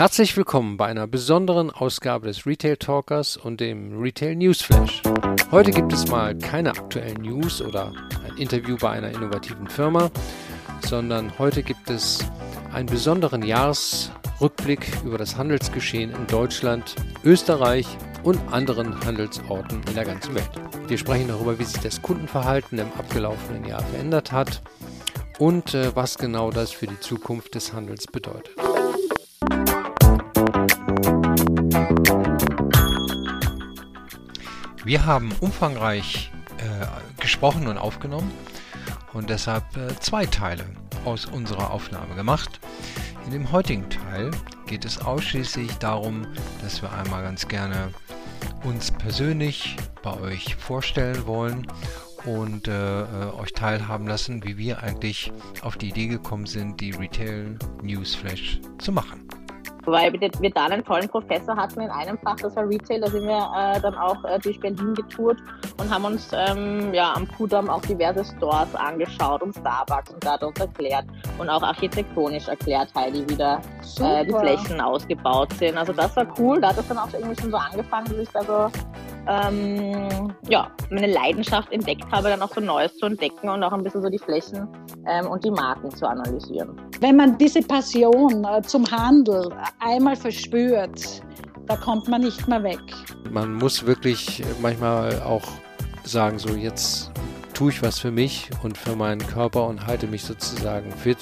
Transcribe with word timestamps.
Herzlich 0.00 0.34
willkommen 0.34 0.78
bei 0.78 0.86
einer 0.86 1.06
besonderen 1.06 1.70
Ausgabe 1.70 2.26
des 2.26 2.46
Retail 2.46 2.78
Talkers 2.78 3.36
und 3.36 3.60
dem 3.60 4.00
Retail 4.00 4.34
News 4.34 4.62
Flash. 4.62 5.02
Heute 5.50 5.72
gibt 5.72 5.92
es 5.92 6.08
mal 6.08 6.34
keine 6.38 6.70
aktuellen 6.70 7.20
News 7.20 7.60
oder 7.60 7.92
ein 8.24 8.38
Interview 8.38 8.78
bei 8.80 8.92
einer 8.92 9.10
innovativen 9.10 9.68
Firma, 9.68 10.10
sondern 10.80 11.38
heute 11.38 11.62
gibt 11.62 11.90
es 11.90 12.24
einen 12.72 12.86
besonderen 12.86 13.42
Jahresrückblick 13.42 14.90
über 15.04 15.18
das 15.18 15.36
Handelsgeschehen 15.36 16.12
in 16.12 16.26
Deutschland, 16.28 16.94
Österreich 17.22 17.86
und 18.22 18.38
anderen 18.50 19.04
Handelsorten 19.04 19.82
in 19.86 19.94
der 19.94 20.06
ganzen 20.06 20.34
Welt. 20.34 20.50
Wir 20.88 20.96
sprechen 20.96 21.28
darüber, 21.28 21.58
wie 21.58 21.64
sich 21.64 21.82
das 21.82 22.00
Kundenverhalten 22.00 22.78
im 22.78 22.90
abgelaufenen 22.98 23.66
Jahr 23.66 23.82
verändert 23.82 24.32
hat 24.32 24.62
und 25.38 25.74
äh, 25.74 25.94
was 25.94 26.16
genau 26.16 26.50
das 26.50 26.70
für 26.70 26.86
die 26.86 27.00
Zukunft 27.00 27.54
des 27.54 27.74
Handels 27.74 28.06
bedeutet. 28.06 28.56
Wir 34.84 35.06
haben 35.06 35.30
umfangreich 35.40 36.32
äh, 36.58 37.20
gesprochen 37.20 37.68
und 37.68 37.78
aufgenommen 37.78 38.30
und 39.12 39.30
deshalb 39.30 39.64
äh, 39.76 39.94
zwei 40.00 40.26
Teile 40.26 40.64
aus 41.04 41.26
unserer 41.26 41.70
Aufnahme 41.70 42.14
gemacht. 42.14 42.60
In 43.26 43.32
dem 43.32 43.52
heutigen 43.52 43.88
Teil 43.88 44.30
geht 44.66 44.84
es 44.84 45.00
ausschließlich 45.00 45.74
darum, 45.74 46.26
dass 46.62 46.82
wir 46.82 46.92
einmal 46.92 47.22
ganz 47.22 47.46
gerne 47.46 47.92
uns 48.64 48.90
persönlich 48.90 49.76
bei 50.02 50.18
euch 50.18 50.56
vorstellen 50.56 51.26
wollen 51.26 51.66
und 52.24 52.68
äh, 52.68 53.02
äh, 53.02 53.32
euch 53.34 53.52
teilhaben 53.52 54.06
lassen, 54.06 54.44
wie 54.44 54.58
wir 54.58 54.82
eigentlich 54.82 55.32
auf 55.62 55.76
die 55.76 55.88
Idee 55.88 56.08
gekommen 56.08 56.46
sind, 56.46 56.80
die 56.80 56.90
Retail 56.90 57.58
News 57.82 58.14
Flash 58.14 58.60
zu 58.78 58.92
machen. 58.92 59.28
Weil 59.90 60.12
wir 60.12 60.50
da 60.50 60.66
einen 60.66 60.84
tollen 60.84 61.08
Professor 61.08 61.56
hatten 61.56 61.80
in 61.80 61.90
einem 61.90 62.18
Fach, 62.18 62.36
das 62.36 62.54
war 62.56 62.68
Retail, 62.68 63.00
da 63.00 63.08
sind 63.08 63.26
wir 63.26 63.50
äh, 63.56 63.80
dann 63.80 63.94
auch 63.94 64.22
äh, 64.24 64.38
durch 64.38 64.58
Berlin 64.60 64.94
getourt 64.94 65.38
und 65.78 65.92
haben 65.92 66.04
uns 66.04 66.30
ähm, 66.32 66.92
ja, 66.94 67.12
am 67.14 67.26
Kudamm 67.28 67.68
auch 67.68 67.82
diverse 67.82 68.24
Stores 68.24 68.74
angeschaut 68.74 69.42
und 69.42 69.54
Starbucks 69.54 70.10
und 70.12 70.24
da 70.24 70.32
hat 70.32 70.42
uns 70.42 70.58
erklärt 70.58 71.06
und 71.38 71.48
auch 71.48 71.62
architektonisch 71.62 72.48
erklärt, 72.48 72.88
Heidi, 72.94 73.24
wie 73.28 73.36
da 73.36 73.60
äh, 74.00 74.24
die 74.24 74.32
Flächen 74.32 74.80
ausgebaut 74.80 75.52
sind. 75.54 75.76
Also 75.76 75.92
das 75.92 76.14
war 76.16 76.26
cool, 76.38 76.60
da 76.60 76.68
hat 76.68 76.78
es 76.78 76.88
dann 76.88 76.98
auch 76.98 77.12
irgendwie 77.12 77.40
schon 77.40 77.50
so 77.50 77.56
angefangen, 77.56 78.06
dass 78.06 78.18
ich 78.18 78.28
da 78.30 78.42
so 78.42 78.70
ähm, 79.28 80.32
ja, 80.48 80.70
meine 80.90 81.06
Leidenschaft 81.06 81.72
entdeckt 81.72 82.04
habe, 82.10 82.28
dann 82.28 82.42
auch 82.42 82.52
so 82.52 82.60
Neues 82.60 82.96
zu 82.96 83.06
entdecken 83.06 83.48
und 83.48 83.62
auch 83.62 83.72
ein 83.72 83.82
bisschen 83.82 84.02
so 84.02 84.08
die 84.08 84.18
Flächen 84.18 84.68
ähm, 85.06 85.26
und 85.26 85.44
die 85.44 85.50
Marken 85.50 85.90
zu 85.90 86.08
analysieren. 86.08 86.80
Wenn 87.00 87.16
man 87.16 87.38
diese 87.38 87.60
Passion 87.60 88.44
äh, 88.44 88.62
zum 88.62 88.90
Handel 88.90 89.50
einmal 89.80 90.16
verspürt, 90.16 91.22
da 91.66 91.76
kommt 91.76 92.08
man 92.08 92.22
nicht 92.22 92.46
mehr 92.48 92.62
weg. 92.62 92.80
Man 93.30 93.54
muss 93.54 93.86
wirklich 93.86 94.42
manchmal 94.60 95.20
auch 95.22 95.46
sagen, 96.04 96.38
so 96.38 96.54
jetzt 96.54 97.10
tue 97.54 97.70
ich 97.70 97.82
was 97.82 97.98
für 97.98 98.10
mich 98.10 98.50
und 98.62 98.78
für 98.78 98.96
meinen 98.96 99.20
Körper 99.26 99.66
und 99.66 99.86
halte 99.86 100.06
mich 100.06 100.24
sozusagen 100.24 100.90
fit, 100.92 101.18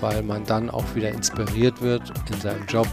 weil 0.00 0.22
man 0.22 0.44
dann 0.44 0.70
auch 0.70 0.84
wieder 0.94 1.10
inspiriert 1.10 1.80
wird 1.80 2.02
in 2.32 2.40
seinem 2.40 2.66
Job. 2.66 2.88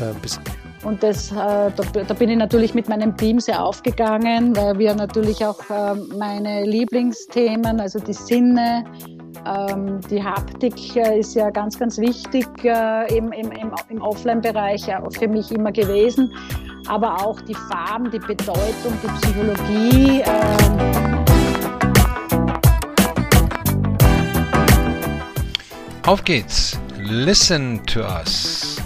Äh, 0.00 0.86
und 0.86 1.02
das, 1.02 1.32
äh, 1.32 1.34
da, 1.34 1.70
da, 2.06 2.14
bin 2.14 2.28
ich 2.28 2.36
natürlich 2.36 2.74
mit 2.74 2.88
meinem 2.88 3.16
Team 3.16 3.40
sehr 3.40 3.64
aufgegangen, 3.64 4.54
weil 4.54 4.78
wir 4.78 4.94
natürlich 4.94 5.44
auch 5.44 5.58
äh, 5.70 5.94
meine 6.16 6.64
Lieblingsthemen, 6.66 7.80
also 7.80 7.98
die 7.98 8.12
Sinne, 8.12 8.84
ähm, 9.46 10.00
die 10.10 10.22
Haptik 10.22 10.96
äh, 10.96 11.18
ist 11.18 11.34
ja 11.34 11.50
ganz, 11.50 11.78
ganz 11.78 11.98
wichtig 11.98 12.46
äh, 12.64 13.16
im, 13.16 13.32
im, 13.32 13.50
im 13.88 14.02
Offline-Bereich 14.02 14.86
für 15.10 15.28
mich 15.28 15.52
immer 15.52 15.72
gewesen, 15.72 16.32
aber 16.88 17.24
auch 17.24 17.40
die 17.40 17.54
Farben, 17.54 18.10
die 18.10 18.18
Bedeutung, 18.18 18.92
die 19.02 19.08
Psychologie. 19.20 20.22
Ähm. 20.24 21.24
Auf 26.06 26.24
geht's! 26.24 26.78
Listen 26.98 27.84
to 27.86 28.00
us! 28.00 28.76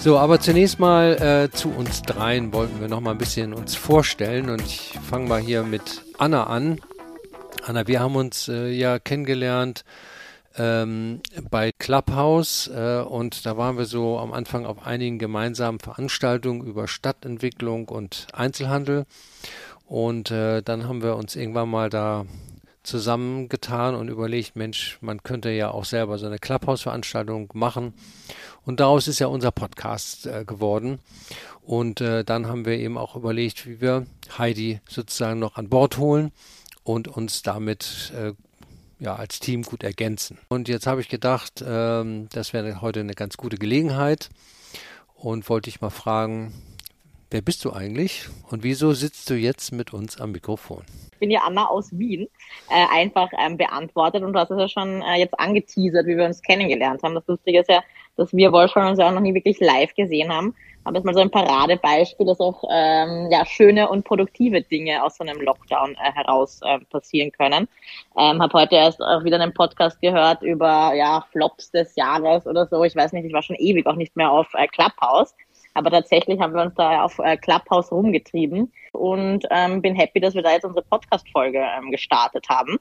So, 0.00 0.16
aber 0.16 0.40
zunächst 0.40 0.78
mal 0.78 1.12
äh, 1.20 1.54
zu 1.54 1.68
uns 1.68 2.00
dreien 2.00 2.54
wollten 2.54 2.80
wir 2.80 2.88
noch 2.88 3.00
mal 3.00 3.10
ein 3.10 3.18
bisschen 3.18 3.52
uns 3.52 3.74
vorstellen 3.74 4.48
und 4.48 4.62
ich 4.62 4.98
fange 5.10 5.28
mal 5.28 5.40
hier 5.40 5.62
mit 5.62 6.02
Anna 6.16 6.44
an. 6.44 6.80
Anna, 7.62 7.86
wir 7.86 8.00
haben 8.00 8.16
uns 8.16 8.48
äh, 8.48 8.70
ja 8.70 8.98
kennengelernt 8.98 9.84
ähm, 10.56 11.20
bei 11.50 11.72
Clubhouse 11.72 12.68
äh, 12.68 13.02
und 13.02 13.44
da 13.44 13.56
waren 13.56 13.76
wir 13.76 13.84
so 13.84 14.18
am 14.18 14.32
Anfang 14.32 14.64
auf 14.64 14.86
einigen 14.86 15.18
gemeinsamen 15.18 15.78
Veranstaltungen 15.78 16.66
über 16.66 16.88
Stadtentwicklung 16.88 17.88
und 17.88 18.28
Einzelhandel 18.32 19.04
und 19.86 20.30
äh, 20.30 20.62
dann 20.62 20.88
haben 20.88 21.02
wir 21.02 21.16
uns 21.16 21.36
irgendwann 21.36 21.68
mal 21.68 21.90
da 21.90 22.24
zusammengetan 22.82 23.94
und 23.94 24.08
überlegt, 24.08 24.56
Mensch, 24.56 24.96
man 25.02 25.22
könnte 25.22 25.50
ja 25.50 25.70
auch 25.70 25.84
selber 25.84 26.16
so 26.16 26.26
eine 26.26 26.38
Clubhouse-Veranstaltung 26.38 27.50
machen. 27.52 27.92
Und 28.64 28.80
daraus 28.80 29.06
ist 29.06 29.18
ja 29.18 29.26
unser 29.26 29.50
Podcast 29.50 30.26
äh, 30.26 30.44
geworden. 30.46 30.98
Und 31.62 32.00
äh, 32.00 32.24
dann 32.24 32.46
haben 32.46 32.64
wir 32.64 32.78
eben 32.78 32.96
auch 32.96 33.16
überlegt, 33.16 33.66
wie 33.66 33.82
wir 33.82 34.06
Heidi 34.38 34.80
sozusagen 34.88 35.38
noch 35.38 35.56
an 35.56 35.68
Bord 35.68 35.98
holen 35.98 36.32
und 36.84 37.08
uns 37.08 37.42
damit 37.42 38.12
äh, 38.16 38.32
ja, 38.98 39.16
als 39.16 39.40
Team 39.40 39.62
gut 39.62 39.82
ergänzen. 39.82 40.38
Und 40.48 40.68
jetzt 40.68 40.86
habe 40.86 41.00
ich 41.00 41.08
gedacht, 41.08 41.64
ähm, 41.66 42.28
das 42.32 42.52
wäre 42.52 42.80
heute 42.80 43.00
eine 43.00 43.14
ganz 43.14 43.36
gute 43.36 43.56
Gelegenheit 43.56 44.28
und 45.14 45.48
wollte 45.48 45.70
ich 45.70 45.80
mal 45.80 45.90
fragen, 45.90 46.52
wer 47.30 47.42
bist 47.42 47.64
du 47.64 47.72
eigentlich 47.72 48.28
und 48.50 48.62
wieso 48.62 48.92
sitzt 48.92 49.30
du 49.30 49.34
jetzt 49.34 49.72
mit 49.72 49.92
uns 49.92 50.20
am 50.20 50.32
Mikrofon? 50.32 50.84
bin 51.20 51.30
ja 51.30 51.42
Anna 51.42 51.66
aus 51.66 51.96
Wien, 51.96 52.28
äh, 52.68 52.86
einfach 52.92 53.28
ähm, 53.38 53.56
beantwortet. 53.56 54.24
Und 54.24 54.32
du 54.32 54.40
hast 54.40 54.50
es 54.50 54.58
ja 54.58 54.68
schon 54.68 55.02
äh, 55.02 55.18
jetzt 55.18 55.38
angeteasert, 55.38 56.06
wie 56.06 56.16
wir 56.16 56.24
uns 56.24 56.42
kennengelernt 56.42 57.02
haben. 57.04 57.14
Das 57.14 57.26
Lustige 57.28 57.60
ist 57.60 57.68
ja, 57.68 57.84
dass 58.16 58.32
wir 58.32 58.50
Wolfgang 58.50 58.90
uns 58.90 58.98
ja 58.98 59.06
auch 59.06 59.12
noch 59.12 59.20
nie 59.20 59.34
wirklich 59.34 59.60
live 59.60 59.94
gesehen 59.94 60.32
haben. 60.32 60.54
Aber 60.84 60.96
jetzt 60.96 61.04
mal 61.04 61.14
so 61.14 61.20
ein 61.20 61.30
Paradebeispiel, 61.30 62.26
dass 62.26 62.40
auch 62.40 62.64
ähm, 62.70 63.28
ja, 63.30 63.44
schöne 63.44 63.88
und 63.88 64.04
produktive 64.04 64.62
Dinge 64.62 65.02
aus 65.04 65.16
so 65.16 65.24
einem 65.24 65.40
Lockdown 65.40 65.92
äh, 65.94 66.12
heraus 66.12 66.60
äh, 66.62 66.78
passieren 66.90 67.32
können. 67.32 67.68
Ähm, 68.16 68.40
habe 68.40 68.58
heute 68.58 68.76
erst 68.76 69.00
auch 69.02 69.24
wieder 69.24 69.40
einen 69.40 69.52
Podcast 69.52 70.00
gehört 70.00 70.42
über 70.42 70.94
ja, 70.94 71.26
Flops 71.32 71.70
des 71.70 71.94
Jahres 71.96 72.46
oder 72.46 72.66
so. 72.66 72.82
Ich 72.84 72.96
weiß 72.96 73.12
nicht, 73.12 73.26
ich 73.26 73.32
war 73.32 73.42
schon 73.42 73.56
ewig 73.56 73.86
auch 73.86 73.96
nicht 73.96 74.16
mehr 74.16 74.30
auf 74.30 74.48
äh, 74.54 74.66
Clubhouse. 74.68 75.34
Aber 75.74 75.90
tatsächlich 75.90 76.40
haben 76.40 76.54
wir 76.54 76.62
uns 76.62 76.74
da 76.74 77.04
auf 77.04 77.18
äh, 77.18 77.36
Clubhouse 77.36 77.92
rumgetrieben 77.92 78.72
und 78.92 79.46
ähm, 79.50 79.82
bin 79.82 79.94
happy, 79.94 80.20
dass 80.20 80.34
wir 80.34 80.42
da 80.42 80.52
jetzt 80.52 80.64
unsere 80.64 80.84
Podcast-Folge 80.84 81.58
ähm, 81.58 81.90
gestartet 81.90 82.48
haben. 82.48 82.78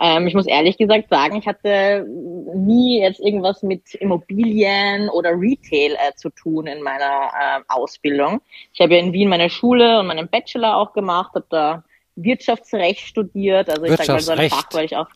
Ähm, 0.00 0.26
ich 0.26 0.34
muss 0.34 0.46
ehrlich 0.46 0.78
gesagt 0.78 1.10
sagen, 1.10 1.36
ich 1.36 1.46
hatte 1.46 2.06
nie 2.54 3.00
jetzt 3.00 3.20
irgendwas 3.20 3.62
mit 3.62 3.94
Immobilien 3.94 5.10
oder 5.10 5.30
Retail 5.32 5.96
äh, 5.96 6.14
zu 6.16 6.30
tun 6.30 6.66
in 6.66 6.82
meiner 6.82 7.04
äh, 7.04 7.60
Ausbildung. 7.68 8.40
Ich 8.72 8.80
habe 8.80 8.94
ja 8.94 9.00
in 9.00 9.12
Wien 9.12 9.28
meine 9.28 9.50
Schule 9.50 10.00
und 10.00 10.06
meinen 10.06 10.28
Bachelor 10.28 10.76
auch 10.76 10.92
gemacht, 10.92 11.32
habe 11.34 11.46
da 11.50 11.84
Wirtschaftsrecht 12.16 13.00
studiert. 13.00 13.68
Also 13.68 13.84
ich 13.84 13.96
sage 13.96 14.12
mal 14.12 14.20
so 14.20 14.32
ein 14.32 14.50
Fach, 14.50 14.68
weil 14.72 14.86
ich 14.86 14.96
auch 14.96 15.08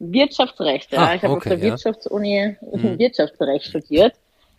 Wirtschaftsrecht, 0.00 0.90
ja. 0.90 0.98
Ah, 0.98 1.14
ich 1.14 1.22
habe 1.22 1.34
okay, 1.34 1.36
auf 1.36 1.44
der 1.44 1.58
ja. 1.58 1.72
Wirtschaftsuni 1.72 2.56
hm. 2.60 2.98
Wirtschaftsrecht 2.98 3.66
studiert 3.66 4.14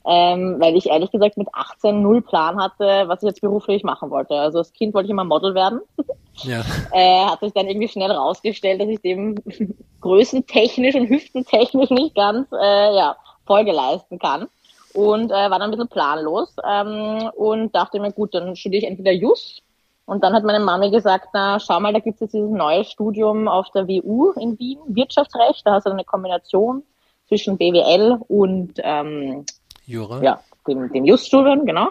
ähm, 0.05 0.57
weil 0.59 0.75
ich 0.75 0.87
ehrlich 0.87 1.11
gesagt 1.11 1.37
mit 1.37 1.47
18 1.53 2.01
null 2.01 2.21
Plan 2.21 2.61
hatte, 2.61 3.03
was 3.07 3.23
ich 3.23 3.27
jetzt 3.27 3.41
beruflich 3.41 3.83
machen 3.83 4.09
wollte. 4.09 4.35
Also 4.35 4.59
als 4.59 4.73
Kind 4.73 4.93
wollte 4.93 5.05
ich 5.05 5.11
immer 5.11 5.23
Model 5.23 5.55
werden. 5.55 5.81
Ja. 6.41 6.63
äh, 6.91 7.25
hat 7.25 7.41
sich 7.41 7.53
dann 7.53 7.67
irgendwie 7.67 7.87
schnell 7.87 8.09
rausgestellt, 8.09 8.81
dass 8.81 8.87
ich 8.87 8.99
dem 9.01 9.35
größentechnisch 10.01 10.95
und 10.95 11.07
hüftentechnisch 11.07 11.91
nicht 11.91 12.15
ganz 12.15 12.47
äh, 12.51 12.95
ja, 12.95 13.15
Folge 13.45 13.71
leisten 13.71 14.17
kann. 14.17 14.47
Und 14.95 15.29
äh, 15.29 15.35
war 15.35 15.59
dann 15.59 15.61
ein 15.61 15.71
bisschen 15.71 15.89
planlos 15.89 16.55
ähm, 16.67 17.29
und 17.35 17.75
dachte 17.75 17.99
mir, 17.99 18.11
gut, 18.11 18.33
dann 18.33 18.55
studiere 18.55 18.81
ich 18.81 18.89
entweder 18.89 19.11
Jus 19.11 19.61
und 20.05 20.23
dann 20.23 20.33
hat 20.33 20.43
meine 20.43 20.59
Mami 20.59 20.91
gesagt, 20.91 21.29
na, 21.33 21.59
schau 21.59 21.79
mal, 21.79 21.93
da 21.93 21.99
gibt 21.99 22.15
es 22.15 22.21
jetzt 22.21 22.33
dieses 22.33 22.51
neue 22.51 22.83
Studium 22.83 23.47
auf 23.47 23.69
der 23.71 23.87
WU 23.87 24.31
in 24.31 24.59
Wien, 24.59 24.79
Wirtschaftsrecht. 24.87 25.65
Da 25.65 25.73
hast 25.73 25.85
du 25.85 25.91
eine 25.91 26.03
Kombination 26.03 26.83
zwischen 27.27 27.57
BWL 27.57 28.19
und 28.27 28.73
ähm, 28.83 29.45
Jura? 29.85 30.21
Ja, 30.21 30.39
dem, 30.67 30.91
dem 30.91 31.05
Just-Studium, 31.05 31.65
genau. 31.65 31.89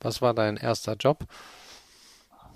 Was 0.00 0.22
war 0.22 0.34
dein 0.34 0.56
erster 0.56 0.94
Job? 0.94 1.18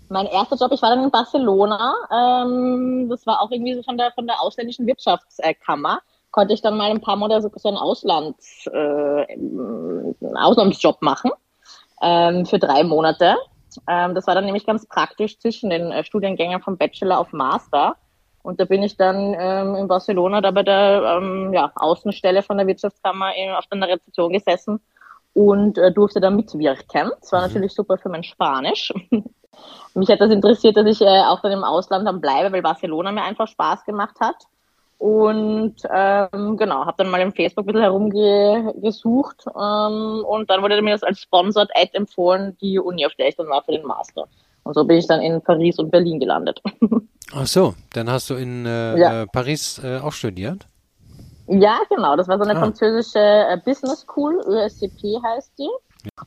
Mein 0.08 0.26
erster 0.26 0.56
Job, 0.56 0.72
ich 0.72 0.80
war 0.80 0.90
dann 0.90 1.04
in 1.04 1.10
Barcelona. 1.10 1.94
Ähm, 2.10 3.08
das 3.10 3.26
war 3.26 3.42
auch 3.42 3.50
irgendwie 3.50 3.74
so 3.74 3.82
von 3.82 3.98
der, 3.98 4.12
von 4.12 4.26
der 4.26 4.40
ausländischen 4.40 4.86
Wirtschaftskammer. 4.86 6.00
Konnte 6.30 6.54
ich 6.54 6.62
dann 6.62 6.76
mal 6.76 6.90
ein 6.90 7.00
paar 7.00 7.16
Monate 7.16 7.42
so, 7.42 7.50
so 7.54 7.68
einen 7.68 7.78
Auslands, 7.78 8.66
äh, 8.66 9.26
Auslandsjob 10.34 11.02
machen 11.02 11.30
ähm, 12.02 12.46
für 12.46 12.58
drei 12.58 12.84
Monate. 12.84 13.36
Ähm, 13.86 14.14
das 14.14 14.26
war 14.26 14.34
dann 14.34 14.44
nämlich 14.44 14.66
ganz 14.66 14.86
praktisch 14.86 15.38
zwischen 15.38 15.70
den 15.70 15.92
äh, 15.92 16.04
Studiengängen 16.04 16.60
vom 16.62 16.76
Bachelor 16.76 17.18
auf 17.18 17.32
Master. 17.32 17.96
Und 18.42 18.60
da 18.60 18.64
bin 18.64 18.82
ich 18.82 18.96
dann 18.96 19.34
ähm, 19.38 19.74
in 19.74 19.88
Barcelona 19.88 20.40
da 20.40 20.50
bei 20.50 20.62
der 20.62 21.18
ähm, 21.20 21.52
ja, 21.52 21.72
Außenstelle 21.74 22.42
von 22.42 22.56
der 22.56 22.66
Wirtschaftskammer 22.66 23.34
in, 23.34 23.50
auf 23.50 23.66
der 23.66 23.88
Rezeption 23.88 24.32
gesessen 24.32 24.80
und 25.34 25.78
äh, 25.78 25.92
durfte 25.92 26.20
da 26.20 26.30
mitwirken. 26.30 27.10
Das 27.20 27.32
war 27.32 27.40
mhm. 27.40 27.46
natürlich 27.48 27.74
super 27.74 27.98
für 27.98 28.08
mein 28.08 28.24
Spanisch. 28.24 28.92
Mich 29.94 30.08
hat 30.08 30.20
das 30.20 30.30
interessiert, 30.30 30.76
dass 30.76 30.86
ich 30.86 31.00
äh, 31.00 31.22
auch 31.24 31.40
dann 31.40 31.52
im 31.52 31.64
Ausland 31.64 32.06
dann 32.06 32.20
bleibe, 32.20 32.52
weil 32.52 32.62
Barcelona 32.62 33.12
mir 33.12 33.22
einfach 33.22 33.48
Spaß 33.48 33.84
gemacht 33.84 34.16
hat. 34.20 34.36
Und 34.98 35.76
ähm, 35.90 36.56
genau, 36.56 36.84
habe 36.84 36.96
dann 36.98 37.10
mal 37.10 37.20
im 37.20 37.32
Facebook 37.32 37.64
ein 37.64 37.66
bisschen 37.66 37.82
herumgesucht 37.82 39.44
ähm, 39.46 40.24
und 40.26 40.50
dann 40.50 40.60
wurde 40.60 40.82
mir 40.82 40.90
das 40.90 41.04
als 41.04 41.20
Sponsored 41.20 41.70
Ad 41.76 41.90
empfohlen, 41.92 42.56
die 42.60 42.80
Uni, 42.80 43.06
auf 43.06 43.14
der 43.14 43.28
ich 43.28 43.36
dann 43.36 43.48
war 43.48 43.62
für 43.62 43.72
den 43.72 43.86
Master. 43.86 44.26
Und 44.68 44.74
so 44.74 44.84
bin 44.84 44.98
ich 44.98 45.06
dann 45.06 45.22
in 45.22 45.40
Paris 45.40 45.78
und 45.78 45.90
Berlin 45.90 46.20
gelandet. 46.20 46.60
Ach 47.34 47.46
so, 47.46 47.74
dann 47.94 48.10
hast 48.10 48.28
du 48.28 48.34
in 48.34 48.66
äh, 48.66 48.98
ja. 48.98 49.22
Äh, 49.22 49.26
Paris 49.26 49.80
äh, 49.82 49.96
auch 49.96 50.12
studiert? 50.12 50.66
Ja, 51.46 51.78
genau. 51.88 52.16
Das 52.16 52.28
war 52.28 52.36
so 52.36 52.44
eine 52.44 52.54
ah. 52.54 52.60
französische 52.60 53.18
äh, 53.18 53.56
Business 53.64 54.00
School, 54.00 54.38
ESCP 54.46 55.22
heißt 55.24 55.52
die. 55.58 55.70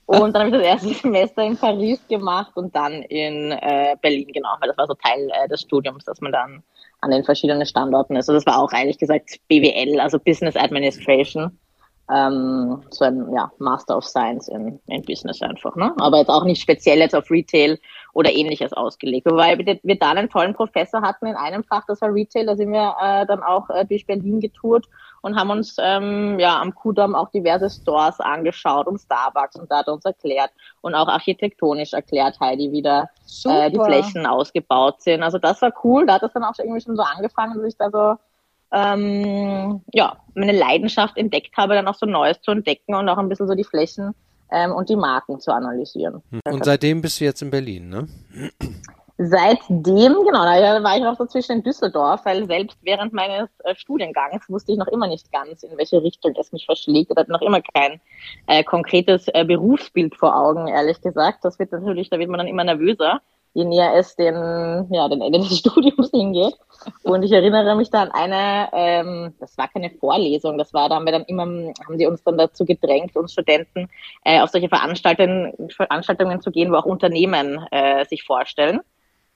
Und 0.07 0.33
dann 0.33 0.47
habe 0.47 0.47
ich 0.47 0.53
das 0.53 0.63
erste 0.63 0.93
Semester 1.03 1.43
in 1.43 1.55
Paris 1.55 1.99
gemacht 2.09 2.53
und 2.55 2.75
dann 2.75 3.03
in 3.03 3.51
äh, 3.51 3.95
Berlin, 4.01 4.29
genau, 4.33 4.49
weil 4.59 4.69
das 4.69 4.77
war 4.79 4.87
so 4.87 4.95
Teil 4.95 5.29
äh, 5.39 5.47
des 5.47 5.61
Studiums, 5.61 6.03
dass 6.05 6.19
man 6.19 6.31
dann 6.31 6.63
an 7.01 7.11
den 7.11 7.23
verschiedenen 7.23 7.67
Standorten 7.67 8.15
ist. 8.15 8.27
Also 8.27 8.43
das 8.43 8.47
war 8.47 8.59
auch 8.59 8.73
ehrlich 8.73 8.97
gesagt 8.97 9.35
BWL, 9.49 9.99
also 9.99 10.17
Business 10.17 10.55
Administration. 10.55 11.59
Ähm, 12.11 12.81
so 12.89 13.05
ein 13.05 13.31
ja, 13.31 13.51
Master 13.59 13.97
of 13.97 14.05
Science 14.05 14.47
in, 14.47 14.79
in 14.87 15.03
Business 15.03 15.43
einfach, 15.43 15.75
ne? 15.75 15.93
Aber 15.99 16.17
jetzt 16.17 16.29
auch 16.29 16.43
nicht 16.43 16.61
speziell 16.61 16.97
jetzt 16.97 17.15
auf 17.15 17.29
Retail 17.29 17.77
oder 18.13 18.31
ähnliches 18.31 18.73
ausgelegt. 18.73 19.25
Wobei 19.29 19.57
wir, 19.57 19.99
da 19.99 20.11
einen 20.11 20.29
tollen 20.29 20.53
Professor 20.53 21.01
hatten 21.01 21.27
in 21.27 21.35
einem 21.35 21.63
Fach, 21.63 21.85
das 21.87 22.01
war 22.01 22.13
Retail, 22.13 22.45
da 22.45 22.55
sind 22.55 22.71
wir 22.71 22.95
äh, 23.01 23.25
dann 23.25 23.41
auch 23.43 23.69
äh, 23.69 23.85
durch 23.85 24.05
Berlin 24.05 24.39
getourt 24.39 24.87
und 25.21 25.35
haben 25.35 25.49
uns 25.49 25.75
ähm, 25.79 26.39
ja 26.39 26.59
am 26.59 26.75
Kudamm 26.75 27.15
auch 27.15 27.29
diverse 27.29 27.69
Stores 27.69 28.19
angeschaut 28.19 28.87
und 28.87 28.99
Starbucks 28.99 29.55
und 29.55 29.71
da 29.71 29.79
hat 29.79 29.87
er 29.87 29.93
uns 29.93 30.05
erklärt 30.05 30.51
und 30.81 30.95
auch 30.95 31.07
architektonisch 31.07 31.93
erklärt 31.93 32.39
Heidi, 32.39 32.71
wie 32.71 32.81
da 32.81 33.09
äh, 33.45 33.71
die 33.71 33.79
Flächen 33.79 34.25
ausgebaut 34.25 35.01
sind. 35.01 35.23
Also 35.23 35.37
das 35.37 35.61
war 35.61 35.73
cool, 35.83 36.05
da 36.05 36.15
hat 36.15 36.23
es 36.23 36.33
dann 36.33 36.43
auch 36.43 36.57
irgendwie 36.57 36.81
schon 36.81 36.95
so 36.95 37.03
angefangen, 37.03 37.55
dass 37.55 37.67
ich 37.67 37.77
da 37.77 37.89
so 37.89 38.17
ähm, 38.73 39.81
ja, 39.93 40.17
meine 40.33 40.53
Leidenschaft 40.53 41.17
entdeckt 41.17 41.55
habe, 41.57 41.75
dann 41.75 41.87
auch 41.87 41.95
so 41.95 42.05
Neues 42.05 42.41
zu 42.41 42.51
entdecken 42.51 42.95
und 42.95 43.07
auch 43.09 43.17
ein 43.17 43.29
bisschen 43.29 43.47
so 43.47 43.53
die 43.53 43.65
Flächen 43.65 44.15
ähm, 44.51 44.71
und 44.71 44.89
die 44.89 44.95
Marken 44.95 45.39
zu 45.39 45.51
analysieren. 45.51 46.21
Und 46.45 46.65
seitdem 46.65 47.01
bist 47.01 47.19
du 47.19 47.25
jetzt 47.25 47.41
in 47.41 47.49
Berlin, 47.51 47.89
ne? 47.89 48.07
Seitdem, 49.23 49.83
genau, 50.25 50.45
da 50.45 50.83
war 50.83 50.97
ich 50.97 51.03
noch 51.03 51.15
so 51.15 51.25
zwischen 51.27 51.57
in 51.57 51.63
Düsseldorf, 51.63 52.25
weil 52.25 52.47
selbst 52.47 52.77
während 52.81 53.13
meines 53.13 53.49
äh, 53.63 53.75
Studiengangs 53.75 54.49
wusste 54.49 54.71
ich 54.71 54.79
noch 54.79 54.87
immer 54.87 55.07
nicht 55.07 55.31
ganz, 55.31 55.61
in 55.61 55.77
welche 55.77 56.01
Richtung 56.01 56.33
es 56.39 56.51
mich 56.51 56.65
verschlägt. 56.65 57.11
Ich 57.11 57.17
hatte 57.17 57.31
noch 57.31 57.41
immer 57.41 57.61
kein 57.61 58.01
äh, 58.47 58.63
konkretes 58.63 59.27
äh, 59.27 59.45
Berufsbild 59.45 60.15
vor 60.15 60.35
Augen, 60.35 60.67
ehrlich 60.67 61.01
gesagt. 61.01 61.45
Das 61.45 61.59
wird 61.59 61.71
natürlich, 61.71 62.09
da 62.09 62.17
wird 62.17 62.29
man 62.29 62.39
dann 62.39 62.47
immer 62.47 62.63
nervöser, 62.63 63.21
je 63.53 63.65
näher 63.65 63.93
es 63.95 64.15
den, 64.15 64.87
ja, 64.91 65.07
den 65.09 65.21
Ende 65.21 65.39
des 65.39 65.57
Studiums 65.59 66.09
hingeht. 66.11 66.55
Und 67.03 67.23
ich 67.23 67.31
erinnere 67.31 67.75
mich 67.75 67.89
da 67.89 68.03
an 68.03 68.11
eine, 68.11 68.69
ähm, 68.73 69.33
das 69.39 69.57
war 69.57 69.67
keine 69.67 69.89
Vorlesung, 69.91 70.57
das 70.57 70.73
war, 70.73 70.89
da 70.89 70.95
haben 70.95 71.05
wir 71.05 71.11
dann 71.11 71.25
immer, 71.25 71.43
haben 71.43 71.97
die 71.97 72.07
uns 72.07 72.23
dann 72.23 72.37
dazu 72.37 72.65
gedrängt, 72.65 73.15
uns 73.15 73.33
Studenten 73.33 73.89
äh, 74.23 74.41
auf 74.41 74.49
solche 74.49 74.69
Veranstaltungen, 74.69 75.53
Veranstaltungen 75.69 76.41
zu 76.41 76.51
gehen, 76.51 76.71
wo 76.71 76.77
auch 76.77 76.85
Unternehmen 76.85 77.59
äh, 77.71 78.05
sich 78.05 78.23
vorstellen 78.23 78.81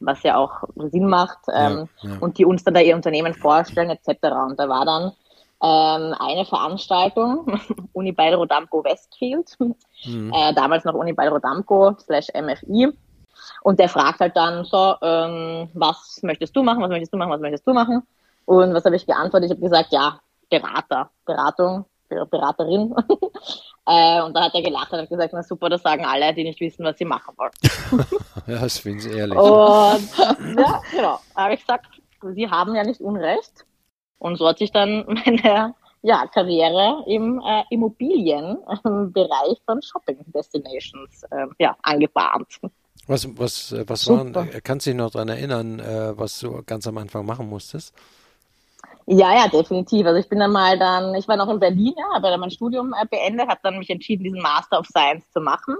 was 0.01 0.23
ja 0.23 0.35
auch 0.37 0.63
Sinn 0.75 1.07
macht, 1.07 1.39
ähm, 1.53 1.87
ja, 2.01 2.09
ja. 2.09 2.17
und 2.19 2.37
die 2.37 2.45
uns 2.45 2.63
dann 2.63 2.73
da 2.73 2.81
ihr 2.81 2.95
Unternehmen 2.95 3.33
vorstellen 3.33 3.89
etc. 3.89 4.09
Und 4.45 4.59
da 4.59 4.67
war 4.67 4.85
dann 4.85 5.13
ähm, 5.63 6.15
eine 6.19 6.45
Veranstaltung, 6.45 7.59
Uni 7.93 8.11
Bayer 8.11 8.37
Rodamco 8.37 8.83
Westfield, 8.83 9.55
mhm. 9.59 10.31
äh, 10.33 10.53
damals 10.53 10.85
noch 10.85 10.93
Uni 10.93 11.13
Bayer 11.13 11.31
Rodamco 11.31 11.95
slash 11.99 12.27
MFI. 12.33 12.89
Und 13.65 13.79
der 13.79 13.89
fragt 13.89 14.19
halt 14.19 14.37
dann 14.37 14.63
so, 14.63 14.93
ähm, 15.01 15.71
was 15.73 16.19
möchtest 16.21 16.55
du 16.55 16.61
machen, 16.61 16.83
was 16.83 16.89
möchtest 16.89 17.11
du 17.11 17.17
machen, 17.17 17.31
was 17.31 17.41
möchtest 17.41 17.65
du 17.65 17.73
machen? 17.73 18.03
Und 18.45 18.75
was 18.75 18.85
habe 18.85 18.95
ich 18.95 19.07
geantwortet? 19.07 19.49
Ich 19.49 19.57
habe 19.57 19.67
gesagt, 19.67 19.91
ja, 19.91 20.19
Berater, 20.51 21.09
Beratung, 21.25 21.85
Beraterin. 22.07 22.93
äh, 23.87 24.21
und 24.21 24.35
da 24.35 24.43
hat 24.43 24.53
er 24.53 24.61
gelacht 24.61 24.93
und 24.93 24.99
hat 24.99 25.09
gesagt, 25.09 25.33
na 25.33 25.41
super, 25.41 25.67
das 25.69 25.81
sagen 25.81 26.05
alle, 26.05 26.31
die 26.35 26.43
nicht 26.43 26.59
wissen, 26.59 26.85
was 26.85 26.99
sie 26.99 27.05
machen 27.05 27.33
wollen. 27.37 27.49
ja, 28.45 28.61
das 28.61 28.77
finden 28.77 28.99
sie 28.99 29.13
ehrlich. 29.13 29.35
Und 29.35 30.15
ja, 30.59 30.81
genau. 30.91 31.19
Da 31.33 31.41
habe 31.41 31.55
ich 31.55 31.61
gesagt, 31.61 31.87
sie 32.35 32.47
haben 32.47 32.75
ja 32.75 32.83
nicht 32.83 33.01
Unrecht. 33.01 33.65
Und 34.19 34.37
so 34.37 34.47
hat 34.47 34.59
sich 34.59 34.73
dann 34.73 35.05
meine 35.07 35.73
ja, 36.03 36.27
Karriere 36.27 37.03
im 37.07 37.41
äh, 37.43 37.63
Immobilienbereich 37.71 39.59
von 39.65 39.81
Shopping 39.81 40.19
Destinations 40.27 41.23
äh, 41.31 41.47
ja, 41.57 41.75
angebahnt. 41.81 42.59
Was, 43.07 43.27
was, 43.37 43.75
was 43.87 44.09
waren, 44.09 44.33
kannst 44.63 44.85
du 44.85 44.91
dich 44.91 44.97
noch 44.97 45.11
daran 45.11 45.29
erinnern, 45.29 45.79
äh, 45.79 46.17
was 46.17 46.39
du 46.39 46.63
ganz 46.65 46.87
am 46.87 46.97
Anfang 46.97 47.25
machen 47.25 47.47
musstest? 47.47 47.93
Ja, 49.07 49.35
ja, 49.35 49.47
definitiv. 49.47 50.07
Also 50.07 50.19
ich 50.19 50.27
bin 50.27 50.39
dann 50.39 50.51
mal 50.51 50.79
dann, 50.79 51.13
ich 51.13 51.27
war 51.27 51.37
noch 51.37 51.49
in 51.49 51.59
Berlin, 51.59 51.93
ja, 51.95 52.15
habe 52.15 52.29
dann 52.29 52.39
mein 52.39 52.49
Studium 52.49 52.93
äh, 52.93 53.05
beendet, 53.05 53.47
habe 53.47 53.59
dann 53.61 53.77
mich 53.77 53.89
entschieden, 53.91 54.23
diesen 54.23 54.41
Master 54.41 54.79
of 54.79 54.87
Science 54.87 55.29
zu 55.31 55.39
machen. 55.39 55.75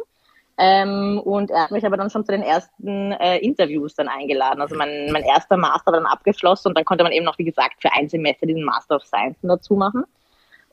Ähm, 0.58 1.20
und 1.20 1.50
er 1.50 1.64
hat 1.64 1.72
mich 1.72 1.86
aber 1.86 1.98
dann 1.98 2.10
schon 2.10 2.24
zu 2.24 2.32
den 2.32 2.44
ersten 2.44 3.12
äh, 3.14 3.40
Interviews 3.40 3.96
dann 3.96 4.08
eingeladen. 4.08 4.62
Also 4.62 4.76
mein, 4.76 5.12
mein 5.12 5.24
erster 5.24 5.58
Master 5.58 5.92
war 5.92 6.00
dann 6.00 6.06
abgeschlossen 6.06 6.70
und 6.70 6.78
dann 6.78 6.86
konnte 6.86 7.04
man 7.04 7.12
eben 7.12 7.26
noch, 7.26 7.38
wie 7.40 7.44
gesagt, 7.44 7.82
für 7.82 7.92
ein 7.92 8.08
Semester 8.08 8.46
diesen 8.46 8.64
Master 8.64 8.98
of 8.98 9.04
Science 9.04 9.38
dazu 9.42 9.76
machen. 9.76 10.04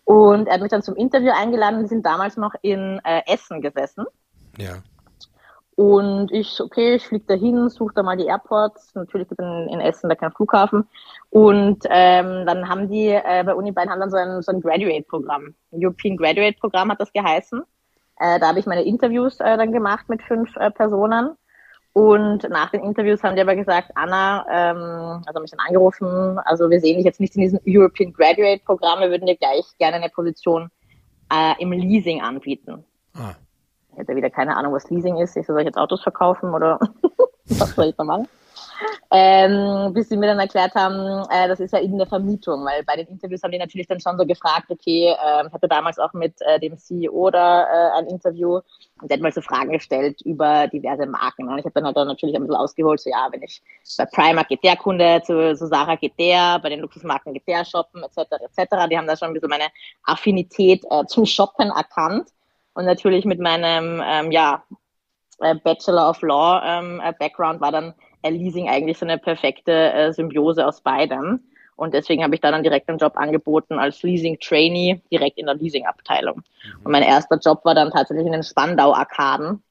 Und 0.05 0.47
er 0.47 0.55
hat 0.55 0.61
mich 0.61 0.71
dann 0.71 0.83
zum 0.83 0.95
Interview 0.97 1.33
eingeladen. 1.33 1.81
Wir 1.81 1.89
sind 1.89 2.05
damals 2.05 2.37
noch 2.37 2.55
in 2.61 3.01
äh, 3.05 3.23
Essen 3.27 3.61
gesessen. 3.61 4.05
Ja. 4.59 4.83
Und 5.75 6.31
ich, 6.33 6.61
okay, 6.61 6.97
ich 6.97 7.07
fliege 7.07 7.25
dahin, 7.27 7.71
suche 7.71 7.95
da 7.95 8.03
mal 8.03 8.17
die 8.17 8.27
Airports. 8.27 8.95
Natürlich 8.95 9.29
gibt 9.29 9.41
es 9.41 9.47
in, 9.47 9.69
in, 9.69 9.81
Essen 9.81 10.09
da 10.09 10.15
keinen 10.15 10.33
Flughafen. 10.33 10.87
Und 11.31 11.85
ähm, 11.89 12.45
dann 12.47 12.69
haben 12.69 12.89
die 12.91 13.09
äh, 13.09 13.43
bei 13.45 13.55
Unibein 13.55 13.89
haben 13.89 14.01
dann 14.01 14.11
so 14.11 14.19
ein, 14.19 14.43
so 14.43 14.53
ein 14.53 14.61
Graduate-Programm. 14.61 15.55
European 15.73 16.17
Graduate-Programm 16.17 16.91
hat 16.91 17.01
das 17.01 17.13
geheißen. 17.13 17.63
Äh, 18.19 18.39
da 18.39 18.49
habe 18.49 18.59
ich 18.59 18.67
meine 18.67 18.83
Interviews 18.83 19.41
äh, 19.41 19.57
dann 19.57 19.73
gemacht 19.73 20.09
mit 20.09 20.23
fünf 20.23 20.55
äh, 20.57 20.71
Personen. 20.71 21.37
Und 21.95 22.49
nach 22.49 22.71
den 22.71 22.83
Interviews 22.85 23.23
haben 23.23 23.37
die 23.37 23.43
aber 23.43 23.57
gesagt, 23.57 23.91
Anna, 23.95 24.47
ähm, 24.51 25.23
also 25.27 25.41
mich 25.41 25.51
dann 25.51 25.61
angerufen, 25.61 26.39
also 26.45 26.71
wir 26.71 26.81
sehen 26.81 26.97
dich 26.97 27.05
jetzt 27.05 27.21
nicht 27.21 27.35
in 27.37 27.43
diesem 27.43 27.61
European 27.67 28.13
Graduate 28.13 28.63
Programm, 28.65 29.01
wir 29.01 29.11
würden 29.11 29.27
dir 29.27 29.37
gleich 29.37 29.65
gerne 29.79 29.97
eine 29.97 30.09
Position 30.09 30.71
äh, 31.31 31.55
im 31.61 31.73
Leasing 31.73 32.23
anbieten. 32.23 32.85
Ah. 33.15 33.35
Ich 33.93 33.99
hätte 33.99 34.17
wieder 34.17 34.31
keine 34.31 34.57
Ahnung, 34.57 34.73
was 34.73 34.89
Leasing 34.91 35.19
ist. 35.19 35.37
Ich 35.37 35.47
soll 35.47 35.61
ich 35.61 35.67
jetzt 35.67 35.79
Autos 35.79 36.03
verkaufen 36.03 36.55
oder 36.55 36.79
was 37.45 37.75
soll 37.75 37.87
ich 37.87 37.97
da 37.97 38.05
machen? 38.05 38.29
Ähm, 39.11 39.93
bis 39.93 40.09
sie 40.09 40.17
mir 40.17 40.27
dann 40.27 40.39
erklärt 40.39 40.75
haben, 40.75 41.27
äh, 41.31 41.47
das 41.47 41.61
ist 41.61 41.73
ja 41.73 41.79
in 41.79 41.99
der 41.99 42.07
Vermietung, 42.07 42.65
weil 42.65 42.83
bei 42.85 42.97
den 42.97 43.09
Interviews 43.09 43.43
haben 43.43 43.53
die 43.53 43.59
natürlich 43.59 43.87
dann 43.87 44.01
schon 44.01 44.17
so 44.17 44.25
gefragt, 44.25 44.71
okay, 44.71 45.09
äh, 45.11 45.47
ich 45.47 45.53
hatte 45.53 45.69
damals 45.69 45.99
auch 45.99 46.13
mit 46.15 46.35
äh, 46.41 46.59
dem 46.59 46.79
CEO 46.79 47.31
da 47.31 47.65
äh, 47.65 47.99
ein 47.99 48.07
Interview 48.07 48.61
und 49.01 49.11
der 49.11 49.17
hat 49.17 49.23
mal 49.23 49.33
so 49.33 49.43
Fragen 49.43 49.73
gestellt 49.73 50.23
über 50.23 50.67
diverse 50.69 51.07
Marken. 51.07 51.49
Und 51.49 51.59
ich 51.59 51.65
habe 51.65 51.75
dann 51.75 51.85
halt 51.85 51.97
dann 51.97 52.09
natürlich 52.09 52.35
ein 52.35 52.43
bisschen 52.43 52.57
ausgeholt, 52.57 53.01
so 53.01 53.11
ja, 53.11 53.29
wenn 53.31 53.43
ich 53.43 53.63
bei 53.99 54.07
Primark 54.07 54.49
geht 54.49 54.65
der 54.65 54.77
Kunde, 54.77 55.21
zu, 55.25 55.55
zu 55.55 55.67
Sarah 55.67 55.97
geht 55.97 56.19
der, 56.19 56.59
bei 56.61 56.71
den 56.71 56.81
Luxusmarken 56.81 57.35
geht 57.35 57.47
der 57.47 57.65
shoppen, 57.65 58.03
etc., 58.03 58.19
etc. 58.41 58.89
Die 58.91 58.97
haben 58.97 59.07
da 59.07 59.17
schon 59.17 59.29
ein 59.29 59.35
bisschen 59.35 59.51
meine 59.51 59.69
Affinität 60.05 60.85
äh, 60.91 61.05
zum 61.07 61.27
Shoppen 61.27 61.71
erkannt 61.71 62.31
und 62.75 62.85
natürlich 62.85 63.25
mit 63.25 63.41
meinem 63.41 64.03
ähm, 64.05 64.31
ja, 64.33 64.65
äh, 65.41 65.55
Bachelor 65.55 66.11
of 66.11 66.23
Law 66.23 66.63
ähm, 66.65 67.01
äh, 67.05 67.13
Background 67.19 67.61
war 67.61 67.73
dann 67.73 67.95
äh, 68.23 68.31
Leasing 68.31 68.69
eigentlich 68.69 68.99
so 68.99 69.07
eine 69.07 69.19
perfekte 69.19 69.93
äh, 69.93 70.13
Symbiose 70.13 70.67
aus 70.67 70.81
beidem. 70.81 71.41
Und 71.77 71.95
deswegen 71.95 72.23
habe 72.23 72.35
ich 72.35 72.41
da 72.41 72.51
dann 72.51 72.63
direkt 72.63 72.89
einen 72.89 72.99
Job 72.99 73.17
angeboten 73.17 73.79
als 73.79 74.03
Leasing 74.03 74.39
Trainee 74.39 75.03
direkt 75.11 75.39
in 75.39 75.47
der 75.47 75.57
Leasing-Abteilung. 75.57 76.37
Mhm. 76.37 76.81
Und 76.85 76.93
mein 76.93 77.03
erster 77.03 77.39
Job 77.39 77.65
war 77.65 77.75
dann 77.75 77.91
tatsächlich 77.91 78.27
in 78.27 78.33
den 78.33 78.43
Spandau-Arkaden. 78.43 79.63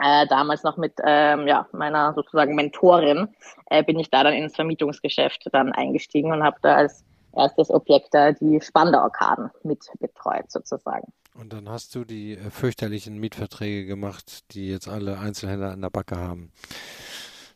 Äh, 0.00 0.26
damals 0.26 0.64
noch 0.64 0.76
mit 0.76 0.94
ähm, 1.04 1.46
ja, 1.46 1.68
meiner 1.72 2.14
sozusagen 2.14 2.54
Mentorin 2.56 3.28
äh, 3.66 3.84
bin 3.84 3.98
ich 3.98 4.10
da 4.10 4.24
dann 4.24 4.32
ins 4.32 4.56
Vermietungsgeschäft 4.56 5.48
dann 5.52 5.72
eingestiegen 5.72 6.32
und 6.32 6.42
habe 6.42 6.56
da 6.62 6.74
als 6.74 7.04
erstes 7.36 7.70
Objekt 7.70 8.08
da 8.12 8.32
die 8.32 8.60
Spandau-Arkaden 8.60 9.50
mit 9.62 9.84
betreut 10.00 10.50
sozusagen. 10.50 11.12
Und 11.38 11.52
dann 11.52 11.68
hast 11.68 11.94
du 11.94 12.04
die 12.04 12.32
äh, 12.32 12.50
fürchterlichen 12.50 13.18
Mietverträge 13.18 13.86
gemacht, 13.86 14.52
die 14.52 14.68
jetzt 14.68 14.88
alle 14.88 15.20
Einzelhändler 15.20 15.70
an 15.70 15.80
der 15.80 15.90
Backe 15.90 16.16
haben. 16.16 16.50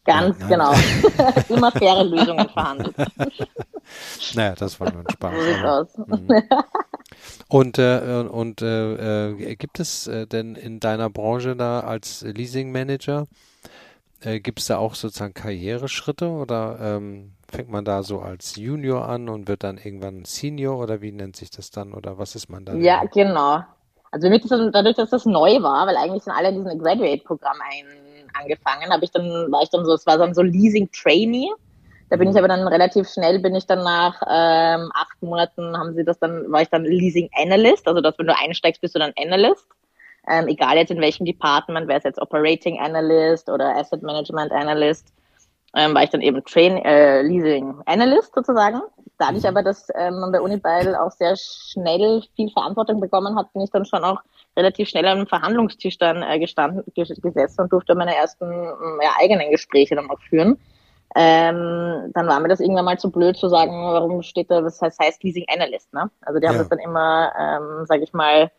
Ganz 0.04 0.38
ja, 0.40 0.46
genau. 0.46 0.72
Immer 1.48 1.72
faire 1.72 2.04
Lösungen 2.04 2.48
verhandelt. 2.48 2.94
naja, 4.34 4.54
das 4.54 4.78
war 4.78 4.92
nur 4.92 5.00
ein 5.00 5.10
Spaß. 5.12 5.64
aus. 5.64 5.98
Mhm. 5.98 6.42
Und, 7.48 7.78
äh, 7.78 8.24
und 8.30 8.62
äh, 8.62 9.30
äh, 9.30 9.56
gibt 9.56 9.80
es 9.80 10.06
äh, 10.06 10.28
denn 10.28 10.54
in 10.54 10.78
deiner 10.78 11.10
Branche 11.10 11.56
da 11.56 11.80
als 11.80 12.22
Leasing 12.22 12.70
Manager, 12.70 13.26
äh, 14.20 14.38
gibt 14.38 14.60
es 14.60 14.66
da 14.66 14.78
auch 14.78 14.94
sozusagen 14.94 15.34
Karriereschritte 15.34 16.28
oder 16.28 16.78
ähm, 16.80 17.32
fängt 17.52 17.70
man 17.70 17.84
da 17.84 18.02
so 18.02 18.20
als 18.20 18.56
Junior 18.56 19.08
an 19.08 19.28
und 19.28 19.46
wird 19.46 19.62
dann 19.62 19.78
irgendwann 19.78 20.24
Senior 20.24 20.78
oder 20.78 21.00
wie 21.02 21.12
nennt 21.12 21.36
sich 21.36 21.50
das 21.50 21.70
dann 21.70 21.92
oder 21.92 22.18
was 22.18 22.34
ist 22.34 22.48
man 22.48 22.64
dann? 22.64 22.82
Ja, 22.82 23.04
genau. 23.04 23.60
Also 24.10 24.28
dadurch, 24.28 24.96
dass 24.96 25.10
das 25.10 25.24
neu 25.24 25.62
war, 25.62 25.86
weil 25.86 25.96
eigentlich 25.96 26.22
sind 26.22 26.34
alle 26.34 26.48
in 26.48 26.64
diesem 26.64 26.78
Graduate-Programm 26.78 27.56
angefangen, 28.34 28.92
habe 28.92 29.04
ich 29.04 29.10
dann, 29.10 29.24
war 29.50 29.62
ich 29.62 29.70
dann 29.70 29.84
so, 29.84 29.94
es 29.94 30.06
war 30.06 30.18
dann 30.18 30.34
so 30.34 30.42
Leasing 30.42 30.90
Trainee. 30.92 31.48
Da 32.10 32.16
bin 32.18 32.28
ich 32.28 32.34
mhm. 32.34 32.38
aber 32.40 32.48
dann 32.48 32.68
relativ 32.68 33.08
schnell, 33.08 33.38
bin 33.38 33.54
ich 33.54 33.66
dann 33.66 33.82
nach 33.82 34.20
ähm, 34.28 34.90
acht 34.94 35.22
Monaten, 35.22 35.78
haben 35.78 35.94
sie 35.94 36.04
das 36.04 36.18
dann, 36.18 36.50
war 36.52 36.60
ich 36.60 36.68
dann 36.68 36.84
Leasing 36.84 37.30
Analyst, 37.34 37.88
also 37.88 38.02
dass 38.02 38.18
wenn 38.18 38.26
du 38.26 38.36
einsteigst, 38.36 38.82
bist 38.82 38.94
du 38.94 38.98
dann 38.98 39.14
Analyst. 39.16 39.66
Ähm, 40.28 40.46
egal 40.46 40.76
jetzt 40.76 40.90
in 40.90 41.00
welchem 41.00 41.24
Department, 41.24 41.88
wäre 41.88 41.98
es 41.98 42.04
jetzt 42.04 42.20
Operating 42.20 42.78
Analyst 42.78 43.48
oder 43.48 43.74
Asset 43.76 44.02
Management 44.02 44.52
Analyst, 44.52 45.12
ähm, 45.74 45.94
war 45.94 46.02
ich 46.02 46.10
dann 46.10 46.20
eben 46.20 46.44
Train 46.44 46.76
äh, 46.78 47.22
Leasing 47.22 47.80
Analyst 47.86 48.34
sozusagen. 48.34 48.80
Dadurch 49.18 49.42
mhm. 49.42 49.48
aber, 49.48 49.62
dass 49.62 49.88
ähm, 49.94 50.20
man 50.20 50.32
bei 50.32 50.40
Unibail 50.40 50.94
auch 50.94 51.12
sehr 51.12 51.34
schnell 51.36 52.22
viel 52.36 52.50
Verantwortung 52.50 53.00
bekommen 53.00 53.36
hat, 53.36 53.52
bin 53.52 53.62
ich 53.62 53.70
dann 53.70 53.84
schon 53.84 54.04
auch 54.04 54.20
relativ 54.56 54.88
schnell 54.88 55.06
am 55.06 55.26
Verhandlungstisch 55.26 55.98
dann 55.98 56.22
äh, 56.22 56.38
gestanden, 56.38 56.84
gesessen 56.94 57.62
und 57.62 57.72
durfte 57.72 57.94
meine 57.94 58.14
ersten 58.14 58.50
ja, 59.02 59.10
eigenen 59.20 59.50
Gespräche 59.50 59.94
dann 59.94 60.10
auch 60.10 60.20
führen. 60.28 60.58
Ähm, 61.14 62.10
dann 62.14 62.26
war 62.26 62.40
mir 62.40 62.48
das 62.48 62.60
irgendwann 62.60 62.86
mal 62.86 62.98
zu 62.98 63.10
blöd 63.10 63.36
zu 63.36 63.48
sagen, 63.48 63.70
warum 63.70 64.22
steht 64.22 64.50
da, 64.50 64.64
was 64.64 64.80
heißt, 64.80 64.98
heißt 64.98 65.22
Leasing 65.22 65.44
Analyst, 65.48 65.92
ne? 65.92 66.10
Also 66.22 66.40
die 66.40 66.46
haben 66.46 66.54
ja. 66.54 66.60
das 66.60 66.70
dann 66.70 66.78
immer, 66.78 67.30
ähm, 67.38 67.84
sage 67.86 68.02
ich 68.02 68.14
mal, 68.14 68.50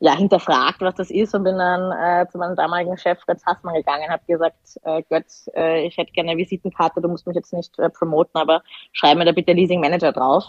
ja, 0.00 0.16
hinterfragt, 0.16 0.80
was 0.80 0.94
das 0.94 1.10
ist 1.10 1.34
und 1.34 1.42
bin 1.44 1.58
dann 1.58 1.90
äh, 1.92 2.28
zu 2.30 2.38
meinem 2.38 2.54
damaligen 2.54 2.96
Chef 2.96 3.18
Fritz 3.20 3.44
Hassmann 3.44 3.74
gegangen 3.74 4.04
und 4.04 4.12
habe 4.12 4.22
gesagt, 4.26 4.78
äh, 4.84 5.02
Götz, 5.02 5.50
äh, 5.56 5.86
ich 5.86 5.96
hätte 5.96 6.12
gerne 6.12 6.30
eine 6.30 6.38
Visitenkarte, 6.38 7.00
du 7.00 7.08
musst 7.08 7.26
mich 7.26 7.34
jetzt 7.34 7.52
nicht 7.52 7.76
äh, 7.78 7.90
promoten, 7.90 8.40
aber 8.40 8.62
schreib 8.92 9.18
mir 9.18 9.24
da 9.24 9.32
bitte 9.32 9.52
Leasing 9.52 9.80
Manager 9.80 10.12
drauf, 10.12 10.44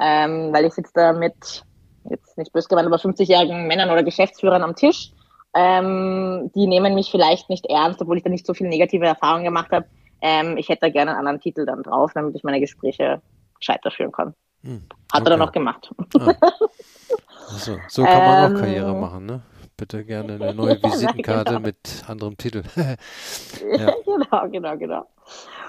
ähm, 0.00 0.52
weil 0.52 0.64
ich 0.64 0.74
sitze 0.74 0.92
da 0.94 1.12
mit, 1.12 1.64
jetzt 2.08 2.38
nicht 2.38 2.52
böse 2.52 2.68
gemeint, 2.68 2.86
aber 2.86 2.96
50-jährigen 2.96 3.66
Männern 3.66 3.90
oder 3.90 4.04
Geschäftsführern 4.04 4.62
am 4.62 4.76
Tisch, 4.76 5.10
ähm, 5.54 6.52
die 6.54 6.68
nehmen 6.68 6.94
mich 6.94 7.10
vielleicht 7.10 7.50
nicht 7.50 7.66
ernst, 7.66 8.00
obwohl 8.00 8.16
ich 8.16 8.22
da 8.22 8.30
nicht 8.30 8.46
so 8.46 8.54
viele 8.54 8.70
negative 8.70 9.06
Erfahrungen 9.06 9.44
gemacht 9.44 9.72
habe. 9.72 9.86
Ähm, 10.20 10.56
ich 10.56 10.68
hätte 10.68 10.82
da 10.82 10.88
gerne 10.88 11.12
einen 11.12 11.20
anderen 11.20 11.40
Titel 11.40 11.66
dann 11.66 11.82
drauf, 11.82 12.12
damit 12.14 12.34
ich 12.36 12.44
meine 12.44 12.60
Gespräche 12.60 13.20
gescheiter 13.58 13.90
führen 13.90 14.12
kann. 14.12 14.34
Hm, 14.62 14.82
Hat 15.12 15.22
okay. 15.22 15.30
er 15.30 15.36
dann 15.36 15.42
auch 15.42 15.52
gemacht. 15.52 15.90
Ah. 16.18 16.34
Also, 17.52 17.78
so 17.88 18.04
kann 18.04 18.18
man 18.18 18.50
ähm, 18.50 18.56
auch 18.56 18.60
Karriere 18.60 18.94
machen, 18.94 19.26
ne? 19.26 19.42
Bitte 19.76 20.04
gerne 20.04 20.34
eine 20.34 20.54
neue 20.54 20.80
Visitenkarte 20.82 21.52
ja, 21.52 21.58
genau. 21.58 21.60
mit 21.60 22.04
anderem 22.06 22.36
Titel. 22.36 22.62
ja. 22.76 23.92
Genau, 24.04 24.48
genau, 24.48 24.76
genau. 24.76 25.06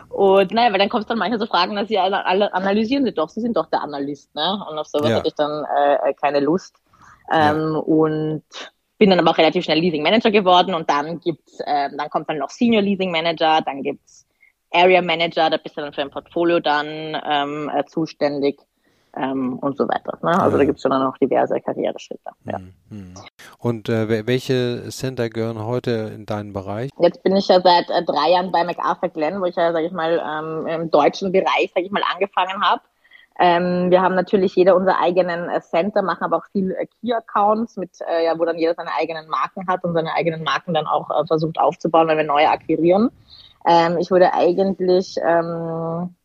Und 0.09 0.51
naja, 0.51 0.71
weil 0.71 0.79
dann 0.79 0.89
kommst 0.89 1.09
dann 1.09 1.17
manchmal 1.17 1.39
so 1.39 1.47
Fragen, 1.47 1.75
dass 1.75 1.87
sie 1.87 1.97
alle, 1.97 2.23
alle 2.25 2.53
analysieren 2.53 3.03
sie 3.05 3.11
doch, 3.11 3.29
sie 3.29 3.41
sind 3.41 3.57
doch 3.57 3.65
der 3.67 3.81
Analyst, 3.81 4.33
ne? 4.35 4.63
Und 4.69 4.77
auf 4.77 4.87
sowas 4.87 5.09
ja. 5.09 5.15
hatte 5.17 5.27
ich 5.27 5.33
dann 5.33 5.65
äh, 5.75 6.13
keine 6.13 6.39
Lust. 6.39 6.75
Ähm, 7.31 7.73
ja. 7.73 7.79
Und 7.79 8.43
bin 8.97 9.09
dann 9.09 9.19
aber 9.19 9.31
auch 9.31 9.37
relativ 9.37 9.63
schnell 9.63 9.79
Leasing 9.79 10.03
Manager 10.03 10.31
geworden 10.31 10.73
und 10.73 10.89
dann 10.89 11.19
gibt's, 11.19 11.59
äh, 11.61 11.89
dann 11.95 12.09
kommt 12.09 12.29
dann 12.29 12.37
noch 12.37 12.49
Senior 12.49 12.81
Leasing 12.81 13.11
Manager, 13.11 13.61
dann 13.61 13.81
gibt's 13.81 14.25
Area 14.71 15.01
Manager, 15.01 15.49
da 15.49 15.57
bist 15.57 15.77
du 15.77 15.81
dann 15.81 15.93
für 15.93 16.01
ein 16.01 16.11
Portfolio 16.11 16.59
dann 16.59 17.17
ähm, 17.25 17.69
äh, 17.73 17.85
zuständig 17.85 18.59
ähm, 19.15 19.59
und 19.59 19.77
so 19.77 19.87
weiter. 19.87 20.17
Ne? 20.21 20.39
Also 20.39 20.57
ja. 20.57 20.59
da 20.59 20.65
gibt 20.65 20.77
es 20.77 20.81
schon 20.81 20.91
noch 20.91 21.17
diverse 21.17 21.59
Karriereschritte. 21.59 22.29
Ja. 22.45 22.57
Hm, 22.57 22.73
hm. 22.89 23.13
Und 23.59 23.89
äh, 23.89 24.27
welche 24.27 24.89
Center 24.89 25.29
gehören 25.29 25.63
heute 25.65 26.11
in 26.15 26.25
deinen 26.25 26.53
Bereich? 26.53 26.89
Jetzt 26.99 27.23
bin 27.23 27.35
ich 27.35 27.47
ja 27.47 27.61
seit 27.61 27.89
äh, 27.89 28.03
drei 28.03 28.31
Jahren 28.31 28.51
bei 28.51 28.63
MacArthur 28.63 29.09
Glen, 29.09 29.41
wo 29.41 29.45
ich 29.45 29.55
ja, 29.55 29.71
sage 29.71 29.87
ich 29.87 29.91
mal, 29.91 30.21
ähm, 30.23 30.67
im 30.67 30.91
deutschen 30.91 31.31
Bereich, 31.31 31.71
sage 31.73 31.85
ich 31.85 31.91
mal, 31.91 32.03
angefangen 32.13 32.61
habe. 32.61 32.81
Ähm, 33.37 33.91
wir 33.91 34.01
haben 34.01 34.15
natürlich 34.15 34.55
jeder 34.55 34.77
unsere 34.77 34.97
eigenen 34.97 35.49
äh, 35.49 35.59
Center, 35.59 36.01
machen 36.01 36.23
aber 36.23 36.37
auch 36.37 36.45
viel 36.53 36.71
äh, 36.71 36.85
Key-Accounts, 36.85 37.75
mit, 37.75 37.91
äh, 38.07 38.23
ja, 38.25 38.39
wo 38.39 38.45
dann 38.45 38.57
jeder 38.57 38.75
seine 38.75 38.93
eigenen 38.97 39.27
Marken 39.27 39.67
hat 39.67 39.83
und 39.83 39.93
seine 39.93 40.13
eigenen 40.13 40.43
Marken 40.43 40.73
dann 40.73 40.87
auch 40.87 41.09
äh, 41.09 41.25
versucht 41.27 41.59
aufzubauen, 41.59 42.07
wenn 42.07 42.17
wir 42.17 42.23
neue 42.23 42.49
akquirieren. 42.49 43.09
Ähm, 43.67 43.97
ich 43.97 44.09
wurde 44.09 44.33
eigentlich 44.33 45.17
ähm, 45.21 46.15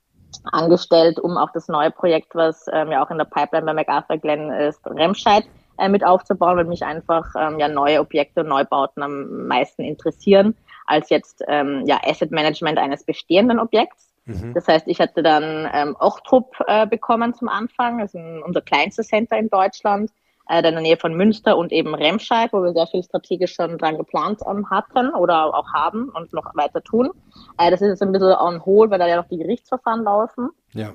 angestellt, 0.44 1.18
um 1.18 1.36
auch 1.36 1.50
das 1.52 1.68
neue 1.68 1.90
Projekt, 1.90 2.34
was 2.34 2.66
ähm, 2.72 2.90
ja 2.92 3.04
auch 3.04 3.10
in 3.10 3.18
der 3.18 3.24
Pipeline 3.24 3.66
bei 3.66 3.74
MacArthur 3.74 4.18
Glen 4.18 4.50
ist, 4.50 4.80
Remscheid 4.86 5.44
äh, 5.78 5.88
mit 5.88 6.04
aufzubauen, 6.04 6.56
weil 6.56 6.64
mich 6.64 6.84
einfach 6.84 7.26
ähm, 7.38 7.58
ja 7.58 7.68
neue 7.68 8.00
Objekte 8.00 8.40
und 8.40 8.48
Neubauten 8.48 9.02
am 9.02 9.46
meisten 9.46 9.82
interessieren, 9.82 10.54
als 10.86 11.10
jetzt 11.10 11.42
ähm, 11.48 11.84
ja 11.86 12.00
Asset 12.04 12.30
Management 12.30 12.78
eines 12.78 13.04
bestehenden 13.04 13.58
Objekts. 13.58 14.12
Mhm. 14.26 14.54
Das 14.54 14.68
heißt, 14.68 14.86
ich 14.88 15.00
hatte 15.00 15.22
dann 15.22 15.68
ähm, 15.72 15.96
Ochtrup 15.98 16.54
äh, 16.66 16.86
bekommen 16.86 17.34
zum 17.34 17.48
Anfang, 17.48 17.98
das 17.98 18.14
ist 18.14 18.20
ein, 18.20 18.42
unser 18.42 18.60
kleinstes 18.60 19.08
Center 19.08 19.36
in 19.38 19.48
Deutschland, 19.48 20.10
äh, 20.50 20.58
in 20.58 20.62
der 20.74 20.80
Nähe 20.80 20.96
von 20.96 21.14
Münster 21.14 21.56
und 21.56 21.72
eben 21.72 21.94
Remscheid, 21.94 22.52
wo 22.52 22.62
wir 22.62 22.72
sehr 22.72 22.86
viel 22.88 23.02
strategisch 23.02 23.54
schon 23.54 23.78
dran 23.78 23.96
geplant 23.96 24.40
ähm, 24.50 24.68
hatten 24.68 25.14
oder 25.14 25.54
auch 25.54 25.72
haben 25.72 26.08
und 26.10 26.32
noch 26.32 26.54
weiter 26.54 26.82
tun. 26.82 27.10
Äh, 27.56 27.70
das 27.70 27.80
ist 27.80 27.88
jetzt 27.88 28.02
ein 28.02 28.12
bisschen 28.12 28.32
on 28.32 28.64
hold, 28.64 28.90
weil 28.90 28.98
da 28.98 29.06
ja 29.06 29.16
noch 29.16 29.28
die 29.28 29.38
Gerichtsverfahren 29.38 30.02
laufen. 30.02 30.50
Ja. 30.74 30.92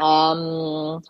Ähm, 0.00 1.02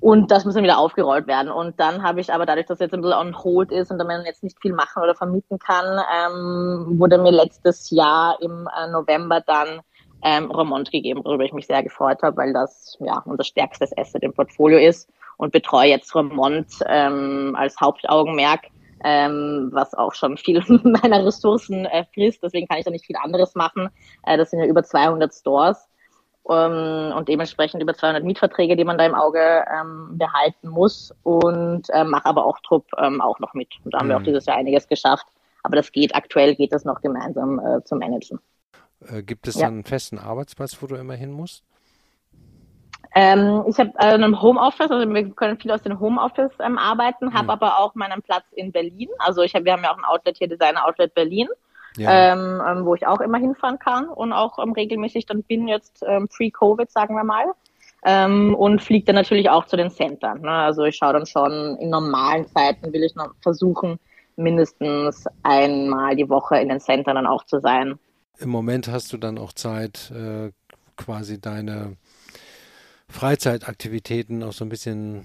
und 0.00 0.30
das 0.30 0.44
muss 0.44 0.54
dann 0.54 0.62
wieder 0.62 0.78
aufgerollt 0.78 1.26
werden. 1.26 1.50
Und 1.50 1.80
dann 1.80 2.02
habe 2.02 2.20
ich 2.20 2.32
aber 2.32 2.46
dadurch, 2.46 2.66
dass 2.66 2.78
jetzt 2.78 2.92
ein 2.92 3.00
bisschen 3.00 3.18
on 3.18 3.36
hold 3.42 3.72
ist 3.72 3.90
und 3.90 3.98
man 3.98 4.24
jetzt 4.26 4.44
nicht 4.44 4.60
viel 4.60 4.72
machen 4.72 5.02
oder 5.02 5.14
vermieten 5.14 5.58
kann, 5.58 6.00
ähm, 6.14 6.98
wurde 6.98 7.18
mir 7.18 7.32
letztes 7.32 7.90
Jahr 7.90 8.36
im 8.40 8.68
äh, 8.78 8.90
November 8.90 9.40
dann 9.40 9.80
ähm, 10.22 10.50
Remont 10.50 10.90
gegeben, 10.90 11.24
worüber 11.24 11.44
ich 11.44 11.52
mich 11.52 11.66
sehr 11.66 11.82
gefreut 11.82 12.22
habe, 12.22 12.36
weil 12.36 12.52
das 12.52 12.96
ja 13.00 13.22
unser 13.24 13.44
stärkstes 13.44 13.96
Asset 13.96 14.22
im 14.22 14.32
Portfolio 14.32 14.78
ist 14.78 15.08
und 15.38 15.52
betreue 15.52 15.88
jetzt 15.88 16.14
Remont 16.14 16.66
ähm, 16.86 17.56
als 17.56 17.80
Hauptaugenmerk, 17.80 18.66
ähm, 19.02 19.70
was 19.72 19.94
auch 19.94 20.12
schon 20.12 20.36
viel 20.36 20.62
meiner 20.68 21.24
Ressourcen 21.24 21.86
äh, 21.86 22.04
frisst. 22.12 22.42
Deswegen 22.42 22.68
kann 22.68 22.78
ich 22.78 22.84
da 22.84 22.90
nicht 22.90 23.06
viel 23.06 23.16
anderes 23.16 23.54
machen. 23.54 23.88
Äh, 24.24 24.36
das 24.36 24.50
sind 24.50 24.60
ja 24.60 24.66
über 24.66 24.82
200 24.82 25.32
Stores 25.32 25.88
ähm, 26.50 27.12
und 27.16 27.28
dementsprechend 27.28 27.82
über 27.82 27.94
200 27.94 28.24
Mietverträge, 28.24 28.76
die 28.76 28.84
man 28.84 28.98
da 28.98 29.06
im 29.06 29.14
Auge 29.14 29.64
ähm, 29.72 30.18
behalten 30.18 30.68
muss 30.68 31.14
und 31.22 31.88
äh, 31.90 32.04
mache 32.04 32.26
aber 32.26 32.44
auch 32.44 32.58
Trupp 32.60 32.86
ähm, 32.98 33.20
auch 33.20 33.38
noch 33.38 33.54
mit. 33.54 33.68
Und 33.84 33.94
da 33.94 33.98
haben 33.98 34.06
mhm. 34.06 34.10
wir 34.10 34.16
auch 34.16 34.20
mhm. 34.20 34.26
dieses 34.26 34.46
Jahr 34.46 34.56
einiges 34.56 34.88
geschafft. 34.88 35.26
Aber 35.62 35.76
das 35.76 35.92
geht, 35.92 36.14
aktuell 36.14 36.54
geht 36.54 36.72
das 36.72 36.84
noch 36.84 37.00
gemeinsam 37.00 37.58
äh, 37.58 37.84
zu 37.84 37.96
managen. 37.96 38.40
Äh, 39.06 39.22
gibt 39.22 39.46
es 39.46 39.56
ja. 39.56 39.66
dann 39.66 39.74
einen 39.74 39.84
festen 39.84 40.18
Arbeitsplatz, 40.18 40.76
wo 40.80 40.86
du 40.86 40.96
immer 40.96 41.14
hin 41.14 41.30
musst? 41.30 41.64
Ähm, 43.14 43.64
ich 43.66 43.78
habe 43.78 43.90
äh, 43.98 44.14
ein 44.14 44.40
Homeoffice, 44.40 44.90
also 44.90 45.08
wir 45.08 45.30
können 45.30 45.58
viel 45.58 45.70
aus 45.70 45.82
dem 45.82 45.98
Homeoffice 45.98 46.52
ähm, 46.60 46.78
arbeiten, 46.78 47.32
habe 47.32 47.44
mhm. 47.44 47.50
aber 47.50 47.78
auch 47.78 47.94
meinen 47.94 48.22
Platz 48.22 48.44
in 48.52 48.70
Berlin. 48.72 49.08
Also 49.18 49.42
ich 49.42 49.54
hab, 49.54 49.64
wir 49.64 49.72
haben 49.72 49.82
ja 49.82 49.92
auch 49.92 49.98
ein 49.98 50.04
Outlet 50.04 50.36
hier, 50.38 50.48
Designer 50.48 50.84
Outlet 50.84 51.14
Berlin, 51.14 51.48
ja. 51.96 52.32
ähm, 52.32 52.62
ähm, 52.66 52.84
wo 52.84 52.94
ich 52.94 53.06
auch 53.06 53.20
immer 53.20 53.38
hinfahren 53.38 53.78
kann 53.78 54.08
und 54.08 54.32
auch 54.32 54.58
ähm, 54.58 54.72
regelmäßig 54.72 55.26
dann 55.26 55.42
bin 55.42 55.68
jetzt 55.68 56.04
ähm, 56.06 56.28
pre-Covid, 56.28 56.90
sagen 56.90 57.14
wir 57.14 57.24
mal. 57.24 57.46
Und 58.00 58.80
fliege 58.80 59.06
dann 59.06 59.16
natürlich 59.16 59.50
auch 59.50 59.66
zu 59.66 59.76
den 59.76 59.90
Centern. 59.90 60.42
Ne? 60.42 60.50
Also 60.52 60.84
ich 60.84 60.94
schaue 60.94 61.14
dann 61.14 61.26
schon 61.26 61.76
in 61.80 61.90
normalen 61.90 62.46
Zeiten, 62.46 62.92
will 62.92 63.02
ich 63.02 63.16
noch 63.16 63.30
versuchen, 63.42 63.98
mindestens 64.36 65.26
einmal 65.42 66.14
die 66.14 66.28
Woche 66.28 66.58
in 66.58 66.68
den 66.68 66.78
Centern 66.78 67.16
dann 67.16 67.26
auch 67.26 67.44
zu 67.44 67.58
sein. 67.58 67.98
Im 68.38 68.50
Moment 68.50 68.86
hast 68.86 69.12
du 69.12 69.16
dann 69.16 69.36
auch 69.36 69.52
Zeit, 69.52 70.12
äh, 70.12 70.52
quasi 70.96 71.40
deine 71.40 71.96
Freizeitaktivitäten 73.08 74.42
auch 74.42 74.52
so 74.52 74.64
ein 74.64 74.68
bisschen 74.68 75.24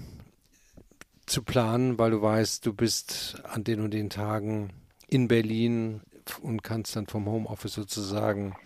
zu 1.26 1.42
planen, 1.42 1.98
weil 1.98 2.10
du 2.10 2.22
weißt, 2.22 2.64
du 2.66 2.72
bist 2.72 3.42
an 3.44 3.64
den 3.64 3.80
und 3.80 3.92
den 3.92 4.10
Tagen 4.10 4.70
in 5.08 5.28
Berlin 5.28 6.00
und 6.42 6.62
kannst 6.62 6.96
dann 6.96 7.06
vom 7.06 7.26
Homeoffice 7.26 7.74
sozusagen 7.74 8.56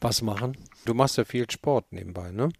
was 0.00 0.22
machen. 0.22 0.56
Du 0.84 0.94
machst 0.94 1.18
ja 1.18 1.24
viel 1.24 1.50
Sport 1.50 1.92
nebenbei, 1.92 2.30
ne? 2.30 2.50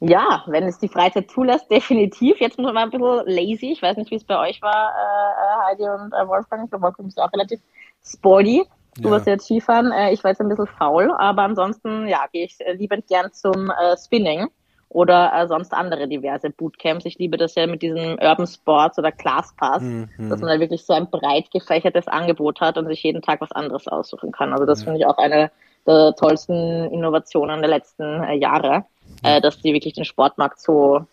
Ja, 0.00 0.44
wenn 0.46 0.64
es 0.64 0.78
die 0.78 0.88
Freizeit 0.88 1.30
zulässt, 1.30 1.66
definitiv. 1.70 2.40
Jetzt 2.40 2.58
muss 2.58 2.72
man 2.72 2.84
ein 2.84 2.90
bisschen 2.90 3.26
lazy. 3.26 3.72
Ich 3.72 3.82
weiß 3.82 3.96
nicht, 3.96 4.10
wie 4.10 4.16
es 4.16 4.24
bei 4.24 4.38
euch 4.38 4.62
war, 4.62 4.94
äh, 4.94 5.70
Heidi 5.70 5.82
und 5.82 6.12
äh, 6.12 6.26
Wolfgang. 6.26 6.70
Glaube, 6.70 6.84
Wolfgang 6.84 7.08
ist 7.08 7.20
auch 7.20 7.32
relativ 7.32 7.60
sporty. 8.02 8.64
Du 8.96 9.04
ja. 9.04 9.10
warst 9.10 9.26
jetzt 9.26 9.44
Skifahren, 9.44 9.92
äh, 9.92 10.12
ich 10.12 10.22
war 10.24 10.30
jetzt 10.30 10.40
ein 10.40 10.48
bisschen 10.48 10.66
faul, 10.66 11.10
aber 11.18 11.42
ansonsten, 11.42 12.08
ja, 12.08 12.26
gehe 12.32 12.44
ich 12.44 12.56
äh, 12.60 12.72
liebend 12.72 13.06
gern 13.06 13.32
zum 13.32 13.70
äh, 13.70 13.96
Spinning 13.96 14.48
oder 14.88 15.32
äh, 15.32 15.46
sonst 15.46 15.72
andere 15.72 16.08
diverse 16.08 16.50
Bootcamps. 16.50 17.04
Ich 17.04 17.18
liebe 17.18 17.36
das 17.36 17.54
ja 17.54 17.66
mit 17.66 17.82
diesem 17.82 18.18
Urban 18.20 18.46
Sports 18.46 18.98
oder 18.98 19.12
Classpass, 19.12 19.82
mhm. 19.82 20.08
dass 20.28 20.40
man 20.40 20.50
da 20.50 20.60
wirklich 20.60 20.84
so 20.84 20.92
ein 20.92 21.08
breit 21.08 21.50
gefächertes 21.52 22.08
Angebot 22.08 22.60
hat 22.60 22.76
und 22.76 22.86
sich 22.86 23.02
jeden 23.02 23.22
Tag 23.22 23.40
was 23.40 23.52
anderes 23.52 23.86
aussuchen 23.86 24.32
kann. 24.32 24.52
Also 24.52 24.66
das 24.66 24.80
ja. 24.80 24.84
finde 24.86 25.00
ich 25.00 25.06
auch 25.06 25.18
eine 25.18 25.50
der 25.86 26.14
tollsten 26.16 26.90
Innovationen 26.90 27.60
der 27.60 27.70
letzten 27.70 28.22
äh, 28.22 28.34
Jahre, 28.34 28.84
ja. 29.24 29.36
äh, 29.36 29.40
dass 29.40 29.60
die 29.60 29.72
wirklich 29.72 29.94
den 29.94 30.04
Sportmarkt 30.04 30.60
so 30.60 31.06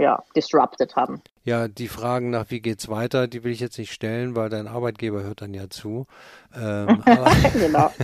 ja, 0.00 0.22
disrupted 0.34 0.96
haben. 0.96 1.22
Ja, 1.44 1.68
die 1.68 1.88
Fragen 1.88 2.30
nach 2.30 2.50
wie 2.50 2.60
geht's 2.60 2.88
weiter, 2.88 3.26
die 3.26 3.44
will 3.44 3.52
ich 3.52 3.60
jetzt 3.60 3.78
nicht 3.78 3.92
stellen, 3.92 4.36
weil 4.36 4.48
dein 4.48 4.68
Arbeitgeber 4.68 5.22
hört 5.22 5.42
dann 5.42 5.54
ja 5.54 5.70
zu. 5.70 6.06
Ähm, 6.54 7.02
genau. 7.54 7.90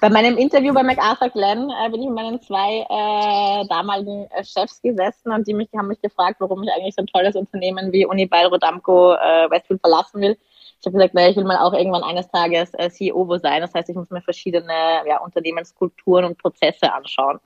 bei 0.00 0.10
meinem 0.10 0.36
Interview 0.36 0.74
bei 0.74 0.82
MacArthur 0.82 1.30
Glenn 1.30 1.70
äh, 1.70 1.88
bin 1.90 2.02
ich 2.02 2.08
mit 2.08 2.16
meinen 2.16 2.40
zwei 2.40 2.84
äh, 2.88 3.68
damaligen 3.68 4.26
äh, 4.30 4.44
Chefs 4.44 4.82
gesessen 4.82 5.32
und 5.32 5.46
die 5.46 5.54
mich, 5.54 5.68
haben 5.76 5.88
mich 5.88 6.00
gefragt, 6.00 6.36
warum 6.40 6.62
ich 6.62 6.70
eigentlich 6.72 6.94
so 6.94 7.02
ein 7.02 7.06
tolles 7.06 7.36
Unternehmen 7.36 7.92
wie 7.92 8.06
Unibail 8.06 8.46
Rodamco 8.46 9.14
äh, 9.14 9.50
Westfield 9.50 9.80
verlassen 9.80 10.20
will. 10.20 10.36
Ich 10.80 10.86
habe 10.86 10.98
gesagt, 10.98 11.14
naja, 11.14 11.30
ich 11.30 11.36
will 11.36 11.44
mal 11.44 11.58
auch 11.58 11.72
irgendwann 11.72 12.02
eines 12.02 12.28
Tages 12.28 12.72
äh, 12.74 12.90
CEO 12.90 13.38
sein. 13.38 13.62
Das 13.62 13.72
heißt, 13.74 13.88
ich 13.88 13.96
muss 13.96 14.10
mir 14.10 14.20
verschiedene 14.20 14.72
ja, 15.06 15.18
Unternehmenskulturen 15.22 16.24
und 16.24 16.38
Prozesse 16.38 16.92
anschauen. 16.92 17.40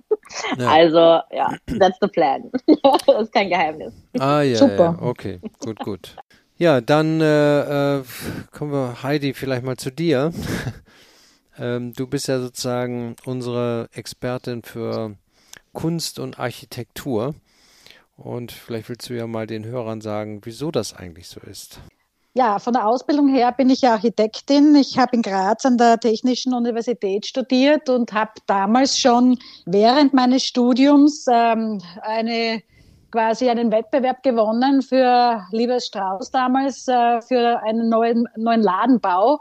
Ja. 0.58 0.68
Also, 0.68 0.98
ja, 0.98 1.48
that's 1.78 1.98
the 2.00 2.08
plan. 2.08 2.50
das 3.06 3.22
ist 3.22 3.32
kein 3.32 3.48
Geheimnis. 3.48 3.94
Ah, 4.18 4.42
ja, 4.42 4.56
Super. 4.56 4.96
Ja, 5.00 5.02
okay, 5.02 5.40
gut, 5.60 5.78
gut. 5.80 6.16
Ja, 6.56 6.80
dann 6.80 7.20
äh, 7.20 7.96
äh, 7.98 8.04
kommen 8.50 8.72
wir, 8.72 9.02
Heidi, 9.02 9.32
vielleicht 9.32 9.64
mal 9.64 9.78
zu 9.78 9.90
dir. 9.90 10.32
ähm, 11.58 11.94
du 11.94 12.06
bist 12.06 12.28
ja 12.28 12.38
sozusagen 12.38 13.16
unsere 13.24 13.88
Expertin 13.92 14.62
für 14.62 15.16
Kunst 15.72 16.18
und 16.18 16.38
Architektur. 16.38 17.34
Und 18.16 18.52
vielleicht 18.52 18.90
willst 18.90 19.08
du 19.08 19.14
ja 19.14 19.26
mal 19.26 19.46
den 19.46 19.64
Hörern 19.64 20.02
sagen, 20.02 20.42
wieso 20.44 20.70
das 20.70 20.94
eigentlich 20.94 21.28
so 21.28 21.40
ist. 21.40 21.80
Ja, 22.34 22.60
von 22.60 22.74
der 22.74 22.86
Ausbildung 22.86 23.28
her 23.28 23.50
bin 23.50 23.70
ich 23.70 23.84
Architektin. 23.84 24.76
Ich 24.76 24.96
habe 24.98 25.16
in 25.16 25.22
Graz 25.22 25.64
an 25.64 25.78
der 25.78 25.98
Technischen 25.98 26.54
Universität 26.54 27.26
studiert 27.26 27.88
und 27.88 28.12
habe 28.12 28.30
damals 28.46 28.96
schon 28.96 29.36
während 29.66 30.14
meines 30.14 30.44
Studiums 30.44 31.26
ähm, 31.28 31.80
eine 32.02 32.62
quasi 33.10 33.50
einen 33.50 33.72
Wettbewerb 33.72 34.22
gewonnen 34.22 34.80
für 34.82 35.42
Liebes 35.50 35.86
Strauß 35.86 36.30
damals 36.30 36.86
äh, 36.86 37.20
für 37.22 37.60
einen 37.64 37.88
neuen, 37.88 38.28
neuen 38.36 38.62
Ladenbau, 38.62 39.40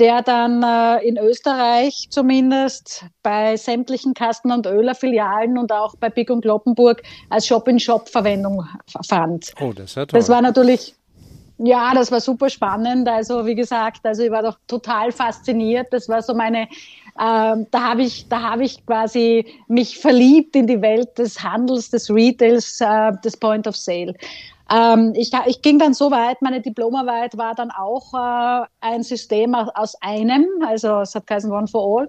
der 0.00 0.22
dann 0.22 0.64
äh, 0.64 1.06
in 1.06 1.16
Österreich 1.18 2.08
zumindest 2.10 3.06
bei 3.22 3.56
sämtlichen 3.56 4.14
Kasten- 4.14 4.50
und 4.50 4.66
Öler-Filialen 4.66 5.56
und 5.58 5.70
auch 5.70 5.94
bei 6.00 6.10
Big 6.10 6.30
und 6.30 6.40
Kloppenburg 6.40 7.02
als 7.30 7.46
Shop-in-Shop 7.46 8.08
Verwendung 8.08 8.66
fand. 9.08 9.52
Oh, 9.60 9.72
das 9.72 9.94
ja 9.94 10.06
toll. 10.06 10.18
Das 10.18 10.28
war 10.28 10.42
natürlich 10.42 10.96
ja, 11.58 11.94
das 11.94 12.12
war 12.12 12.20
super 12.20 12.50
spannend. 12.50 13.08
Also 13.08 13.46
wie 13.46 13.54
gesagt, 13.54 14.04
also 14.04 14.22
ich 14.22 14.30
war 14.30 14.42
doch 14.42 14.58
total 14.66 15.12
fasziniert. 15.12 15.88
Das 15.90 16.08
war 16.08 16.22
so 16.22 16.34
meine, 16.34 16.62
äh, 16.62 16.66
da 17.16 17.80
habe 17.80 18.02
ich, 18.02 18.28
da 18.28 18.42
habe 18.42 18.64
ich 18.64 18.84
quasi 18.84 19.46
mich 19.68 19.98
verliebt 19.98 20.54
in 20.54 20.66
die 20.66 20.82
Welt 20.82 21.16
des 21.18 21.42
Handels, 21.42 21.90
des 21.90 22.10
Retails, 22.10 22.80
äh, 22.80 23.12
des 23.24 23.36
Point 23.36 23.66
of 23.66 23.76
Sale. 23.76 24.14
Ähm, 24.70 25.12
ich, 25.16 25.30
ich 25.46 25.62
ging 25.62 25.78
dann 25.78 25.94
so 25.94 26.10
weit, 26.10 26.42
meine 26.42 26.60
Diplomarbeit 26.60 27.38
war 27.38 27.54
dann 27.54 27.70
auch 27.70 28.12
äh, 28.12 28.66
ein 28.80 29.02
System 29.02 29.54
aus 29.54 29.94
einem, 30.02 30.46
also 30.66 31.00
es 31.00 31.14
hat 31.14 31.26
geheißen 31.26 31.52
One 31.52 31.68
for 31.68 32.00
All. 32.00 32.08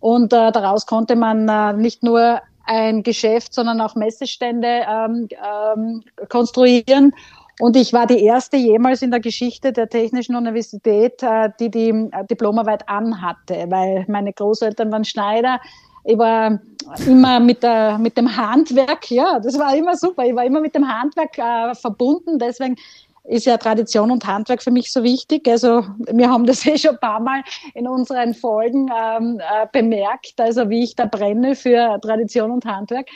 Und 0.00 0.32
äh, 0.32 0.52
daraus 0.52 0.86
konnte 0.86 1.16
man 1.16 1.48
äh, 1.48 1.72
nicht 1.72 2.02
nur 2.02 2.40
ein 2.64 3.02
Geschäft, 3.02 3.54
sondern 3.54 3.80
auch 3.80 3.94
Messestände 3.94 4.84
ähm, 4.88 5.28
ähm, 5.44 6.02
konstruieren. 6.28 7.12
Und 7.58 7.76
ich 7.76 7.92
war 7.92 8.06
die 8.06 8.22
erste 8.22 8.56
jemals 8.56 9.02
in 9.02 9.10
der 9.10 9.20
Geschichte 9.20 9.72
der 9.72 9.88
Technischen 9.88 10.36
Universität, 10.36 11.22
äh, 11.22 11.48
die 11.58 11.70
die 11.70 11.88
äh, 11.88 12.24
Diplomarbeit 12.30 12.88
anhatte, 12.88 13.66
weil 13.68 14.04
meine 14.08 14.32
Großeltern 14.32 14.92
waren 14.92 15.04
Schneider. 15.04 15.60
Ich 16.04 16.18
war 16.18 16.60
immer 17.06 17.40
mit, 17.40 17.62
der, 17.62 17.98
mit 17.98 18.16
dem 18.16 18.36
Handwerk, 18.36 19.10
ja, 19.10 19.40
das 19.40 19.58
war 19.58 19.74
immer 19.74 19.96
super. 19.96 20.24
Ich 20.24 20.34
war 20.36 20.44
immer 20.44 20.60
mit 20.60 20.74
dem 20.74 20.86
Handwerk 20.86 21.36
äh, 21.38 21.74
verbunden. 21.74 22.38
Deswegen 22.38 22.76
ist 23.24 23.46
ja 23.46 23.56
Tradition 23.56 24.10
und 24.10 24.24
Handwerk 24.26 24.62
für 24.62 24.70
mich 24.70 24.92
so 24.92 25.02
wichtig. 25.02 25.48
Also 25.48 25.82
wir 25.98 26.30
haben 26.30 26.46
das 26.46 26.64
eh 26.66 26.78
schon 26.78 26.92
ein 26.92 27.00
paar 27.00 27.20
Mal 27.20 27.42
in 27.74 27.88
unseren 27.88 28.34
Folgen 28.34 28.90
ähm, 28.96 29.40
äh, 29.40 29.66
bemerkt, 29.72 30.34
also 30.38 30.68
wie 30.70 30.84
ich 30.84 30.94
da 30.94 31.06
brenne 31.06 31.56
für 31.56 31.98
Tradition 32.02 32.50
und 32.50 32.64
Handwerk. 32.64 33.08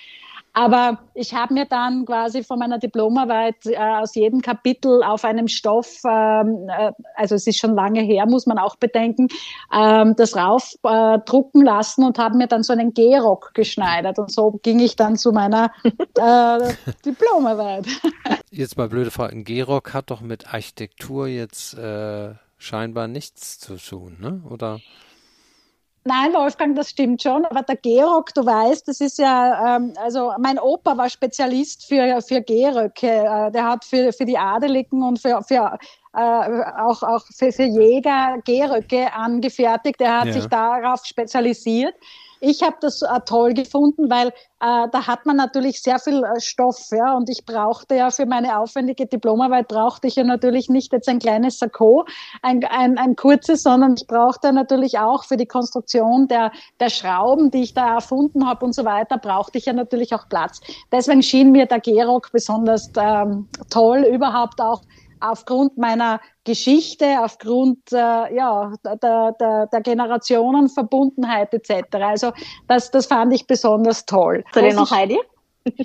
Aber 0.52 0.98
ich 1.14 1.34
habe 1.34 1.54
mir 1.54 1.64
dann 1.64 2.04
quasi 2.04 2.42
von 2.42 2.58
meiner 2.58 2.78
Diplomarbeit 2.78 3.66
äh, 3.66 3.76
aus 3.76 4.14
jedem 4.14 4.40
Kapitel 4.40 5.02
auf 5.02 5.24
einem 5.24 5.46
Stoff, 5.46 6.00
ähm, 6.04 6.68
äh, 6.68 6.92
also 7.14 7.36
es 7.36 7.46
ist 7.46 7.58
schon 7.58 7.74
lange 7.74 8.00
her, 8.00 8.26
muss 8.26 8.46
man 8.46 8.58
auch 8.58 8.76
bedenken, 8.76 9.28
ähm, 9.72 10.14
das 10.16 10.36
raufdrucken 10.36 11.62
äh, 11.62 11.64
lassen 11.64 12.04
und 12.04 12.18
habe 12.18 12.36
mir 12.36 12.48
dann 12.48 12.62
so 12.62 12.72
einen 12.72 12.94
Gehrock 12.94 13.52
geschneidert. 13.54 14.18
Und 14.18 14.32
so 14.32 14.58
ging 14.62 14.80
ich 14.80 14.96
dann 14.96 15.16
zu 15.16 15.32
meiner 15.32 15.70
äh, 15.84 16.74
Diplomarbeit. 17.04 17.86
Jetzt 18.50 18.76
mal 18.76 18.88
blöde 18.88 19.10
Frage, 19.10 19.36
ein 19.36 19.44
Gehrock 19.44 19.94
hat 19.94 20.10
doch 20.10 20.20
mit 20.20 20.52
Architektur 20.52 21.28
jetzt 21.28 21.78
äh, 21.78 22.34
scheinbar 22.58 23.06
nichts 23.06 23.60
zu 23.60 23.76
tun, 23.76 24.16
ne? 24.20 24.42
oder? 24.50 24.80
Nein, 26.04 26.32
Wolfgang, 26.32 26.74
das 26.76 26.90
stimmt 26.90 27.22
schon. 27.22 27.44
Aber 27.44 27.62
der 27.62 27.76
Gehrock, 27.76 28.32
du 28.34 28.44
weißt, 28.44 28.88
das 28.88 29.00
ist 29.00 29.18
ja, 29.18 29.76
ähm, 29.76 29.92
also 29.96 30.32
mein 30.38 30.58
Opa 30.58 30.96
war 30.96 31.10
Spezialist 31.10 31.86
für, 31.86 32.22
für 32.22 32.40
Gehröcke. 32.40 33.06
Äh, 33.06 33.50
der 33.50 33.64
hat 33.64 33.84
für, 33.84 34.12
für 34.12 34.24
die 34.24 34.38
Adeligen 34.38 35.02
und 35.02 35.18
für, 35.20 35.42
für 35.42 35.78
äh, 36.14 36.18
auch, 36.18 37.02
auch 37.02 37.24
für, 37.36 37.52
für 37.52 37.64
Jäger 37.64 38.38
Gehröcke 38.44 39.12
angefertigt. 39.12 40.00
Er 40.00 40.20
hat 40.20 40.26
ja. 40.28 40.32
sich 40.32 40.46
darauf 40.46 41.04
spezialisiert. 41.04 41.94
Ich 42.40 42.62
habe 42.62 42.76
das 42.80 43.02
äh, 43.02 43.20
toll 43.26 43.54
gefunden, 43.54 44.10
weil 44.10 44.28
äh, 44.28 44.88
da 44.90 45.06
hat 45.06 45.26
man 45.26 45.36
natürlich 45.36 45.82
sehr 45.82 45.98
viel 45.98 46.22
äh, 46.24 46.40
Stoff, 46.40 46.88
ja, 46.90 47.14
und 47.14 47.28
ich 47.28 47.44
brauchte 47.44 47.94
ja 47.94 48.10
für 48.10 48.26
meine 48.26 48.58
aufwendige 48.58 49.06
Diplomarbeit 49.06 49.68
brauchte 49.68 50.06
ich 50.06 50.16
ja 50.16 50.24
natürlich 50.24 50.68
nicht 50.68 50.92
jetzt 50.92 51.08
ein 51.08 51.18
kleines 51.18 51.58
Sakko, 51.58 52.06
ein, 52.42 52.64
ein, 52.64 52.98
ein 52.98 53.14
kurzes, 53.14 53.62
sondern 53.62 53.94
ich 53.98 54.06
brauchte 54.06 54.52
natürlich 54.52 54.98
auch 54.98 55.24
für 55.24 55.36
die 55.36 55.46
Konstruktion 55.46 56.28
der, 56.28 56.50
der 56.80 56.88
Schrauben, 56.88 57.50
die 57.50 57.62
ich 57.62 57.74
da 57.74 57.94
erfunden 57.94 58.46
habe 58.46 58.64
und 58.64 58.74
so 58.74 58.84
weiter, 58.84 59.18
brauchte 59.18 59.58
ich 59.58 59.66
ja 59.66 59.72
natürlich 59.72 60.14
auch 60.14 60.28
Platz. 60.28 60.60
Deswegen 60.90 61.22
schien 61.22 61.52
mir 61.52 61.66
der 61.66 61.80
Gerock 61.80 62.30
besonders 62.32 62.90
ähm, 62.98 63.48
toll, 63.68 64.06
überhaupt 64.10 64.60
auch 64.60 64.82
aufgrund 65.20 65.78
meiner 65.78 66.20
Geschichte, 66.44 67.18
aufgrund 67.20 67.92
äh, 67.92 67.96
ja, 68.34 68.72
der, 68.84 69.32
der, 69.32 69.66
der 69.66 69.80
Generationenverbundenheit 69.80 71.52
etc. 71.54 71.96
Also 72.00 72.32
das, 72.68 72.90
das 72.90 73.06
fand 73.06 73.32
ich 73.32 73.46
besonders 73.46 74.06
toll. 74.06 74.42
Hast 74.46 74.56
du 74.56 74.60
denn 74.60 74.76
noch 74.76 74.90
Heidi? 74.90 75.18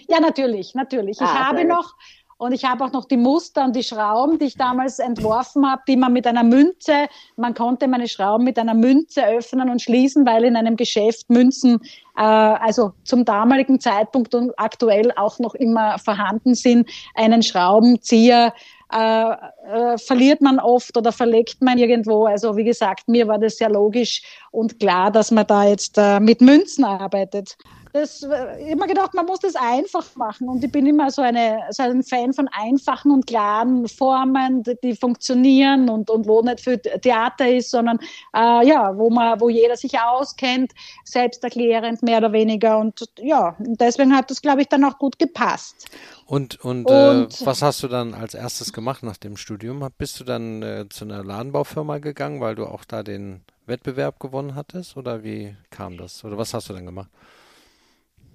Ja, 0.08 0.22
natürlich, 0.22 0.74
natürlich. 0.74 1.18
Ich 1.20 1.28
ah, 1.28 1.50
habe 1.50 1.66
noch 1.66 1.96
und 2.38 2.52
ich 2.52 2.66
habe 2.66 2.84
auch 2.84 2.92
noch 2.92 3.06
die 3.06 3.18
Muster 3.18 3.64
und 3.64 3.76
die 3.76 3.84
Schrauben, 3.84 4.40
die 4.40 4.46
ich 4.46 4.58
damals 4.58 5.00
entworfen 5.00 5.70
habe, 5.70 5.84
die 5.88 5.96
man 5.96 6.12
mit 6.12 6.28
einer 6.28 6.44
Münze, 6.44 7.08
man 7.38 7.54
konnte 7.54 7.88
meine 7.88 8.10
Schrauben 8.10 8.44
mit 8.44 8.60
einer 8.60 8.74
Münze 8.74 9.26
öffnen 9.26 9.70
und 9.70 9.82
schließen, 9.82 10.26
weil 10.26 10.44
in 10.44 10.58
einem 10.58 10.76
Geschäft 10.76 11.30
Münzen, 11.30 11.80
äh, 12.18 12.22
also 12.22 12.92
zum 13.06 13.24
damaligen 13.24 13.80
Zeitpunkt 13.80 14.36
und 14.36 14.52
aktuell 14.58 15.14
auch 15.16 15.40
noch 15.40 15.56
immer 15.56 15.98
vorhanden 15.98 16.56
sind, 16.56 16.90
einen 17.16 17.42
Schraubenzieher 17.42 18.54
äh, 18.92 19.32
äh, 19.32 19.98
verliert 19.98 20.42
man 20.42 20.60
oft 20.60 20.96
oder 20.98 21.12
verlegt 21.12 21.62
man 21.62 21.78
irgendwo. 21.78 22.26
Also 22.26 22.56
wie 22.56 22.64
gesagt, 22.64 23.08
mir 23.08 23.28
war 23.28 23.40
das 23.40 23.58
sehr 23.58 23.70
logisch 23.70 24.22
und 24.52 24.80
klar, 24.80 25.12
dass 25.12 25.32
man 25.32 25.48
da 25.48 25.64
jetzt 25.66 25.98
äh, 25.98 26.20
mit 26.20 26.42
Münzen 26.42 26.84
arbeitet 26.84 27.58
das 27.96 28.24
äh, 28.24 28.72
immer 28.72 28.88
gedacht, 28.88 29.14
man 29.14 29.26
muss 29.26 29.40
das 29.40 29.56
einfach 29.56 30.16
machen. 30.16 30.50
Und 30.50 30.64
ich 30.64 30.72
bin 30.72 30.86
immer 30.86 31.10
so, 31.12 31.22
eine, 31.22 31.62
so 31.70 31.84
ein 31.84 32.04
Fan 32.04 32.34
von 32.34 32.50
einfachen 32.52 33.10
und 33.12 33.26
klaren 33.26 33.88
Formen, 33.88 34.64
die, 34.64 34.78
die 34.84 34.96
funktionieren 34.96 35.90
und, 35.90 36.10
und 36.10 36.28
wo 36.28 36.42
nicht 36.42 36.60
für 36.60 36.80
Theater 36.80 37.50
ist, 37.50 37.72
sondern 37.72 38.00
äh, 38.36 38.68
ja, 38.68 38.98
wo 38.98 39.10
man, 39.10 39.40
wo 39.40 39.50
jeder 39.50 39.78
sich 39.78 39.98
auskennt, 39.98 40.74
selbsterklärend 41.06 42.04
mehr 42.04 42.18
oder 42.18 42.34
weniger. 42.34 42.80
Und 42.80 43.10
ja, 43.18 43.56
deswegen 43.60 44.16
hat 44.16 44.30
das, 44.30 44.42
glaube 44.42 44.62
ich, 44.62 44.68
dann 44.68 44.84
auch 44.84 45.00
gut 45.00 45.18
gepasst. 45.18 45.88
Und, 46.26 46.60
und, 46.66 46.86
und 46.86 47.42
äh, 47.42 47.46
was 47.46 47.62
hast 47.62 47.82
du 47.82 47.88
dann 47.88 48.14
als 48.14 48.34
erstes 48.34 48.74
gemacht 48.74 49.04
nach 49.04 49.18
dem 49.18 49.38
Studium? 49.38 49.88
Bist 49.98 50.20
du 50.20 50.26
dann 50.26 50.62
äh, 50.64 50.86
zu 50.90 51.06
einer 51.06 51.24
Ladenbaufirma 51.24 52.00
gegangen, 52.00 52.42
weil 52.42 52.56
du 52.56 52.66
auch 52.66 52.84
da 52.84 53.04
den 53.04 53.42
Wettbewerb 53.68 54.20
gewonnen 54.20 54.56
hattest? 54.56 54.98
Oder 54.98 55.24
wie 55.24 55.56
kam 55.70 55.98
das? 55.98 56.26
Oder 56.26 56.38
was 56.38 56.54
hast 56.54 56.68
du 56.68 56.74
dann 56.74 56.86
gemacht? 56.86 57.10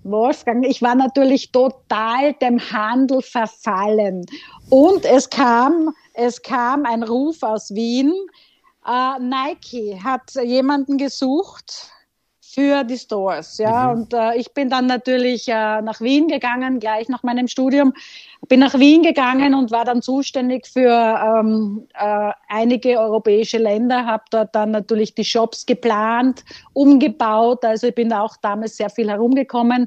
Wolfgang, 0.03 0.67
ich 0.67 0.83
war 0.83 0.95
natürlich 0.95 1.53
total 1.53 2.33
dem 2.35 2.59
Handel 2.73 3.23
verfallen. 3.23 4.27
Und 4.69 5.05
es 5.05 5.29
kam, 5.29 5.95
es 6.15 6.43
kam 6.43 6.87
ein 6.87 7.03
Ruf 7.03 7.43
aus 7.43 7.75
Wien. 7.75 8.13
Äh, 8.87 9.19
Nike 9.21 10.03
hat 10.03 10.35
jemanden 10.43 10.97
gesucht 10.97 11.91
für 12.53 12.85
die 12.85 12.99
Stores, 12.99 13.59
ja. 13.59 13.87
Mhm. 13.87 14.01
Und 14.01 14.15
äh, 14.15 14.37
ich 14.37 14.53
bin 14.53 14.69
dann 14.69 14.87
natürlich 14.87 15.49
äh, 15.49 15.83
nach 15.83 16.01
Wien 16.01 16.29
gegangen, 16.29 16.81
gleich 16.81 17.09
nach 17.09 17.23
meinem 17.23 17.49
Studium, 17.49 17.93
bin 18.49 18.61
nach 18.61 18.79
Wien 18.79 19.03
gegangen 19.03 19.55
und 19.55 19.71
war 19.71 19.85
dann 19.85 20.03
zuständig 20.03 20.67
für 20.67 20.91
ähm, 20.91 21.87
äh, 21.95 22.33
einige 22.49 22.99
europäische 22.99 23.59
Länder, 23.59 24.07
habe 24.07 24.25
dort 24.31 24.55
dann 24.55 24.71
natürlich 24.73 25.15
die 25.15 25.25
Shops 25.25 25.67
geplant, 25.67 26.45
umgebaut. 26.73 27.65
Also 27.65 27.89
ich 27.89 27.95
bin 27.95 28.13
auch 28.13 28.37
damals 28.43 28.77
sehr 28.77 28.91
viel 28.91 29.09
herumgekommen 29.09 29.87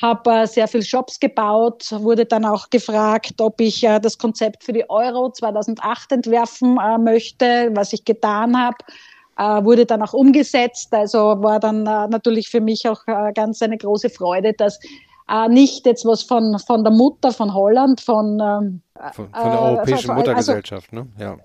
habe 0.00 0.30
äh, 0.30 0.46
sehr 0.46 0.68
viel 0.68 0.82
Shops 0.82 1.18
gebaut, 1.18 1.90
wurde 1.90 2.24
dann 2.24 2.44
auch 2.44 2.70
gefragt, 2.70 3.40
ob 3.40 3.60
ich 3.60 3.82
äh, 3.82 3.98
das 3.98 4.16
Konzept 4.16 4.64
für 4.64 4.72
die 4.72 4.88
Euro 4.88 5.32
2008 5.32 6.12
entwerfen 6.12 6.78
äh, 6.78 6.98
möchte, 6.98 7.70
was 7.72 7.92
ich 7.92 8.04
getan 8.04 8.56
habe 8.56 8.76
wurde 9.38 9.86
dann 9.86 10.02
auch 10.02 10.12
umgesetzt. 10.12 10.92
Also 10.92 11.18
war 11.18 11.60
dann 11.60 11.86
äh, 11.86 12.08
natürlich 12.08 12.48
für 12.48 12.60
mich 12.60 12.88
auch 12.88 13.00
äh, 13.06 13.32
ganz 13.32 13.62
eine 13.62 13.78
große 13.78 14.10
Freude, 14.10 14.52
dass 14.52 14.78
äh, 15.28 15.48
nicht 15.48 15.86
jetzt 15.86 16.04
was 16.04 16.22
von, 16.22 16.58
von 16.58 16.84
der 16.84 16.92
Mutter 16.92 17.32
von 17.32 17.52
Holland, 17.54 18.00
von, 18.00 18.40
ähm, 18.40 18.82
von, 19.12 19.28
von 19.30 19.50
der 19.50 19.62
Europäischen 19.62 20.10
also, 20.10 20.14
Muttergesellschaft, 20.14 20.92
ne? 20.92 21.06
Ja. 21.18 21.36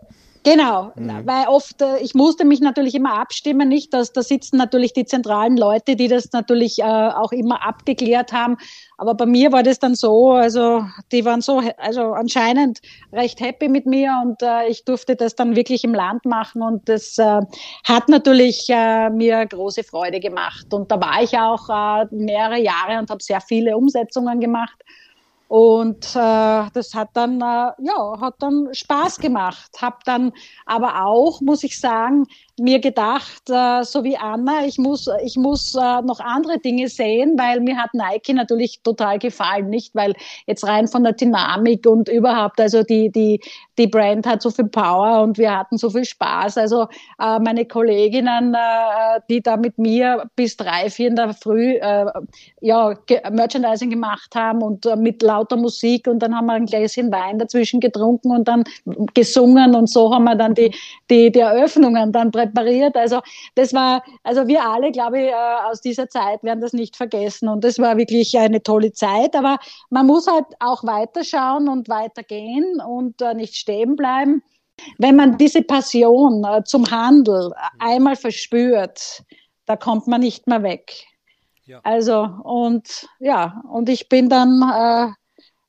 Genau, 0.43 0.91
mhm. 0.95 1.25
weil 1.25 1.47
oft, 1.47 1.82
äh, 1.82 1.99
ich 1.99 2.15
musste 2.15 2.43
mich 2.43 2.60
natürlich 2.60 2.95
immer 2.95 3.17
abstimmen, 3.17 3.69
nicht, 3.69 3.93
dass 3.93 4.12
da 4.12 4.21
sitzen 4.21 4.58
natürlich 4.58 4.91
die 4.91 5.06
zentralen 5.06 5.56
Leute, 5.56 5.95
die 5.95 6.10
das 6.10 6.32
natürlich 6.34 6.79
äh, 6.79 6.84
auch 6.84 7.32
immer 7.32 7.65
abgeklärt 7.65 8.34
haben. 8.34 8.58
Aber 8.97 9.15
bei 9.15 9.25
mir 9.25 9.53
war 9.53 9.63
das 9.63 9.79
dann 9.79 9.95
so, 9.95 10.32
also 10.32 10.86
die 11.13 11.23
waren 11.23 11.39
so, 11.39 11.62
also 11.77 12.12
anscheinend 12.12 12.79
recht 13.13 13.39
happy 13.39 13.69
mit 13.69 13.86
mir 13.86 14.21
und 14.23 14.41
äh, 14.41 14.67
ich 14.67 14.84
durfte 14.84 15.15
das 15.15 15.36
dann 15.36 15.56
wirklich 15.56 15.86
im 15.86 15.93
Land 15.93 16.25
machen 16.25 16.62
und 16.62 16.89
das 16.89 17.17
äh, 17.17 17.41
hat 17.86 18.10
natürlich 18.10 18.67
äh, 18.69 19.10
mir 19.10 19.45
große 19.45 19.84
Freude 19.84 20.19
gemacht. 20.19 20.73
Und 20.73 20.91
da 20.91 20.99
war 20.99 21.23
ich 21.23 21.38
auch 21.38 21.69
äh, 21.69 22.06
mehrere 22.12 22.60
Jahre 22.60 22.99
und 22.99 23.10
habe 23.10 23.23
sehr 23.23 23.41
viele 23.41 23.77
Umsetzungen 23.77 24.41
gemacht. 24.41 24.75
Und 25.55 26.15
äh, 26.15 26.63
das 26.73 26.95
hat 26.95 27.09
dann, 27.13 27.39
äh, 27.39 27.73
ja, 27.77 28.19
hat 28.19 28.37
dann 28.39 28.69
Spaß 28.73 29.19
gemacht. 29.19 29.69
Hab 29.79 30.03
dann 30.03 30.33
aber 30.65 31.05
auch, 31.05 31.41
muss 31.41 31.63
ich 31.63 31.79
sagen, 31.79 32.25
mir 32.59 32.79
gedacht, 32.79 33.49
äh, 33.49 33.83
so 33.83 34.03
wie 34.03 34.15
Anna, 34.15 34.65
ich 34.65 34.77
muss, 34.77 35.09
ich 35.23 35.35
muss 35.35 35.73
äh, 35.73 36.01
noch 36.03 36.19
andere 36.19 36.59
Dinge 36.59 36.87
sehen, 36.87 37.33
weil 37.37 37.59
mir 37.61 37.77
hat 37.77 37.93
Nike 37.93 38.33
natürlich 38.33 38.81
total 38.83 39.17
gefallen, 39.17 39.69
nicht? 39.69 39.95
Weil 39.95 40.13
jetzt 40.45 40.63
rein 40.63 40.87
von 40.87 41.03
der 41.03 41.13
Dynamik 41.13 41.87
und 41.87 42.09
überhaupt, 42.09 42.59
also 42.61 42.83
die, 42.83 43.11
die, 43.11 43.39
die 43.79 43.87
Brand 43.87 44.27
hat 44.27 44.43
so 44.43 44.51
viel 44.51 44.67
Power 44.67 45.23
und 45.23 45.39
wir 45.39 45.57
hatten 45.57 45.77
so 45.77 45.89
viel 45.89 46.05
Spaß. 46.05 46.57
Also 46.59 46.87
äh, 47.19 47.39
meine 47.39 47.65
Kolleginnen, 47.65 48.55
die 49.29 49.41
da 49.41 49.57
mit 49.57 49.77
mir 49.79 50.29
bis 50.35 50.55
drei, 50.55 50.89
vier 50.89 51.07
in 51.07 51.15
der 51.15 51.33
Früh 51.33 51.77
ja, 52.61 52.93
Merchandising 53.31 53.89
gemacht 53.89 54.35
haben 54.35 54.61
und 54.61 54.85
mit 54.97 55.21
lauter 55.21 55.55
Musik 55.55 56.07
und 56.07 56.19
dann 56.19 56.35
haben 56.35 56.45
wir 56.45 56.53
ein 56.53 56.65
Gläschen 56.65 57.11
Wein 57.11 57.39
dazwischen 57.39 57.79
getrunken 57.79 58.31
und 58.31 58.47
dann 58.47 58.63
gesungen 59.13 59.75
und 59.75 59.89
so 59.89 60.13
haben 60.13 60.25
wir 60.25 60.35
dann 60.35 60.53
die, 60.53 60.73
die, 61.09 61.31
die 61.31 61.39
Eröffnungen 61.39 62.11
dann 62.11 62.31
präsentiert 62.31 62.42
präpariert. 62.45 62.95
Also 62.95 63.21
das 63.56 63.73
war, 63.73 64.03
also 64.23 64.47
wir 64.47 64.63
alle, 64.63 64.91
glaube 64.91 65.21
ich, 65.21 65.27
äh, 65.29 65.69
aus 65.69 65.82
dieser 65.82 66.10
Zeit 66.10 66.43
werden 66.43 66.62
das 66.62 66.73
nicht 66.73 66.95
vergessen. 66.95 67.47
Und 67.47 67.63
das 67.63 67.79
war 67.79 67.97
wirklich 67.97 68.38
eine 68.38 68.62
tolle 68.62 68.91
Zeit. 68.93 69.36
Aber 69.36 69.58
man 69.89 70.06
muss 70.06 70.27
halt 70.27 70.45
auch 70.60 70.84
weiterschauen 70.84 71.69
und 71.69 71.89
weitergehen 71.89 72.82
und 72.82 73.21
äh, 73.21 73.34
nicht 73.34 73.56
stehen 73.56 73.95
bleiben. 73.95 74.43
Wenn 74.97 75.15
man 75.15 75.38
diese 75.38 75.62
Passion 75.62 76.43
äh, 76.43 76.63
zum 76.63 76.89
Handel 76.89 77.53
einmal 77.79 78.15
verspürt, 78.15 79.23
da 79.65 79.75
kommt 79.75 80.08
man 80.08 80.21
nicht 80.21 80.47
mehr 80.47 80.63
weg. 80.63 81.06
Ja. 81.65 81.79
Also 81.84 82.27
und 82.43 83.08
ja, 83.19 83.62
und 83.71 83.88
ich 83.88 84.10
bin 84.10 84.27
dann 84.29 84.62
äh, 84.62 85.13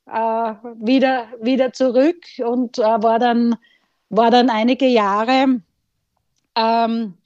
äh, 0.06 0.54
wieder, 0.80 1.28
wieder 1.40 1.72
zurück 1.72 2.24
und 2.44 2.78
äh, 2.78 2.82
war, 2.82 3.18
dann, 3.18 3.56
war 4.10 4.30
dann 4.30 4.50
einige 4.50 4.87
Jahre 4.87 5.60
um, 6.56 7.16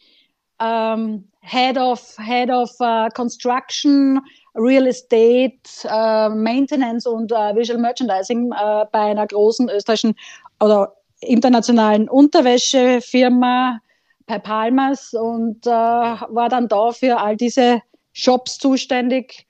um, 0.58 1.24
head 1.40 1.78
of 1.78 2.00
head 2.18 2.50
of 2.50 2.70
uh, 2.80 3.08
construction, 3.14 4.20
real 4.54 4.86
estate, 4.86 5.68
uh, 5.86 6.28
maintenance 6.34 7.06
und 7.06 7.32
uh, 7.32 7.54
visual 7.54 7.80
merchandising 7.80 8.50
bei 8.50 9.10
einer 9.10 9.26
großen 9.26 9.68
österreichischen 9.68 10.14
oder 10.60 10.94
internationalen 11.20 12.08
Unterwäschefirma 12.08 13.80
bei 14.26 14.38
Palmas 14.38 15.14
und 15.14 15.64
war 15.66 16.48
dann 16.48 16.68
da 16.68 16.92
für 16.92 17.18
all 17.18 17.36
diese 17.36 17.80
Shops 18.12 18.58
zuständig 18.58 19.46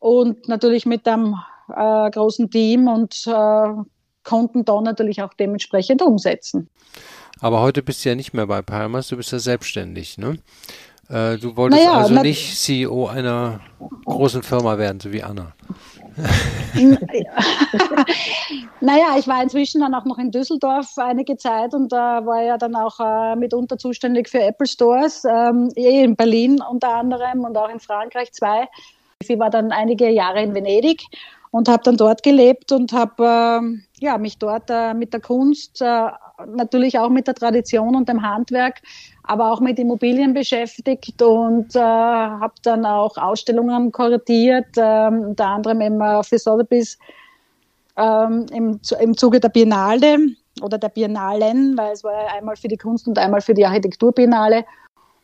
und 0.00 0.48
natürlich 0.48 0.86
mit 0.86 1.06
einem 1.06 1.36
großen 1.68 2.50
Team 2.50 2.88
und 2.88 3.26
konnten 4.28 4.64
da 4.64 4.80
natürlich 4.80 5.22
auch 5.22 5.32
dementsprechend 5.32 6.02
umsetzen. 6.02 6.68
Aber 7.40 7.62
heute 7.62 7.82
bist 7.82 8.04
du 8.04 8.10
ja 8.10 8.14
nicht 8.14 8.34
mehr 8.34 8.46
bei 8.46 8.60
Palmas, 8.60 9.08
du 9.08 9.16
bist 9.16 9.32
ja 9.32 9.38
selbstständig, 9.38 10.18
ne? 10.18 10.38
Äh, 11.08 11.38
du 11.38 11.56
wolltest 11.56 11.82
naja, 11.82 11.96
also 11.98 12.20
nicht 12.20 12.58
CEO 12.58 13.06
einer 13.06 13.60
großen 14.04 14.42
Firma 14.42 14.76
werden, 14.76 15.00
so 15.00 15.10
wie 15.12 15.22
Anna. 15.22 15.54
naja, 18.80 19.16
ich 19.18 19.26
war 19.26 19.42
inzwischen 19.42 19.80
dann 19.80 19.94
auch 19.94 20.04
noch 20.04 20.18
in 20.18 20.30
Düsseldorf 20.30 20.98
einige 20.98 21.38
Zeit 21.38 21.72
und 21.72 21.92
da 21.92 22.18
äh, 22.18 22.26
war 22.26 22.42
ja 22.42 22.58
dann 22.58 22.74
auch 22.74 23.00
äh, 23.00 23.36
mitunter 23.36 23.78
zuständig 23.78 24.28
für 24.28 24.42
Apple 24.42 24.66
Stores, 24.66 25.24
ähm, 25.24 25.70
eh 25.76 26.02
in 26.02 26.16
Berlin 26.16 26.60
unter 26.68 26.94
anderem 26.94 27.44
und 27.44 27.56
auch 27.56 27.70
in 27.70 27.80
Frankreich 27.80 28.32
zwei. 28.32 28.68
Ich 29.20 29.38
war 29.38 29.48
dann 29.48 29.72
einige 29.72 30.10
Jahre 30.10 30.42
in 30.42 30.54
Venedig 30.54 31.04
und 31.50 31.68
habe 31.68 31.82
dann 31.84 31.96
dort 31.96 32.22
gelebt 32.22 32.72
und 32.72 32.92
habe 32.92 33.24
äh, 33.24 34.04
ja, 34.04 34.18
mich 34.18 34.38
dort 34.38 34.68
äh, 34.68 34.94
mit 34.94 35.12
der 35.12 35.20
Kunst 35.20 35.80
äh, 35.80 36.08
natürlich 36.46 36.98
auch 36.98 37.08
mit 37.08 37.26
der 37.26 37.34
Tradition 37.34 37.96
und 37.96 38.08
dem 38.08 38.22
Handwerk, 38.22 38.80
aber 39.24 39.52
auch 39.52 39.60
mit 39.60 39.78
Immobilien 39.78 40.34
beschäftigt 40.34 41.20
und 41.22 41.74
äh, 41.74 41.80
habe 41.80 42.54
dann 42.62 42.84
auch 42.84 43.16
Ausstellungen 43.16 43.92
kuratiert, 43.92 44.76
äh, 44.76 45.08
unter 45.08 45.46
anderem 45.46 45.80
eben 45.80 46.00
äh, 46.00 46.22
für 46.22 46.38
Sotheby's 46.38 46.98
ähm, 47.96 48.46
im, 48.52 48.80
im 49.00 49.16
Zuge 49.16 49.40
der 49.40 49.48
Biennale 49.48 50.18
oder 50.62 50.78
der 50.78 50.88
Biennalen, 50.88 51.76
weil 51.76 51.92
es 51.92 52.04
war 52.04 52.32
einmal 52.34 52.56
für 52.56 52.68
die 52.68 52.76
Kunst 52.76 53.08
und 53.08 53.18
einmal 53.18 53.40
für 53.40 53.54
die 53.54 53.66
Architekturbiennale. 53.66 54.64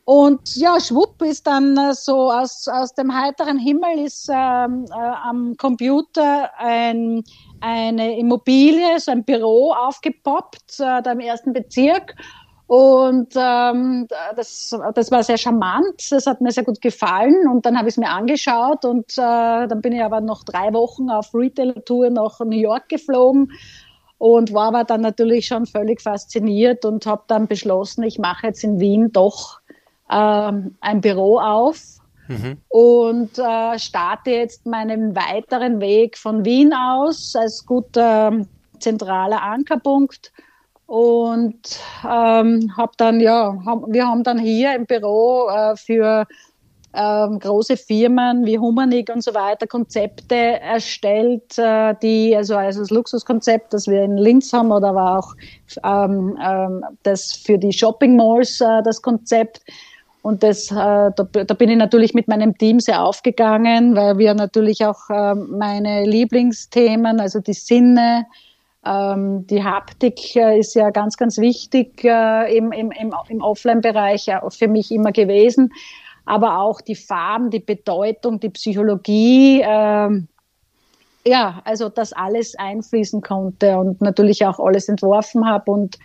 Und 0.04 0.54
ja, 0.56 0.78
schwupp 0.80 1.22
ist 1.22 1.46
dann 1.46 1.76
äh, 1.78 1.94
so 1.94 2.30
aus, 2.30 2.68
aus 2.68 2.94
dem 2.94 3.14
heiteren 3.14 3.58
Himmel 3.58 4.04
ist 4.04 4.28
ähm, 4.30 4.84
äh, 4.90 4.94
am 4.94 5.56
Computer 5.56 6.50
ein 6.58 7.24
eine 7.64 8.18
Immobilie, 8.18 9.00
so 9.00 9.10
ein 9.10 9.24
Büro 9.24 9.72
aufgepoppt, 9.72 10.80
äh, 10.80 11.00
da 11.02 11.12
im 11.12 11.20
ersten 11.20 11.54
Bezirk. 11.54 12.14
Und 12.66 13.34
ähm, 13.36 14.06
das, 14.36 14.74
das 14.94 15.10
war 15.10 15.22
sehr 15.22 15.38
charmant, 15.38 16.10
das 16.10 16.26
hat 16.26 16.40
mir 16.40 16.50
sehr 16.50 16.64
gut 16.64 16.80
gefallen. 16.82 17.48
Und 17.48 17.64
dann 17.64 17.78
habe 17.78 17.88
ich 17.88 17.94
es 17.94 17.98
mir 17.98 18.10
angeschaut 18.10 18.84
und 18.84 19.12
äh, 19.12 19.66
dann 19.66 19.80
bin 19.80 19.92
ich 19.92 20.02
aber 20.02 20.20
noch 20.20 20.44
drei 20.44 20.72
Wochen 20.74 21.08
auf 21.10 21.34
Retail-Tour 21.34 22.10
nach 22.10 22.40
New 22.40 22.56
York 22.56 22.88
geflogen 22.88 23.52
und 24.18 24.52
war 24.52 24.68
aber 24.68 24.84
dann 24.84 25.02
natürlich 25.02 25.46
schon 25.46 25.66
völlig 25.66 26.00
fasziniert 26.00 26.84
und 26.84 27.06
habe 27.06 27.24
dann 27.26 27.46
beschlossen, 27.46 28.02
ich 28.02 28.18
mache 28.18 28.46
jetzt 28.46 28.64
in 28.64 28.80
Wien 28.80 29.12
doch 29.12 29.60
ähm, 30.10 30.76
ein 30.80 31.00
Büro 31.00 31.38
auf 31.38 31.94
Mhm. 32.28 32.58
Und 32.68 33.38
äh, 33.38 33.78
starte 33.78 34.30
jetzt 34.30 34.66
meinen 34.66 35.14
weiteren 35.14 35.80
Weg 35.80 36.16
von 36.16 36.44
Wien 36.44 36.72
aus 36.72 37.36
als 37.36 37.66
guter 37.66 38.46
zentraler 38.80 39.42
Ankerpunkt 39.42 40.32
und 40.86 41.78
ähm, 42.04 42.72
habe 42.76 42.92
dann 42.96 43.20
ja 43.20 43.56
hab, 43.64 43.84
wir 43.88 44.06
haben 44.06 44.22
dann 44.22 44.38
hier 44.38 44.74
im 44.74 44.86
Büro 44.86 45.48
äh, 45.48 45.76
für 45.76 46.26
ähm, 46.94 47.38
große 47.40 47.76
Firmen 47.76 48.44
wie 48.46 48.58
Humanik 48.58 49.10
und 49.12 49.22
so 49.22 49.34
weiter 49.34 49.66
Konzepte 49.66 50.34
erstellt, 50.34 51.58
äh, 51.58 51.94
die 52.02 52.36
also, 52.36 52.56
also 52.56 52.80
das 52.80 52.90
Luxuskonzept, 52.90 53.72
das 53.72 53.86
wir 53.86 54.02
in 54.02 54.16
Linz 54.16 54.52
haben 54.52 54.70
oder 54.70 54.94
war 54.94 55.18
auch 55.18 55.34
ähm, 55.82 56.38
ähm, 56.42 56.84
das 57.02 57.32
für 57.32 57.58
die 57.58 57.72
Shopping 57.72 58.16
Malls 58.16 58.60
äh, 58.60 58.82
das 58.84 59.02
Konzept 59.02 59.60
und 60.24 60.42
das, 60.42 60.70
äh, 60.70 60.74
da, 60.74 61.10
da, 61.12 61.54
bin 61.54 61.68
ich 61.68 61.76
natürlich 61.76 62.14
mit 62.14 62.28
meinem 62.28 62.56
Team 62.56 62.80
sehr 62.80 63.04
aufgegangen, 63.04 63.94
weil 63.94 64.16
wir 64.16 64.32
natürlich 64.32 64.82
auch 64.86 65.10
äh, 65.10 65.34
meine 65.34 66.06
Lieblingsthemen, 66.06 67.20
also 67.20 67.40
die 67.40 67.52
Sinne, 67.52 68.24
ähm, 68.86 69.46
die 69.46 69.62
Haptik 69.62 70.34
äh, 70.34 70.58
ist 70.58 70.74
ja 70.76 70.88
ganz, 70.88 71.18
ganz 71.18 71.36
wichtig 71.36 72.02
äh, 72.04 72.56
im, 72.56 72.72
im, 72.72 72.90
im, 72.90 73.42
Offline-Bereich 73.42 74.24
ja, 74.24 74.48
für 74.48 74.66
mich 74.66 74.90
immer 74.90 75.12
gewesen. 75.12 75.74
Aber 76.24 76.58
auch 76.58 76.80
die 76.80 76.96
Farben, 76.96 77.50
die 77.50 77.60
Bedeutung, 77.60 78.40
die 78.40 78.48
Psychologie, 78.48 79.60
ähm, 79.62 80.28
ja, 81.26 81.60
also 81.66 81.90
das 81.90 82.14
alles 82.14 82.54
einfließen 82.58 83.20
konnte 83.20 83.76
und 83.76 84.00
natürlich 84.00 84.46
auch 84.46 84.58
alles 84.58 84.88
entworfen 84.88 85.46
habe 85.46 85.70
und 85.70 85.98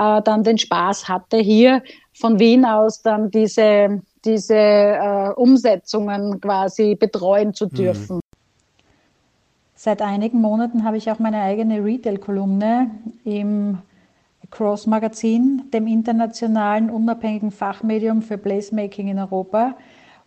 äh, 0.00 0.22
dann 0.22 0.42
den 0.42 0.58
Spaß 0.58 1.08
hatte, 1.08 1.36
hier 1.36 1.82
von 2.12 2.38
Wien 2.38 2.64
aus 2.64 3.02
dann 3.02 3.30
diese, 3.30 4.02
diese 4.24 4.56
äh, 4.56 5.30
Umsetzungen 5.36 6.40
quasi 6.40 6.94
betreuen 6.94 7.52
zu 7.52 7.66
mhm. 7.66 7.70
dürfen. 7.70 8.16
Mhm. 8.16 8.20
Seit 9.74 10.02
einigen 10.02 10.40
Monaten 10.40 10.84
habe 10.84 10.96
ich 10.96 11.10
auch 11.10 11.18
meine 11.18 11.40
eigene 11.40 11.84
Retail-Kolumne 11.84 12.90
im 13.24 13.78
Cross 14.50 14.86
Magazin, 14.86 15.70
dem 15.72 15.86
internationalen 15.86 16.90
unabhängigen 16.90 17.50
Fachmedium 17.50 18.20
für 18.20 18.36
Placemaking 18.36 19.08
in 19.08 19.18
Europa. 19.18 19.74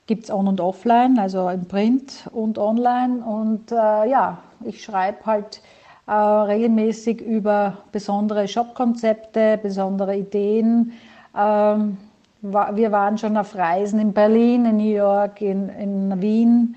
Gibt 0.06 0.26
es 0.26 0.32
on 0.32 0.48
und 0.48 0.60
offline, 0.60 1.20
also 1.20 1.50
im 1.50 1.68
Print 1.68 2.28
und 2.32 2.58
online. 2.58 3.24
Und 3.24 3.72
äh, 3.72 4.10
ja, 4.10 4.40
ich 4.66 4.84
schreibe 4.84 5.26
halt 5.26 5.62
äh, 6.08 6.12
regelmäßig 6.12 7.22
über 7.22 7.78
besondere 7.92 8.48
Shop-Konzepte, 8.48 9.60
besondere 9.62 10.18
Ideen, 10.18 10.94
ähm, 11.36 11.98
wir 12.42 12.92
waren 12.92 13.18
schon 13.18 13.38
auf 13.38 13.56
Reisen 13.56 14.00
in 14.00 14.12
Berlin, 14.12 14.66
in 14.66 14.78
New 14.78 14.94
York, 14.94 15.42
in, 15.42 15.70
in 15.70 16.22
Wien 16.22 16.76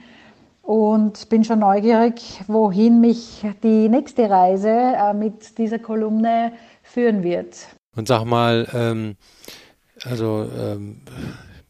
und 0.62 1.28
bin 1.28 1.42
schon 1.42 1.58
neugierig, 1.58 2.40
wohin 2.46 3.00
mich 3.00 3.44
die 3.62 3.88
nächste 3.88 4.30
Reise 4.30 4.70
äh, 4.70 5.12
mit 5.12 5.58
dieser 5.58 5.80
Kolumne 5.80 6.52
führen 6.82 7.24
wird. 7.24 7.66
Und 7.96 8.06
sag 8.06 8.24
mal, 8.24 8.68
ähm, 8.74 9.16
also 10.04 10.48
ähm, 10.56 11.00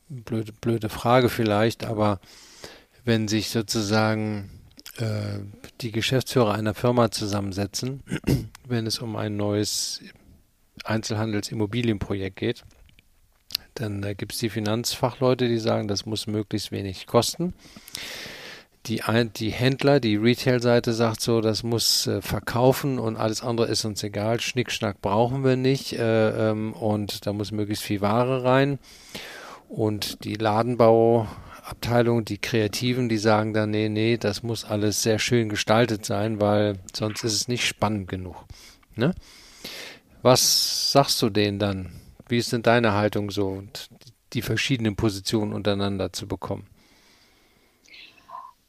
blöde, 0.09 0.53
blöde 0.61 0.89
Frage 0.91 1.31
vielleicht, 1.31 1.87
aber 1.87 2.21
wenn 3.05 3.29
sich 3.29 3.49
sozusagen 3.49 4.51
äh, 5.01 5.41
die 5.81 5.93
Geschäftsführer 5.93 6.55
einer 6.55 6.75
Firma 6.75 7.11
zusammensetzen, 7.11 8.03
wenn 8.69 8.87
es 8.87 8.99
um 8.99 9.17
ein 9.17 9.37
neues 9.37 10.01
Einzelhandelsimmobilienprojekt 10.85 12.37
geht, 12.37 12.65
dann 13.75 14.03
äh, 14.03 14.15
gibt 14.15 14.33
es 14.33 14.39
die 14.39 14.51
Finanzfachleute, 14.51 15.49
die 15.49 15.59
sagen, 15.59 15.89
das 15.89 16.07
muss 16.07 16.27
möglichst 16.27 16.73
wenig 16.73 17.07
kosten. 17.07 17.55
Die, 18.87 19.03
die 19.37 19.51
Händler, 19.51 19.99
die 19.99 20.15
Retail-Seite 20.15 20.93
sagt 20.93 21.21
so, 21.21 21.41
das 21.41 21.65
muss 21.65 22.07
äh, 22.07 22.23
verkaufen 22.23 22.99
und 23.01 23.17
alles 23.17 23.43
andere 23.43 23.67
ist 23.67 23.85
uns 23.85 24.03
egal. 24.05 24.41
Schnickschnack 24.41 25.03
brauchen 25.03 25.43
wir 25.45 25.57
nicht 25.57 25.95
äh, 25.95 26.51
ähm, 26.51 26.73
und 26.73 27.27
da 27.27 27.33
muss 27.33 27.51
möglichst 27.51 27.83
viel 27.83 28.01
Ware 28.01 28.45
rein. 28.45 28.79
Und 29.69 30.25
die 30.25 30.35
Ladenbauabteilung, 31.67 32.25
die 32.25 32.39
Kreativen, 32.39 33.09
die 33.09 33.19
sagen 33.19 33.53
dann, 33.53 33.71
nee, 33.71 33.89
nee, 33.89 34.17
das 34.17 34.43
muss 34.43 34.65
alles 34.65 35.03
sehr 35.03 35.19
schön 35.19 35.49
gestaltet 35.49 36.05
sein, 36.05 36.41
weil 36.41 36.79
sonst 36.95 37.25
ist 37.25 37.35
es 37.35 37.49
nicht 37.49 37.67
spannend 37.67 38.09
genug. 38.09 38.37
Ne? 38.95 39.15
Was 40.23 40.93
sagst 40.93 41.21
du 41.23 41.29
denen 41.29 41.59
dann? 41.59 41.91
Wie 42.29 42.39
ist 42.39 42.53
denn 42.53 42.63
deine 42.63 42.95
Haltung 42.95 43.31
so 43.31 43.49
und 43.49 43.89
die 44.33 44.43
verschiedenen 44.43 44.97
Positionen 44.97 45.53
untereinander 45.53 46.13
zu 46.13 46.27
bekommen? 46.27 46.67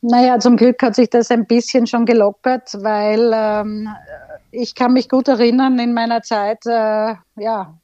Naja, 0.02 0.40
zum 0.40 0.58
Glück 0.58 0.82
hat 0.84 0.96
sich 0.96 1.10
das 1.10 1.32
ein 1.32 1.48
bisschen 1.48 1.88
schon 1.88 2.06
gelockert, 2.06 2.72
weil 2.82 3.32
ähm, 3.34 3.90
ich 4.52 4.76
kann 4.76 4.94
mich 4.94 5.10
gut 5.10 5.28
erinnern 5.28 5.80
in 5.80 5.94
meiner 5.94 6.22
Zeit, 6.22 6.66
äh, 6.68 7.16
ja, 7.36 7.80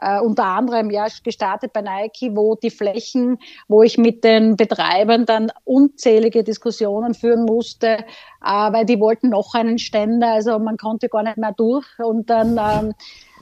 äh, 0.00 0.20
unter 0.20 0.44
anderem 0.44 0.90
ja 0.90 1.06
gestartet 1.22 1.72
bei 1.72 1.82
Nike, 1.82 2.34
wo 2.34 2.54
die 2.54 2.70
Flächen, 2.70 3.38
wo 3.68 3.82
ich 3.82 3.98
mit 3.98 4.24
den 4.24 4.56
Betreibern 4.56 5.26
dann 5.26 5.52
unzählige 5.64 6.44
Diskussionen 6.44 7.14
führen 7.14 7.44
musste, 7.44 7.98
äh, 8.44 8.72
weil 8.72 8.84
die 8.84 9.00
wollten 9.00 9.30
noch 9.30 9.54
einen 9.54 9.78
Ständer, 9.78 10.32
also 10.32 10.58
man 10.58 10.76
konnte 10.76 11.08
gar 11.08 11.22
nicht 11.22 11.38
mehr 11.38 11.52
durch. 11.52 11.86
Und 11.98 12.30
dann 12.30 12.58
ähm, 12.58 12.94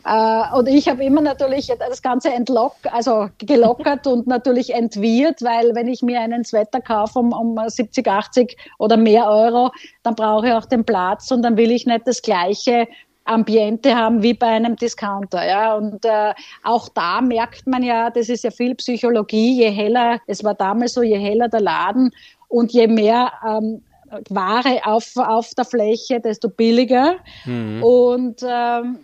äh, 0.06 0.56
und 0.56 0.68
ich 0.68 0.88
habe 0.88 1.04
immer 1.04 1.20
natürlich 1.20 1.66
das 1.66 2.00
Ganze 2.00 2.32
entlockt, 2.32 2.92
also 2.92 3.28
gelockert 3.38 4.06
und 4.06 4.28
natürlich 4.28 4.72
entwirrt, 4.72 5.42
weil 5.42 5.74
wenn 5.74 5.88
ich 5.88 6.00
mir 6.02 6.20
einen 6.20 6.44
Sweater 6.44 6.80
kaufe 6.80 7.18
um, 7.18 7.32
um 7.32 7.58
70, 7.68 8.06
80 8.06 8.56
oder 8.78 8.96
mehr 8.96 9.28
Euro, 9.28 9.72
dann 10.04 10.14
brauche 10.14 10.46
ich 10.46 10.52
auch 10.52 10.66
den 10.66 10.84
Platz 10.84 11.32
und 11.32 11.42
dann 11.42 11.56
will 11.56 11.72
ich 11.72 11.86
nicht 11.86 12.06
das 12.06 12.22
gleiche 12.22 12.86
Ambiente 13.26 13.94
haben 13.94 14.22
wie 14.22 14.34
bei 14.34 14.46
einem 14.46 14.76
Discounter. 14.76 15.46
Ja? 15.46 15.74
Und 15.74 16.04
äh, 16.04 16.32
auch 16.62 16.88
da 16.88 17.20
merkt 17.20 17.66
man 17.66 17.82
ja, 17.82 18.10
das 18.10 18.28
ist 18.28 18.44
ja 18.44 18.50
viel 18.50 18.74
Psychologie, 18.76 19.58
je 19.58 19.70
heller, 19.70 20.20
es 20.26 20.42
war 20.44 20.54
damals 20.54 20.94
so, 20.94 21.02
je 21.02 21.18
heller 21.18 21.48
der 21.48 21.60
Laden 21.60 22.10
und 22.48 22.72
je 22.72 22.86
mehr 22.86 23.32
ähm, 23.46 23.82
Ware 24.30 24.80
auf, 24.84 25.16
auf 25.16 25.54
der 25.54 25.64
Fläche, 25.64 26.20
desto 26.20 26.48
billiger. 26.48 27.16
Mhm. 27.44 27.82
Und 27.82 28.42
ähm, 28.42 28.98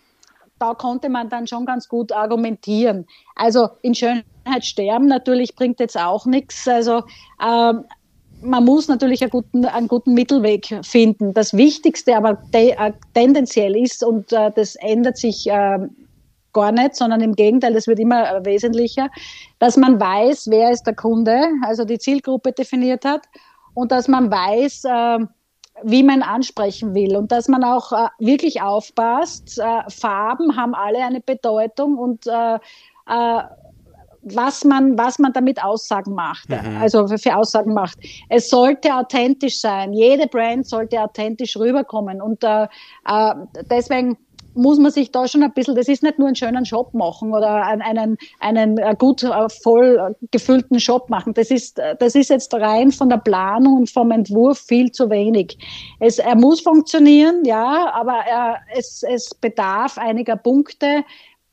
da 0.59 0.75
konnte 0.75 1.09
man 1.09 1.29
dann 1.29 1.47
schon 1.47 1.67
ganz 1.67 1.89
gut 1.89 2.13
argumentieren. 2.13 3.07
Also 3.35 3.69
in 3.83 3.95
Schönheit 3.95 4.65
sterben 4.65 5.07
natürlich 5.07 5.57
bringt 5.57 5.81
jetzt 5.81 5.99
auch 5.99 6.25
nichts. 6.25 6.69
Also 6.69 7.03
ähm, 7.45 7.85
man 8.43 8.65
muss 8.65 8.89
natürlich 8.89 9.23
einen 9.23 9.31
guten, 9.31 9.65
einen 9.65 9.89
guten 9.89 10.15
Mittelweg 10.15 10.67
finden. 10.83 11.33
Das 11.35 11.57
Wichtigste 11.57 12.17
aber 12.17 12.39
te 12.51 12.77
äh, 12.77 12.93
tendenziell 13.15 13.77
ist, 13.77 14.05
und 14.05 14.33
äh, 14.33 14.51
das 14.55 14.77
ändert 14.77 15.17
sich 15.17 15.47
äh, 15.47 15.79
gar 16.53 16.73
nicht, 16.73 16.97
sondern 16.97 17.21
im 17.21 17.35
Gegenteil, 17.35 17.73
das 17.75 17.87
wird 17.87 17.99
immer 17.99 18.37
äh, 18.37 18.45
wesentlicher, 18.45 19.09
dass 19.59 19.77
man 19.77 20.01
weiß, 20.01 20.49
wer 20.51 20.71
ist 20.71 20.85
der 20.85 20.95
Kunde, 20.95 21.49
also 21.63 21.85
die 21.85 21.99
Zielgruppe 21.99 22.53
definiert 22.53 23.05
hat 23.05 23.23
und 23.75 23.93
dass 23.93 24.09
man 24.09 24.31
weiß, 24.31 24.85
äh, 24.85 25.19
wie 25.85 26.03
man 26.03 26.23
ansprechen 26.23 26.95
will 26.95 27.17
und 27.17 27.33
dass 27.33 27.49
man 27.49 27.65
auch 27.65 27.93
äh, 27.93 28.09
wirklich 28.19 28.61
aufpasst. 28.61 29.59
Äh, 29.59 29.91
Farben 29.91 30.57
haben 30.57 30.75
alle 30.75 31.05
eine 31.05 31.21
Bedeutung 31.21 31.97
und 31.97 32.27
äh, 32.27 32.59
was 34.23 34.65
man, 34.65 34.97
was 34.97 35.19
man 35.19 35.33
damit 35.33 35.63
Aussagen 35.63 36.15
macht, 36.15 36.49
mhm. 36.49 36.79
also 36.81 37.07
für, 37.09 37.19
für, 37.19 37.37
Aussagen 37.37 37.75
macht. 37.75 37.99
Es 38.29 38.49
sollte 38.49 38.95
authentisch 38.95 39.61
sein. 39.61 39.93
Jede 39.93 40.27
Brand 40.27 40.67
sollte 40.67 41.01
authentisch 41.01 41.57
rüberkommen 41.57 42.23
und 42.23 42.43
äh, 42.45 42.65
äh, 43.07 43.35
deswegen 43.71 44.17
muss 44.55 44.79
man 44.79 44.91
sich 44.91 45.11
da 45.11 45.27
schon 45.27 45.43
ein 45.43 45.53
bisschen, 45.53 45.75
das 45.75 45.89
ist 45.89 46.03
nicht 46.03 46.19
nur 46.19 46.29
einen 46.29 46.37
schönen 46.37 46.67
Shop 46.67 46.93
machen 46.95 47.33
oder 47.33 47.65
einen, 47.65 48.19
einen 48.41 48.79
äh, 48.79 48.95
gut 48.99 49.23
äh, 49.23 49.49
voll 49.49 50.15
gefüllten 50.31 50.79
Shop 50.79 51.09
machen. 51.09 51.33
Das 51.35 51.51
ist, 51.51 51.81
das 51.99 52.15
ist 52.15 52.31
jetzt 52.31 52.53
rein 52.55 52.93
von 52.93 53.09
der 53.09 53.19
Planung 53.19 53.79
und 53.79 53.91
vom 53.91 54.11
Entwurf 54.11 54.59
viel 54.59 54.93
zu 54.93 55.11
wenig. 55.11 55.57
Es, 56.01 56.19
er 56.19 56.37
muss 56.37 56.61
funktionieren, 56.61 57.45
ja, 57.45 57.93
aber 57.95 58.19
er, 58.29 58.59
es, 58.77 59.03
es 59.03 59.35
bedarf 59.35 59.99
einiger 59.99 60.37
Punkte, 60.37 61.05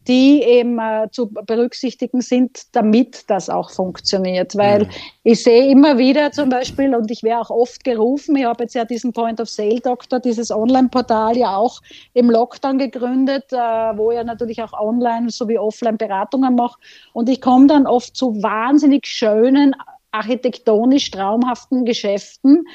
die 0.10 0.42
eben 0.42 0.80
äh, 0.80 1.08
zu 1.12 1.30
berücksichtigen 1.30 2.22
sind, 2.22 2.76
damit 2.76 3.30
das 3.30 3.48
auch 3.48 3.70
funktioniert. 3.70 4.58
Weil 4.58 4.86
mhm. 4.86 4.90
ich 5.24 5.44
sehe 5.44 5.70
immer 5.70 6.00
wieder 6.00 6.32
zum 6.32 6.50
Beispiel, 6.50 6.96
und 6.96 7.12
ich 7.12 7.22
wäre 7.22 7.40
auch 7.40 7.52
oft 7.52 7.84
gerufen, 7.84 8.36
ich 8.36 8.46
habe 8.46 8.64
jetzt 8.64 8.74
ja 8.74 8.86
diesen 8.86 9.14
Point 9.14 9.40
of 9.40 9.48
Sale 9.48 9.80
Doktor, 9.80 10.20
dieses 10.20 10.50
Online-Portal 10.50 11.38
ja 11.38 11.56
auch 11.56 11.80
im 12.14 12.32
Lockdown 12.32 12.80
gegründet, 12.80 13.54
äh, 13.54 13.58
wo 13.58 14.12
ich 14.12 14.24
natürlich 14.24 14.62
auch 14.64 14.74
online 14.74 15.30
sowie 15.30 15.60
offline 15.60 15.98
Beratungen 15.98 16.56
mache. 16.56 16.80
Und 17.14 17.30
ich 17.30 17.40
komme 17.40 17.68
dann 17.68 17.86
oft 17.86 18.18
zu 18.18 18.42
wahnsinnig 18.42 19.06
schönen, 19.06 19.76
architektonisch 20.12 21.12
traumhaften 21.12 21.86
Geschäften, 21.86 22.66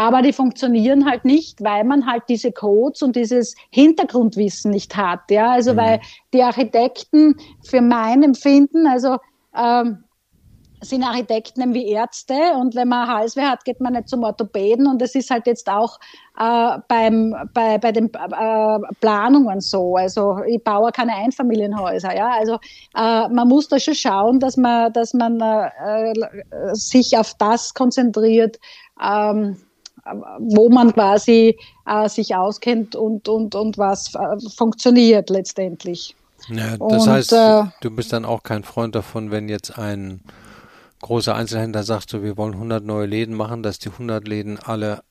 aber 0.00 0.22
die 0.22 0.32
funktionieren 0.32 1.04
halt 1.04 1.26
nicht, 1.26 1.62
weil 1.62 1.84
man 1.84 2.06
halt 2.06 2.22
diese 2.30 2.52
Codes 2.52 3.02
und 3.02 3.16
dieses 3.16 3.54
Hintergrundwissen 3.68 4.70
nicht 4.70 4.96
hat. 4.96 5.30
Ja, 5.30 5.50
also 5.50 5.74
mhm. 5.74 5.76
weil 5.76 6.00
die 6.32 6.42
Architekten 6.42 7.36
für 7.62 7.82
mein 7.82 8.22
Empfinden, 8.22 8.86
also 8.86 9.18
ähm, 9.54 10.04
sind 10.80 11.04
Architekten 11.04 11.74
wie 11.74 11.88
Ärzte 11.88 12.34
und 12.58 12.74
wenn 12.76 12.88
man 12.88 13.08
Halsweh 13.08 13.42
hat, 13.42 13.66
geht 13.66 13.82
man 13.82 13.92
nicht 13.92 14.08
zum 14.08 14.24
Orthopäden 14.24 14.86
und 14.86 15.02
das 15.02 15.14
ist 15.14 15.28
halt 15.28 15.46
jetzt 15.46 15.68
auch 15.68 15.98
äh, 16.38 16.78
beim, 16.88 17.36
bei, 17.52 17.76
bei 17.76 17.92
den 17.92 18.06
äh, 18.06 18.78
Planungen 19.02 19.60
so. 19.60 19.96
Also 19.96 20.38
ich 20.46 20.64
baue 20.64 20.92
keine 20.92 21.14
Einfamilienhäuser, 21.14 22.16
ja. 22.16 22.30
Also 22.38 22.54
äh, 22.96 23.28
man 23.28 23.48
muss 23.48 23.68
da 23.68 23.78
schon 23.78 23.94
schauen, 23.94 24.40
dass 24.40 24.56
man, 24.56 24.90
dass 24.94 25.12
man 25.12 25.38
äh, 25.42 26.14
sich 26.72 27.18
auf 27.18 27.34
das 27.34 27.74
konzentriert, 27.74 28.58
ähm, 28.98 29.58
wo 30.38 30.68
man 30.68 30.92
quasi 30.92 31.58
äh, 31.86 32.08
sich 32.08 32.34
auskennt 32.34 32.96
und, 32.96 33.28
und, 33.28 33.54
und 33.54 33.78
was 33.78 34.14
äh, 34.14 34.36
funktioniert 34.56 35.30
letztendlich. 35.30 36.14
Ja, 36.48 36.76
das 36.76 37.02
und, 37.02 37.08
heißt, 37.08 37.32
äh, 37.32 37.64
du 37.80 37.90
bist 37.90 38.12
dann 38.12 38.24
auch 38.24 38.42
kein 38.42 38.64
Freund 38.64 38.94
davon, 38.94 39.30
wenn 39.30 39.48
jetzt 39.48 39.78
ein 39.78 40.22
großer 41.02 41.34
Einzelhändler 41.34 41.82
sagt, 41.82 42.10
so, 42.10 42.22
wir 42.22 42.36
wollen 42.36 42.54
100 42.54 42.84
neue 42.84 43.06
Läden 43.06 43.34
machen, 43.34 43.62
dass 43.62 43.78
die 43.78 43.90
100 43.90 44.26
Läden 44.26 44.58
alle 44.58 45.02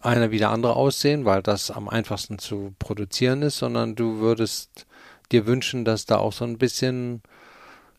einer 0.00 0.30
wie 0.30 0.38
der 0.38 0.50
andere 0.50 0.76
aussehen, 0.76 1.24
weil 1.24 1.42
das 1.42 1.70
am 1.70 1.88
einfachsten 1.88 2.38
zu 2.38 2.74
produzieren 2.78 3.42
ist, 3.42 3.58
sondern 3.58 3.94
du 3.94 4.18
würdest 4.18 4.86
dir 5.32 5.46
wünschen, 5.46 5.84
dass 5.84 6.06
da 6.06 6.18
auch 6.18 6.32
so 6.32 6.44
ein 6.44 6.58
bisschen 6.58 7.22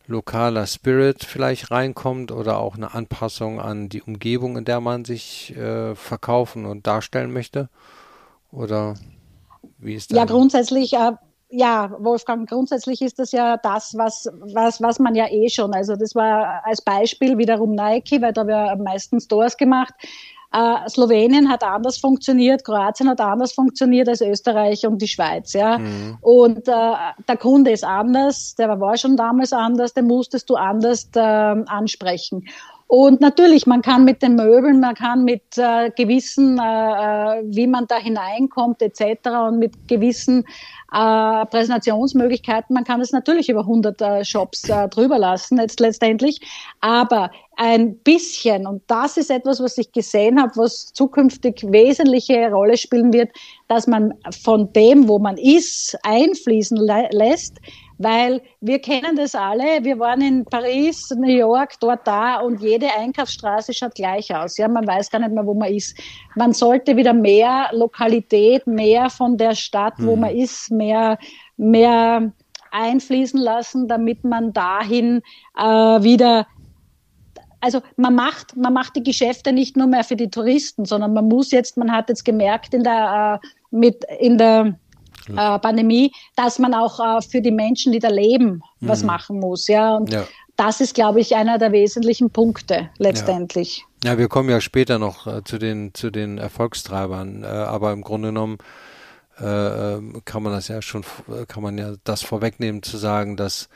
lokaler 0.08 0.66
Spirit 0.66 1.22
vielleicht 1.22 1.70
reinkommt 1.70 2.32
oder 2.32 2.58
auch 2.58 2.76
eine 2.76 2.94
Anpassung 2.94 3.60
an 3.60 3.88
die 3.88 4.02
Umgebung, 4.02 4.56
in 4.56 4.64
der 4.64 4.80
man 4.80 5.04
sich 5.04 5.54
äh, 5.56 5.94
verkaufen 5.94 6.64
und 6.64 6.86
darstellen 6.86 7.32
möchte? 7.32 7.68
Oder 8.50 8.94
wie 9.78 9.94
ist 9.94 10.10
das? 10.10 10.16
Ja, 10.16 10.24
grundsätzlich, 10.24 10.94
äh, 10.94 11.12
ja, 11.50 11.94
Wolfgang, 11.98 12.48
grundsätzlich 12.48 13.02
ist 13.02 13.18
das 13.18 13.32
ja 13.32 13.58
das, 13.58 13.96
was, 13.96 14.28
was, 14.40 14.80
was 14.80 14.98
man 14.98 15.14
ja 15.14 15.26
eh 15.30 15.48
schon, 15.50 15.74
also 15.74 15.94
das 15.94 16.14
war 16.14 16.62
als 16.64 16.80
Beispiel 16.82 17.36
wiederum 17.38 17.74
Nike, 17.74 18.20
weil 18.22 18.32
da 18.32 18.46
wir 18.46 18.72
am 18.72 18.82
meisten 18.82 19.20
Stores 19.20 19.56
gemacht. 19.56 19.94
Äh, 20.50 20.88
Slowenien 20.88 21.50
hat 21.50 21.62
anders 21.62 21.98
funktioniert, 21.98 22.64
Kroatien 22.64 23.08
hat 23.10 23.20
anders 23.20 23.52
funktioniert 23.52 24.08
als 24.08 24.22
Österreich 24.22 24.86
und 24.86 25.02
die 25.02 25.08
Schweiz. 25.08 25.52
Ja? 25.52 25.78
Mhm. 25.78 26.16
Und 26.22 26.68
äh, 26.68 26.94
der 27.28 27.36
Kunde 27.38 27.70
ist 27.70 27.84
anders, 27.84 28.54
der 28.54 28.80
war 28.80 28.96
schon 28.96 29.16
damals 29.16 29.52
anders, 29.52 29.92
den 29.92 30.06
musstest 30.06 30.48
du 30.48 30.54
anders 30.54 31.10
äh, 31.14 31.20
ansprechen. 31.20 32.46
Und 32.88 33.20
natürlich, 33.20 33.66
man 33.66 33.82
kann 33.82 34.04
mit 34.06 34.22
den 34.22 34.34
Möbeln, 34.34 34.80
man 34.80 34.94
kann 34.94 35.22
mit 35.22 35.42
äh, 35.58 35.90
gewissen, 35.90 36.58
äh, 36.58 36.62
äh 36.62 37.42
wie 37.44 37.66
man 37.66 37.86
da 37.86 37.98
hineinkommt 37.98 38.80
etc. 38.80 39.28
und 39.46 39.58
mit 39.58 39.88
gewissen 39.88 40.44
äh, 40.92 41.44
Präsentationsmöglichkeiten, 41.46 42.72
man 42.72 42.84
kann 42.84 43.02
es 43.02 43.12
natürlich 43.12 43.50
über 43.50 43.60
100 43.60 44.00
äh, 44.00 44.24
Shops 44.24 44.70
äh, 44.70 44.88
drüber 44.88 45.18
lassen 45.18 45.58
jetzt 45.58 45.80
letztendlich, 45.80 46.40
aber 46.80 47.30
ein 47.56 47.98
bisschen, 47.98 48.66
und 48.66 48.82
das 48.86 49.18
ist 49.18 49.30
etwas, 49.30 49.60
was 49.60 49.76
ich 49.76 49.92
gesehen 49.92 50.40
habe, 50.40 50.52
was 50.56 50.90
zukünftig 50.94 51.66
wesentliche 51.68 52.50
Rolle 52.50 52.78
spielen 52.78 53.12
wird, 53.12 53.30
dass 53.66 53.86
man 53.86 54.14
von 54.42 54.72
dem, 54.72 55.08
wo 55.08 55.18
man 55.18 55.36
ist, 55.36 55.94
einfließen 56.04 56.78
lässt, 57.10 57.58
weil 57.98 58.40
wir 58.60 58.78
kennen 58.78 59.16
das 59.16 59.34
alle. 59.34 59.84
Wir 59.84 59.98
waren 59.98 60.20
in 60.20 60.44
Paris, 60.44 61.10
New 61.16 61.28
York, 61.28 61.74
dort, 61.80 62.06
da 62.06 62.40
und 62.40 62.60
jede 62.62 62.88
Einkaufsstraße 62.96 63.74
schaut 63.74 63.94
gleich 63.96 64.34
aus. 64.34 64.56
Ja, 64.56 64.68
man 64.68 64.86
weiß 64.86 65.10
gar 65.10 65.18
nicht 65.18 65.32
mehr, 65.32 65.44
wo 65.44 65.54
man 65.54 65.72
ist. 65.72 65.98
Man 66.36 66.52
sollte 66.52 66.96
wieder 66.96 67.12
mehr 67.12 67.68
Lokalität, 67.72 68.66
mehr 68.66 69.10
von 69.10 69.36
der 69.36 69.54
Stadt, 69.54 69.94
wo 69.98 70.14
mhm. 70.14 70.22
man 70.22 70.36
ist, 70.36 70.70
mehr, 70.70 71.18
mehr 71.56 72.32
einfließen 72.70 73.40
lassen, 73.40 73.88
damit 73.88 74.24
man 74.24 74.52
dahin 74.52 75.22
äh, 75.56 75.64
wieder 75.64 76.46
also 77.60 77.80
man 77.96 78.14
macht, 78.14 78.56
man 78.56 78.72
macht 78.72 78.94
die 78.94 79.02
Geschäfte 79.02 79.52
nicht 79.52 79.76
nur 79.76 79.88
mehr 79.88 80.04
für 80.04 80.14
die 80.14 80.30
Touristen, 80.30 80.84
sondern 80.84 81.12
man 81.12 81.26
muss 81.26 81.50
jetzt, 81.50 81.76
man 81.76 81.90
hat 81.90 82.08
jetzt 82.08 82.24
gemerkt 82.24 82.72
in 82.72 82.84
der, 82.84 83.40
äh, 83.42 83.46
mit, 83.72 84.04
in 84.20 84.38
der 84.38 84.78
äh, 85.36 85.58
Pandemie, 85.58 86.12
dass 86.36 86.58
man 86.58 86.74
auch 86.74 87.00
äh, 87.00 87.22
für 87.22 87.40
die 87.40 87.50
Menschen, 87.50 87.92
die 87.92 87.98
da 87.98 88.08
leben, 88.08 88.62
mhm. 88.80 88.88
was 88.88 89.02
machen 89.02 89.40
muss. 89.40 89.68
Ja, 89.68 89.96
und 89.96 90.12
ja. 90.12 90.24
das 90.56 90.80
ist, 90.80 90.94
glaube 90.94 91.20
ich, 91.20 91.36
einer 91.36 91.58
der 91.58 91.72
wesentlichen 91.72 92.30
Punkte 92.30 92.90
letztendlich. 92.98 93.84
Ja, 94.04 94.12
ja 94.12 94.18
wir 94.18 94.28
kommen 94.28 94.48
ja 94.48 94.60
später 94.60 94.98
noch 94.98 95.26
äh, 95.26 95.42
zu 95.44 95.58
den 95.58 95.94
zu 95.94 96.10
den 96.10 96.38
Erfolgstreibern, 96.38 97.44
äh, 97.44 97.46
aber 97.46 97.92
im 97.92 98.02
Grunde 98.02 98.28
genommen 98.28 98.58
äh, 99.40 99.94
ähm, 99.94 100.22
kann 100.24 100.42
man 100.42 100.52
das 100.52 100.68
ja 100.68 100.82
schon, 100.82 101.04
kann 101.46 101.62
man 101.62 101.78
ja 101.78 101.94
das 102.04 102.22
vorwegnehmen 102.22 102.82
zu 102.82 102.96
sagen, 102.96 103.36
dass 103.36 103.68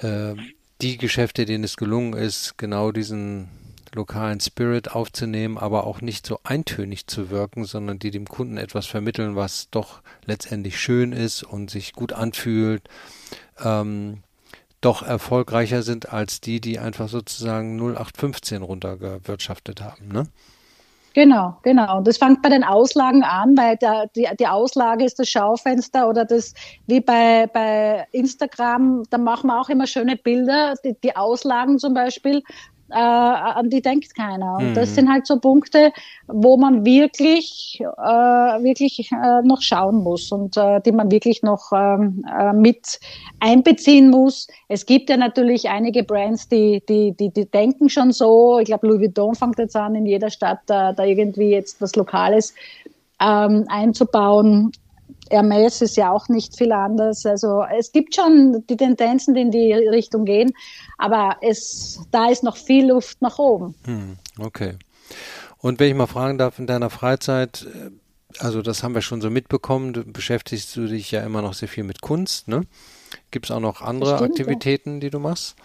äh, 0.00 0.34
die 0.80 0.96
Geschäfte, 0.96 1.44
denen 1.44 1.64
es 1.64 1.76
gelungen 1.76 2.12
ist, 2.12 2.58
genau 2.58 2.92
diesen 2.92 3.48
lokalen 3.96 4.38
Spirit 4.40 4.92
aufzunehmen, 4.92 5.58
aber 5.58 5.86
auch 5.86 6.00
nicht 6.00 6.26
so 6.26 6.38
eintönig 6.44 7.06
zu 7.06 7.30
wirken, 7.30 7.64
sondern 7.64 7.98
die 7.98 8.10
dem 8.12 8.26
Kunden 8.26 8.56
etwas 8.56 8.86
vermitteln, 8.86 9.34
was 9.34 9.68
doch 9.70 10.02
letztendlich 10.24 10.78
schön 10.80 11.12
ist 11.12 11.42
und 11.42 11.70
sich 11.70 11.92
gut 11.92 12.12
anfühlt, 12.12 12.88
ähm, 13.64 14.22
doch 14.80 15.02
erfolgreicher 15.02 15.82
sind 15.82 16.12
als 16.12 16.40
die, 16.40 16.60
die 16.60 16.78
einfach 16.78 17.08
sozusagen 17.08 17.76
0815 17.76 18.62
runtergewirtschaftet 18.62 19.82
haben. 19.82 20.08
Ne? 20.08 20.28
Genau, 21.16 21.56
genau. 21.62 21.96
Und 21.96 22.06
das 22.06 22.18
fängt 22.18 22.42
bei 22.42 22.50
den 22.50 22.62
Auslagen 22.62 23.24
an, 23.24 23.56
weil 23.56 23.78
der, 23.78 24.06
die, 24.14 24.28
die 24.38 24.46
Auslage 24.46 25.02
ist 25.02 25.18
das 25.18 25.30
Schaufenster 25.30 26.10
oder 26.10 26.26
das, 26.26 26.52
wie 26.86 27.00
bei, 27.00 27.46
bei 27.46 28.06
Instagram, 28.12 29.04
da 29.08 29.16
machen 29.16 29.46
wir 29.46 29.58
auch 29.58 29.70
immer 29.70 29.86
schöne 29.86 30.16
Bilder, 30.16 30.74
die, 30.84 30.94
die 31.02 31.16
Auslagen 31.16 31.78
zum 31.78 31.94
Beispiel 31.94 32.42
äh, 32.90 32.94
an 32.94 33.70
die 33.70 33.82
denkt 33.82 34.14
keiner. 34.14 34.56
Und 34.58 34.70
mhm. 34.70 34.74
das 34.74 34.94
sind 34.94 35.10
halt 35.10 35.26
so 35.26 35.38
Punkte, 35.38 35.92
wo 36.26 36.56
man 36.56 36.84
wirklich, 36.84 37.78
äh, 37.80 38.62
wirklich 38.62 39.10
äh, 39.12 39.42
noch 39.42 39.62
schauen 39.62 40.02
muss 40.02 40.30
und 40.32 40.56
äh, 40.56 40.80
die 40.80 40.92
man 40.92 41.10
wirklich 41.10 41.42
noch 41.42 41.72
ähm, 41.72 42.24
äh, 42.38 42.52
mit 42.52 43.00
einbeziehen 43.40 44.10
muss. 44.10 44.46
Es 44.68 44.86
gibt 44.86 45.10
ja 45.10 45.16
natürlich 45.16 45.68
einige 45.68 46.04
Brands, 46.04 46.48
die, 46.48 46.82
die, 46.88 47.12
die, 47.12 47.30
die 47.30 47.46
denken 47.46 47.88
schon 47.88 48.12
so. 48.12 48.58
Ich 48.58 48.66
glaube, 48.66 48.86
Louis 48.86 49.00
Vuitton 49.00 49.34
fängt 49.34 49.58
jetzt 49.58 49.76
an, 49.76 49.94
in 49.94 50.06
jeder 50.06 50.30
Stadt 50.30 50.60
da 50.66 50.92
irgendwie 50.98 51.50
jetzt 51.50 51.80
was 51.80 51.96
Lokales 51.96 52.54
ähm, 53.20 53.64
einzubauen. 53.68 54.72
Hermes 55.30 55.82
ist 55.82 55.96
ja 55.96 56.10
auch 56.10 56.28
nicht 56.28 56.56
viel 56.56 56.72
anders. 56.72 57.26
Also 57.26 57.64
es 57.76 57.92
gibt 57.92 58.14
schon 58.14 58.64
die 58.68 58.76
Tendenzen, 58.76 59.34
die 59.34 59.40
in 59.42 59.50
die 59.50 59.72
Richtung 59.72 60.24
gehen, 60.24 60.52
aber 60.98 61.36
es, 61.40 62.00
da 62.10 62.28
ist 62.28 62.42
noch 62.42 62.56
viel 62.56 62.88
Luft 62.88 63.20
nach 63.22 63.38
oben. 63.38 63.74
Hm, 63.84 64.16
okay. 64.38 64.76
Und 65.58 65.80
wenn 65.80 65.88
ich 65.88 65.94
mal 65.94 66.06
fragen 66.06 66.38
darf, 66.38 66.58
in 66.58 66.66
deiner 66.66 66.90
Freizeit, 66.90 67.66
äh, 67.74 67.90
also 68.38 68.62
das 68.62 68.82
haben 68.82 68.94
wir 68.94 69.02
schon 69.02 69.20
so 69.20 69.30
mitbekommen, 69.30 69.92
du 69.92 70.04
beschäftigst 70.04 70.76
du 70.76 70.86
dich 70.86 71.10
ja 71.10 71.22
immer 71.22 71.42
noch 71.42 71.54
sehr 71.54 71.68
viel 71.68 71.84
mit 71.84 72.00
Kunst, 72.00 72.48
ne? 72.48 72.62
Gibt 73.30 73.46
es 73.46 73.50
auch 73.50 73.60
noch 73.60 73.82
andere 73.82 74.16
Stimmt, 74.16 74.30
Aktivitäten, 74.30 75.00
die 75.00 75.10
du 75.10 75.18
machst? 75.18 75.56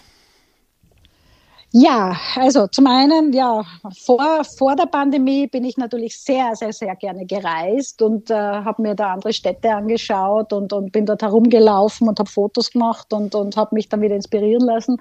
Ja, 1.73 2.17
also 2.36 2.67
zum 2.67 2.86
einen, 2.88 3.31
ja, 3.31 3.63
vor, 4.03 4.43
vor 4.57 4.75
der 4.75 4.88
Pandemie 4.88 5.47
bin 5.47 5.63
ich 5.63 5.77
natürlich 5.77 6.19
sehr, 6.21 6.53
sehr, 6.55 6.73
sehr 6.73 6.97
gerne 6.97 7.25
gereist 7.25 8.01
und 8.01 8.29
äh, 8.29 8.34
habe 8.34 8.81
mir 8.81 8.93
da 8.93 9.13
andere 9.13 9.31
Städte 9.31 9.73
angeschaut 9.73 10.51
und, 10.51 10.73
und 10.73 10.91
bin 10.91 11.05
dort 11.05 11.21
herumgelaufen 11.21 12.10
und 12.10 12.19
habe 12.19 12.29
Fotos 12.29 12.71
gemacht 12.71 13.13
und, 13.13 13.36
und 13.36 13.55
habe 13.55 13.73
mich 13.73 13.88
dann 13.88 14.01
wieder 14.01 14.15
inspirieren 14.15 14.65
lassen. 14.65 14.97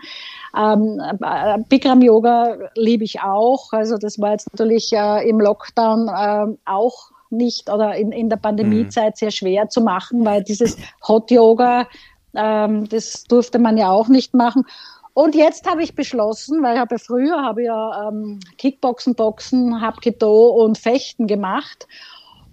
Ähm, 0.57 1.01
äh, 1.21 1.59
Bikram 1.69 2.03
Yoga 2.03 2.57
liebe 2.77 3.03
ich 3.03 3.21
auch. 3.21 3.73
Also 3.73 3.97
das 3.97 4.21
war 4.21 4.31
jetzt 4.31 4.53
natürlich 4.53 4.93
äh, 4.93 5.29
im 5.29 5.41
Lockdown 5.41 6.07
äh, 6.07 6.57
auch 6.67 7.11
nicht 7.31 7.69
oder 7.69 7.97
in, 7.97 8.13
in 8.13 8.29
der 8.29 8.37
Pandemiezeit 8.37 9.15
mhm. 9.15 9.19
sehr 9.19 9.31
schwer 9.33 9.69
zu 9.71 9.81
machen, 9.81 10.25
weil 10.25 10.45
dieses 10.45 10.77
Hot 11.09 11.33
Yoga, 11.33 11.89
ähm, 12.35 12.89
das 12.89 13.25
durfte 13.25 13.59
man 13.59 13.77
ja 13.77 13.91
auch 13.91 14.07
nicht 14.07 14.35
machen. 14.35 14.65
Und 15.21 15.35
jetzt 15.35 15.69
habe 15.69 15.83
ich 15.83 15.95
beschlossen, 15.95 16.63
weil 16.63 16.77
ich 16.77 16.81
habe 16.81 16.95
ja 16.95 16.99
früher 16.99 17.43
habe 17.43 17.65
ja 17.65 18.09
ähm, 18.09 18.41
Kickboxen, 18.57 19.15
Boxen, 19.15 19.83
Hapkido 19.83 20.49
und 20.49 20.79
Fechten 20.79 21.27
gemacht. 21.27 21.87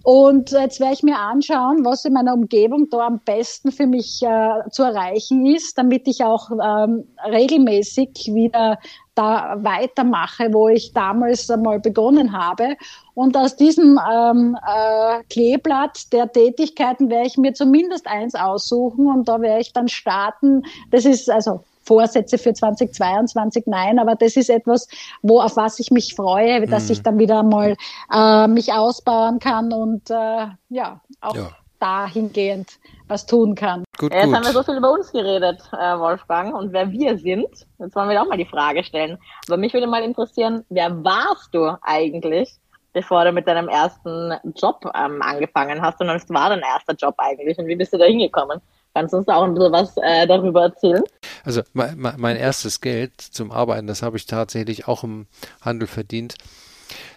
Und 0.02 0.50
jetzt 0.50 0.78
werde 0.78 0.92
ich 0.92 1.02
mir 1.02 1.18
anschauen, 1.18 1.82
was 1.86 2.04
in 2.04 2.12
meiner 2.12 2.34
Umgebung 2.34 2.90
da 2.90 3.06
am 3.06 3.20
besten 3.20 3.72
für 3.72 3.86
mich 3.86 4.22
äh, 4.22 4.68
zu 4.70 4.82
erreichen 4.82 5.46
ist, 5.46 5.78
damit 5.78 6.06
ich 6.08 6.22
auch 6.24 6.50
ähm, 6.50 7.04
regelmäßig 7.24 8.32
wieder 8.34 8.78
da 9.14 9.56
weitermache, 9.60 10.52
wo 10.52 10.68
ich 10.68 10.92
damals 10.92 11.50
einmal 11.50 11.80
begonnen 11.80 12.36
habe. 12.36 12.76
Und 13.14 13.34
aus 13.38 13.56
diesem 13.56 13.98
ähm, 14.12 14.58
äh, 14.62 15.22
Kleeblatt 15.30 16.12
der 16.12 16.30
Tätigkeiten 16.30 17.08
werde 17.08 17.28
ich 17.28 17.38
mir 17.38 17.54
zumindest 17.54 18.06
eins 18.06 18.34
aussuchen 18.34 19.06
und 19.06 19.26
da 19.26 19.40
werde 19.40 19.62
ich 19.62 19.72
dann 19.72 19.88
starten. 19.88 20.64
Das 20.90 21.06
ist 21.06 21.30
also 21.30 21.64
Vorsätze 21.88 22.36
für 22.36 22.52
2022, 22.52 23.64
nein, 23.66 23.98
aber 23.98 24.14
das 24.14 24.36
ist 24.36 24.50
etwas, 24.50 24.86
wo 25.22 25.40
auf 25.40 25.56
was 25.56 25.78
ich 25.80 25.90
mich 25.90 26.14
freue, 26.14 26.66
dass 26.66 26.86
mhm. 26.86 26.92
ich 26.92 27.02
dann 27.02 27.18
wieder 27.18 27.42
mal 27.42 27.76
äh, 28.12 28.46
mich 28.46 28.72
ausbauen 28.72 29.38
kann 29.38 29.72
und 29.72 30.10
äh, 30.10 30.46
ja, 30.68 31.00
auch 31.22 31.34
ja. 31.34 31.50
dahingehend 31.80 32.78
was 33.08 33.24
tun 33.24 33.54
kann. 33.54 33.84
Gut, 33.96 34.12
Jetzt 34.12 34.26
gut. 34.26 34.34
haben 34.36 34.44
wir 34.44 34.52
so 34.52 34.62
viel 34.62 34.76
über 34.76 34.92
uns 34.92 35.10
geredet, 35.10 35.62
äh, 35.72 35.98
Wolfgang, 35.98 36.54
und 36.54 36.72
wer 36.72 36.90
wir 36.90 37.16
sind. 37.18 37.48
Jetzt 37.78 37.96
wollen 37.96 38.10
wir 38.10 38.20
auch 38.20 38.28
mal 38.28 38.36
die 38.36 38.44
Frage 38.44 38.84
stellen. 38.84 39.18
Aber 39.46 39.56
mich 39.56 39.72
würde 39.72 39.86
mal 39.86 40.02
interessieren, 40.02 40.64
wer 40.68 41.02
warst 41.02 41.54
du 41.54 41.74
eigentlich, 41.80 42.50
bevor 42.92 43.24
du 43.24 43.32
mit 43.32 43.48
deinem 43.48 43.68
ersten 43.68 44.34
Job 44.54 44.84
ähm, 44.94 45.22
angefangen 45.22 45.80
hast? 45.80 46.00
Und 46.00 46.08
was 46.08 46.28
war 46.28 46.50
dein 46.50 46.60
erster 46.60 46.94
Job 46.94 47.14
eigentlich 47.16 47.58
und 47.58 47.66
wie 47.66 47.76
bist 47.76 47.94
du 47.94 47.98
da 47.98 48.04
hingekommen? 48.04 48.60
Kannst 48.94 49.12
du 49.12 49.18
uns 49.18 49.26
da 49.26 49.36
auch 49.36 49.44
ein 49.44 49.54
bisschen 49.54 49.72
was 49.72 49.96
äh, 49.98 50.26
darüber 50.26 50.62
erzählen? 50.62 51.02
Also 51.44 51.62
mein, 51.72 51.98
mein 51.98 52.36
erstes 52.36 52.80
Geld 52.80 53.20
zum 53.20 53.52
Arbeiten, 53.52 53.86
das 53.86 54.02
habe 54.02 54.16
ich 54.16 54.26
tatsächlich 54.26 54.88
auch 54.88 55.04
im 55.04 55.26
Handel 55.60 55.86
verdient. 55.86 56.36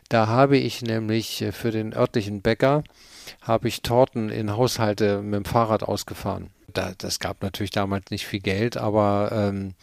Da 0.10 0.28
habe 0.28 0.58
ich 0.58 0.82
nämlich 0.82 1.42
äh, 1.42 1.52
für 1.52 1.72
den 1.72 1.94
örtlichen 1.94 2.42
Bäcker 2.42 2.84
habe 3.42 3.68
ich 3.68 3.82
Torten 3.82 4.30
in 4.30 4.56
Haushalte 4.56 5.22
mit 5.22 5.36
dem 5.36 5.46
Fahrrad 5.46 5.84
ausgefahren. 5.84 6.50
Da, 6.74 6.94
das 6.98 7.20
gab 7.20 7.42
natürlich 7.42 7.72
damals 7.72 8.12
nicht 8.12 8.26
viel 8.26 8.40
Geld, 8.40 8.78
aber 8.78 9.32
ähm, 9.34 9.74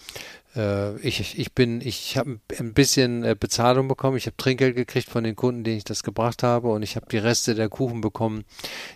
äh, 0.56 0.96
ich, 0.98 1.38
ich 1.38 1.52
bin, 1.52 1.80
ich 1.80 2.16
habe 2.16 2.40
ein 2.58 2.74
bisschen 2.74 3.22
äh, 3.24 3.36
Bezahlung 3.38 3.88
bekommen. 3.88 4.16
Ich 4.16 4.26
habe 4.26 4.36
Trinkgeld 4.36 4.74
gekriegt 4.74 5.08
von 5.08 5.24
den 5.24 5.36
Kunden, 5.36 5.64
denen 5.64 5.78
ich 5.78 5.84
das 5.84 6.02
gebracht 6.02 6.42
habe, 6.42 6.68
und 6.68 6.82
ich 6.82 6.96
habe 6.96 7.06
die 7.10 7.18
Reste 7.18 7.54
der 7.54 7.68
Kuchen 7.68 8.00
bekommen, 8.00 8.44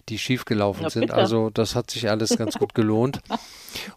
die 0.09 0.19
schiefgelaufen 0.19 0.91
sind. 0.91 1.13
Also 1.13 1.51
das 1.51 1.75
hat 1.75 1.91
sich 1.91 2.11
alles 2.11 2.37
ganz 2.37 2.59
gut 2.59 2.75
gelohnt. 2.75 3.21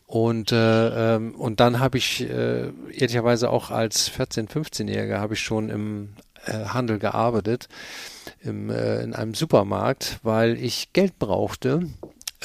Und 0.07 0.53
äh, 0.53 1.15
ähm, 1.15 1.35
und 1.35 1.59
dann 1.59 1.81
habe 1.81 1.97
ich 1.97 2.21
äh, 2.21 2.71
ehrlicherweise 2.93 3.49
auch 3.49 3.71
als 3.71 4.07
14, 4.07 4.47
15-Jähriger 4.47 5.19
habe 5.19 5.33
ich 5.33 5.41
schon 5.41 5.69
im 5.69 6.13
äh, 6.45 6.67
Handel 6.67 6.97
gearbeitet, 6.97 7.67
im, 8.41 8.69
äh, 8.69 9.01
in 9.03 9.13
einem 9.13 9.33
Supermarkt, 9.33 10.19
weil 10.23 10.57
ich 10.57 10.93
Geld 10.93 11.19
brauchte 11.19 11.89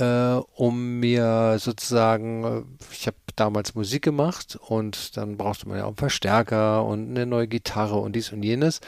äh, 0.01 0.41
um 0.55 1.01
mir 1.01 1.57
sozusagen, 1.59 2.45
äh, 2.45 2.63
ich 2.93 3.07
habe 3.07 3.17
damals 3.37 3.75
Musik 3.75 4.03
gemacht 4.03 4.59
und 4.69 5.17
dann 5.17 5.37
brauchte 5.37 5.69
man 5.69 5.79
ja 5.79 5.85
auch 5.85 5.89
einen 5.89 5.97
Verstärker 5.97 6.85
und 6.85 7.11
eine 7.11 7.27
neue 7.27 7.49
Gitarre 7.49 7.97
und 7.97 8.15
dies 8.15 8.33
und 8.33 8.43
jenes. 8.43 8.81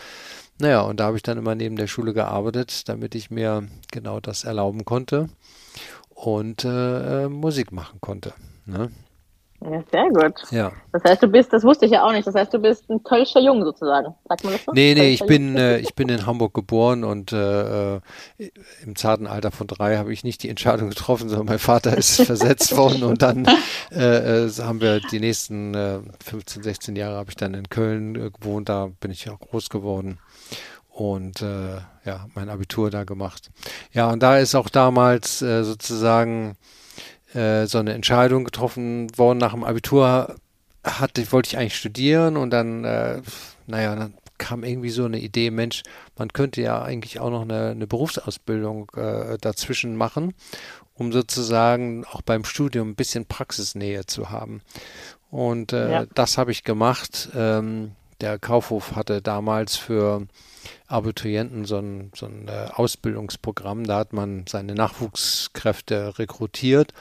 Naja, 0.58 0.82
und 0.82 1.00
da 1.00 1.06
habe 1.06 1.16
ich 1.16 1.22
dann 1.22 1.38
immer 1.38 1.54
neben 1.54 1.76
der 1.76 1.86
Schule 1.86 2.12
gearbeitet, 2.12 2.88
damit 2.88 3.14
ich 3.14 3.30
mir 3.30 3.68
genau 3.90 4.20
das 4.20 4.44
erlauben 4.44 4.84
konnte 4.84 5.28
und 6.10 6.64
äh, 6.64 7.24
äh 7.24 7.28
Musik 7.28 7.72
machen 7.72 8.00
konnte. 8.00 8.34
Ne? 8.64 8.90
Ja, 9.64 9.82
sehr 9.90 10.08
gut. 10.10 10.50
Ja. 10.50 10.72
Das 10.92 11.04
heißt, 11.04 11.22
du 11.22 11.28
bist, 11.28 11.52
das 11.52 11.62
wusste 11.62 11.86
ich 11.86 11.92
ja 11.92 12.04
auch 12.04 12.12
nicht, 12.12 12.26
das 12.26 12.34
heißt, 12.34 12.52
du 12.52 12.58
bist 12.58 12.88
ein 12.90 13.02
Kölscher 13.02 13.40
Jung 13.40 13.62
sozusagen. 13.64 14.14
Sagt 14.28 14.44
man 14.44 14.52
das 14.54 14.64
so? 14.64 14.72
Nee, 14.72 14.94
nee, 14.94 15.10
ich 15.10 15.24
bin, 15.24 15.56
äh, 15.56 15.78
ich 15.78 15.94
bin 15.94 16.08
in 16.08 16.26
Hamburg 16.26 16.54
geboren 16.54 17.04
und 17.04 17.32
äh, 17.32 17.96
äh, 17.96 18.00
im 18.84 18.96
zarten 18.96 19.26
Alter 19.26 19.50
von 19.50 19.66
drei 19.66 19.96
habe 19.96 20.12
ich 20.12 20.24
nicht 20.24 20.42
die 20.42 20.48
Entscheidung 20.48 20.88
getroffen, 20.88 21.28
sondern 21.28 21.46
mein 21.46 21.58
Vater 21.58 21.96
ist 21.96 22.22
versetzt 22.26 22.76
worden 22.76 23.04
und 23.04 23.22
dann 23.22 23.46
äh, 23.92 24.46
äh, 24.46 24.50
haben 24.50 24.80
wir 24.80 25.00
die 25.00 25.20
nächsten 25.20 25.74
äh, 25.74 26.00
15, 26.24 26.62
16 26.62 26.96
Jahre 26.96 27.16
habe 27.16 27.30
ich 27.30 27.36
dann 27.36 27.54
in 27.54 27.68
Köln 27.68 28.16
äh, 28.16 28.30
gewohnt, 28.30 28.68
da 28.68 28.90
bin 29.00 29.10
ich 29.10 29.30
auch 29.30 29.38
groß 29.38 29.68
geworden 29.68 30.18
und 30.88 31.40
äh, 31.40 31.76
ja, 32.04 32.26
mein 32.34 32.48
Abitur 32.48 32.90
da 32.90 33.04
gemacht. 33.04 33.50
Ja, 33.92 34.10
und 34.10 34.22
da 34.22 34.38
ist 34.38 34.54
auch 34.54 34.68
damals 34.68 35.40
äh, 35.40 35.64
sozusagen 35.64 36.56
äh, 37.34 37.66
so 37.66 37.78
eine 37.78 37.94
Entscheidung 37.94 38.44
getroffen 38.44 39.16
worden 39.16 39.38
nach 39.38 39.52
dem 39.52 39.64
Abitur 39.64 40.36
hatte, 40.84 41.30
wollte 41.32 41.48
ich 41.48 41.58
eigentlich 41.58 41.76
studieren 41.76 42.36
und 42.36 42.50
dann, 42.50 42.84
äh, 42.84 43.22
naja, 43.66 43.94
dann 43.94 44.14
kam 44.38 44.64
irgendwie 44.64 44.90
so 44.90 45.04
eine 45.04 45.20
Idee, 45.20 45.50
Mensch, 45.50 45.82
man 46.16 46.32
könnte 46.32 46.60
ja 46.62 46.82
eigentlich 46.82 47.20
auch 47.20 47.30
noch 47.30 47.42
eine, 47.42 47.70
eine 47.70 47.86
Berufsausbildung 47.86 48.90
äh, 48.96 49.38
dazwischen 49.40 49.96
machen, 49.96 50.34
um 50.94 51.12
sozusagen 51.12 52.04
auch 52.06 52.22
beim 52.22 52.44
Studium 52.44 52.90
ein 52.90 52.94
bisschen 52.96 53.26
Praxisnähe 53.26 54.04
zu 54.06 54.30
haben. 54.30 54.62
Und 55.30 55.72
äh, 55.72 55.90
ja. 55.90 56.06
das 56.14 56.38
habe 56.38 56.50
ich 56.50 56.64
gemacht. 56.64 57.30
Ähm, 57.34 57.92
der 58.22 58.38
Kaufhof 58.38 58.94
hatte 58.94 59.20
damals 59.20 59.76
für 59.76 60.26
Abiturienten 60.86 61.64
so 61.64 61.78
ein, 61.78 62.12
so 62.14 62.26
ein 62.26 62.48
äh, 62.48 62.68
Ausbildungsprogramm. 62.72 63.84
Da 63.84 63.98
hat 63.98 64.12
man 64.12 64.44
seine 64.48 64.74
Nachwuchskräfte 64.74 66.18
rekrutiert 66.18 66.92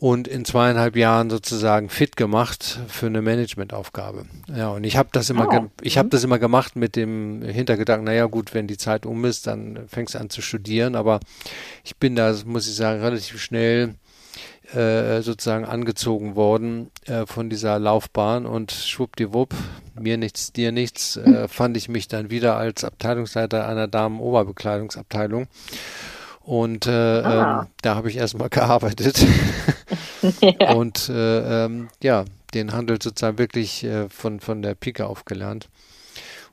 und 0.00 0.28
in 0.28 0.46
zweieinhalb 0.46 0.96
Jahren 0.96 1.28
sozusagen 1.28 1.90
fit 1.90 2.16
gemacht 2.16 2.80
für 2.88 3.06
eine 3.06 3.20
Managementaufgabe. 3.20 4.24
Ja, 4.48 4.70
und 4.70 4.84
ich 4.84 4.96
habe 4.96 5.10
das 5.12 5.28
immer, 5.28 5.46
oh. 5.50 5.66
ich 5.82 5.98
habe 5.98 6.06
mhm. 6.06 6.10
das 6.10 6.24
immer 6.24 6.38
gemacht 6.38 6.74
mit 6.74 6.96
dem 6.96 7.42
Hintergedanken, 7.42 8.06
naja 8.06 8.24
gut, 8.24 8.54
wenn 8.54 8.66
die 8.66 8.78
Zeit 8.78 9.04
um 9.04 9.24
ist, 9.26 9.46
dann 9.46 9.88
fängst 9.88 10.14
du 10.14 10.18
an 10.18 10.30
zu 10.30 10.40
studieren. 10.40 10.96
Aber 10.96 11.20
ich 11.84 11.96
bin 11.96 12.16
da, 12.16 12.34
muss 12.46 12.66
ich 12.66 12.76
sagen, 12.76 13.02
relativ 13.02 13.40
schnell 13.42 13.94
äh, 14.74 15.22
sozusagen 15.22 15.64
angezogen 15.64 16.36
worden 16.36 16.90
äh, 17.06 17.26
von 17.26 17.50
dieser 17.50 17.78
Laufbahn 17.78 18.46
und 18.46 18.72
schwuppdiwupp, 18.72 19.54
mir 19.98 20.16
nichts, 20.16 20.52
dir 20.52 20.72
nichts, 20.72 21.16
äh, 21.16 21.48
fand 21.48 21.76
ich 21.76 21.88
mich 21.88 22.08
dann 22.08 22.30
wieder 22.30 22.56
als 22.56 22.84
Abteilungsleiter 22.84 23.66
einer 23.66 23.88
Damen-Oberbekleidungsabteilung. 23.88 25.48
Und 26.40 26.86
äh, 26.86 26.90
ah. 26.90 27.60
ähm, 27.62 27.68
da 27.82 27.94
habe 27.94 28.08
ich 28.08 28.16
erstmal 28.16 28.48
gearbeitet. 28.48 29.24
ja. 30.40 30.72
Und 30.72 31.08
äh, 31.08 31.64
ähm, 31.64 31.88
ja, 32.02 32.24
den 32.54 32.72
Handel 32.72 33.00
sozusagen 33.00 33.38
wirklich 33.38 33.84
äh, 33.84 34.08
von, 34.08 34.40
von 34.40 34.62
der 34.62 34.74
Pike 34.74 35.06
aufgelernt. 35.06 35.68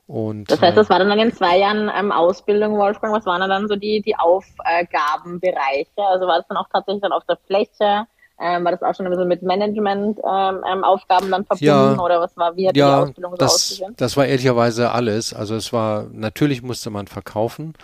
Und, 0.08 0.50
das 0.50 0.62
heißt, 0.62 0.74
das 0.74 0.88
war 0.88 0.98
dann 0.98 1.10
in 1.10 1.18
den 1.18 1.32
zwei 1.34 1.58
Jahren 1.58 1.90
ähm, 1.94 2.12
Ausbildung, 2.12 2.78
Wolfgang, 2.78 3.14
was 3.14 3.26
waren 3.26 3.46
dann 3.46 3.68
so 3.68 3.76
die, 3.76 4.00
die 4.00 4.16
Aufgabenbereiche? 4.16 5.90
Also 5.98 6.26
war 6.26 6.38
das 6.38 6.48
dann 6.48 6.56
auch 6.56 6.66
tatsächlich 6.72 7.02
dann 7.02 7.12
auf 7.12 7.24
der 7.26 7.36
Fläche? 7.46 8.06
Ähm, 8.40 8.64
war 8.64 8.72
das 8.72 8.82
auch 8.82 8.94
schon 8.94 9.04
ein 9.04 9.10
bisschen 9.10 9.28
mit 9.28 9.42
Management-Aufgaben 9.42 11.26
ähm, 11.26 11.26
ähm 11.26 11.30
dann 11.30 11.44
verbunden 11.44 11.98
ja, 11.98 12.00
oder 12.02 12.20
was 12.20 12.34
war, 12.38 12.56
wie 12.56 12.68
hat 12.68 12.76
ja, 12.76 12.86
die 12.86 13.02
Ausbildung 13.02 13.32
so 13.32 13.36
das, 13.36 13.54
ausgesehen? 13.54 13.94
Das 13.98 14.16
war 14.16 14.24
ehrlicherweise 14.24 14.92
alles. 14.92 15.34
Also 15.34 15.56
es 15.56 15.74
war, 15.74 16.06
natürlich 16.10 16.62
musste 16.62 16.88
man 16.88 17.06
verkaufen 17.06 17.74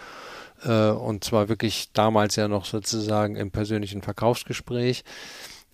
äh, 0.64 0.90
und 0.90 1.24
zwar 1.24 1.50
wirklich 1.50 1.92
damals 1.92 2.36
ja 2.36 2.48
noch 2.48 2.64
sozusagen 2.64 3.36
im 3.36 3.50
persönlichen 3.50 4.00
Verkaufsgespräch. 4.00 5.04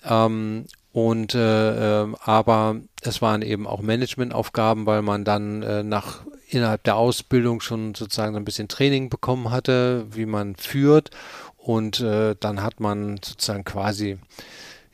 Ähm, 0.05 0.65
und 0.93 1.35
äh, 1.35 2.03
äh, 2.03 2.15
aber 2.25 2.77
es 3.03 3.23
waren 3.23 3.43
eben 3.43 3.67
auch 3.67 3.81
Managementaufgaben, 3.81 4.87
weil 4.87 5.03
man 5.03 5.25
dann 5.25 5.63
äh, 5.63 5.83
nach 5.83 6.23
innerhalb 6.49 6.83
der 6.83 6.97
Ausbildung 6.97 7.61
schon 7.61 7.95
sozusagen 7.95 8.37
ein 8.37 8.45
bisschen 8.45 8.69
Training 8.69 9.09
bekommen 9.09 9.51
hatte, 9.51 10.07
wie 10.11 10.27
man 10.27 10.57
führt. 10.57 11.11
Und 11.57 12.01
äh, 12.01 12.35
dann 12.41 12.63
hat 12.63 12.81
man 12.81 13.21
sozusagen 13.23 13.65
quasi 13.65 14.19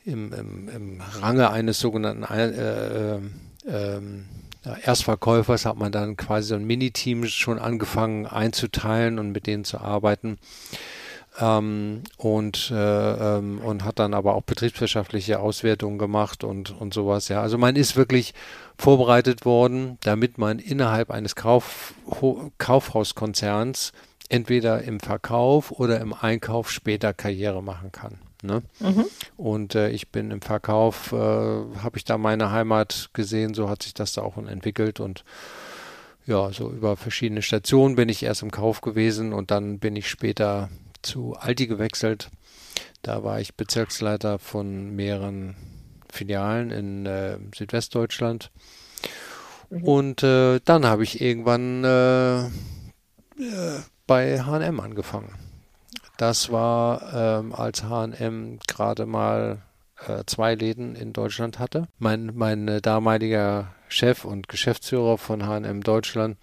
im, 0.05 0.31
im, 0.33 0.69
im 0.69 1.01
Range 1.21 1.49
eines 1.49 1.79
sogenannten 1.79 2.23
äh, 2.23 3.15
äh, 3.15 3.19
ähm, 3.67 4.25
Erstverkäufers 4.83 5.65
hat 5.65 5.77
man 5.77 5.91
dann 5.91 6.17
quasi 6.17 6.49
so 6.49 6.55
ein 6.55 6.65
Miniteam 6.65 7.25
schon 7.27 7.57
angefangen 7.57 8.25
einzuteilen 8.25 9.17
und 9.17 9.31
mit 9.31 9.47
denen 9.47 9.63
zu 9.63 9.79
arbeiten. 9.79 10.37
Ähm, 11.39 12.01
und, 12.17 12.71
äh, 12.71 12.75
ähm, 13.37 13.59
und 13.59 13.83
hat 13.83 13.99
dann 13.99 14.15
aber 14.15 14.33
auch 14.33 14.41
betriebswirtschaftliche 14.41 15.39
Auswertungen 15.39 15.99
gemacht 15.99 16.43
und, 16.43 16.71
und 16.71 16.93
sowas. 16.93 17.27
Ja, 17.27 17.41
also 17.41 17.57
man 17.59 17.75
ist 17.75 17.95
wirklich 17.95 18.33
vorbereitet 18.77 19.45
worden, 19.45 19.97
damit 20.01 20.37
man 20.39 20.57
innerhalb 20.57 21.11
eines 21.11 21.35
Kauf, 21.35 21.93
Kaufhauskonzerns 22.57 23.91
entweder 24.29 24.81
im 24.83 24.99
Verkauf 24.99 25.71
oder 25.71 25.99
im 26.01 26.13
Einkauf 26.13 26.71
später 26.71 27.13
Karriere 27.13 27.61
machen 27.61 27.91
kann. 27.91 28.17
Ne? 28.43 28.61
Mhm. 28.79 29.05
Und 29.35 29.75
äh, 29.75 29.89
ich 29.89 30.09
bin 30.09 30.31
im 30.31 30.41
Verkauf, 30.41 31.11
äh, 31.11 31.15
habe 31.15 31.97
ich 31.97 32.03
da 32.03 32.17
meine 32.17 32.51
Heimat 32.51 33.09
gesehen, 33.13 33.53
so 33.53 33.69
hat 33.69 33.83
sich 33.83 33.93
das 33.93 34.13
da 34.13 34.21
auch 34.21 34.37
entwickelt 34.37 34.99
und 34.99 35.23
ja, 36.27 36.51
so 36.51 36.69
über 36.69 36.97
verschiedene 36.97 37.41
Stationen 37.41 37.95
bin 37.95 38.09
ich 38.09 38.21
erst 38.21 38.43
im 38.43 38.51
Kauf 38.51 38.81
gewesen 38.81 39.33
und 39.33 39.49
dann 39.49 39.79
bin 39.79 39.95
ich 39.95 40.09
später 40.09 40.69
zu 41.07 41.35
Aldi 41.35 41.67
gewechselt. 41.67 42.29
Da 43.01 43.23
war 43.23 43.39
ich 43.39 43.55
Bezirksleiter 43.55 44.37
von 44.37 44.95
mehreren 44.95 45.55
Filialen 46.11 46.71
in 46.71 47.05
äh, 47.05 47.37
Südwestdeutschland. 47.55 48.51
Mhm. 49.69 49.83
Und 49.83 50.23
äh, 50.23 50.59
dann 50.63 50.85
habe 50.85 51.03
ich 51.03 51.21
irgendwann 51.21 51.83
äh, 51.83 52.39
äh 52.45 53.81
bei 54.05 54.41
HM 54.41 54.79
angefangen. 54.79 55.35
Das 56.17 56.49
war, 56.49 57.13
ähm, 57.13 57.53
als 57.53 57.83
HM 57.83 58.59
gerade 58.67 59.05
mal 59.05 59.61
äh, 60.07 60.23
zwei 60.25 60.55
Läden 60.55 60.95
in 60.95 61.11
Deutschland 61.11 61.59
hatte. 61.59 61.89
Mein, 61.99 62.31
mein 62.33 62.67
äh, 62.69 62.81
damaliger 62.81 63.73
Chef 63.89 64.23
und 64.23 64.47
Geschäftsführer 64.47 65.17
von 65.17 65.45
HM 65.45 65.83
Deutschland, 65.83 66.37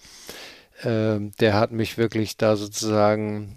äh, 0.82 1.18
der 1.40 1.54
hat 1.54 1.72
mich 1.72 1.96
wirklich 1.96 2.36
da 2.36 2.56
sozusagen 2.56 3.56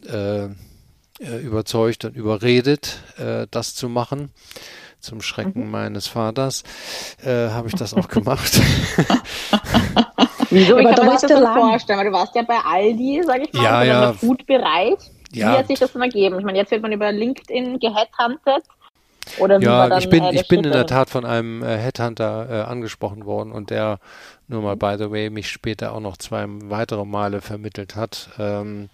überzeugt 1.19 2.05
und 2.05 2.15
überredet, 2.15 2.99
äh, 3.17 3.47
das 3.49 3.75
zu 3.75 3.89
machen. 3.89 4.31
Zum 4.99 5.21
Schrecken 5.21 5.65
mhm. 5.65 5.71
meines 5.71 6.07
Vaters 6.07 6.63
habe 7.23 7.67
ich 7.67 7.75
das 7.75 7.93
auch 7.93 8.07
gemacht. 8.07 8.59
Wieso? 10.49 10.77
Wie 10.77 10.83
kann 10.85 11.05
man 11.05 11.17
sich 11.17 11.29
das 11.29 11.39
so 11.39 11.45
vorstellen? 11.45 11.99
Weil 11.99 12.05
du 12.07 12.11
warst 12.11 12.35
ja 12.35 12.41
bei 12.41 12.57
Aldi, 12.57 13.21
sag 13.25 13.41
ich 13.41 13.53
mal, 13.53 13.63
ja, 13.63 13.83
ja. 13.83 14.09
im 14.09 14.15
Food-Bereich. 14.15 14.97
Ja. 15.33 15.53
Wie 15.53 15.57
hat 15.57 15.67
sich 15.67 15.79
das 15.79 15.91
denn 15.91 16.01
ergeben? 16.01 16.39
Ich 16.39 16.45
meine, 16.45 16.57
jetzt 16.57 16.71
wird 16.71 16.81
man 16.81 16.91
über 16.91 17.11
LinkedIn 17.11 17.79
geheadhuntet. 17.79 18.63
Oder 19.39 19.59
ja, 19.59 19.87
dann, 19.87 19.99
ich 19.99 20.09
bin, 20.09 20.23
äh, 20.23 20.33
ich 20.33 20.47
bin 20.47 20.63
in 20.63 20.71
der 20.71 20.85
Tat 20.87 21.09
von 21.09 21.25
einem 21.25 21.63
äh, 21.63 21.77
Headhunter 21.77 22.47
äh, 22.49 22.61
angesprochen 22.61 23.25
worden 23.25 23.51
und 23.51 23.69
der, 23.69 23.99
nur 24.47 24.61
mal 24.61 24.75
by 24.75 24.95
the 24.97 25.11
way, 25.11 25.29
mich 25.29 25.49
später 25.49 25.93
auch 25.93 25.99
noch 25.99 26.17
zwei 26.17 26.45
weitere 26.47 27.05
Male 27.05 27.41
vermittelt 27.41 27.95
hat. 27.95 28.29
Ähm, 28.39 28.89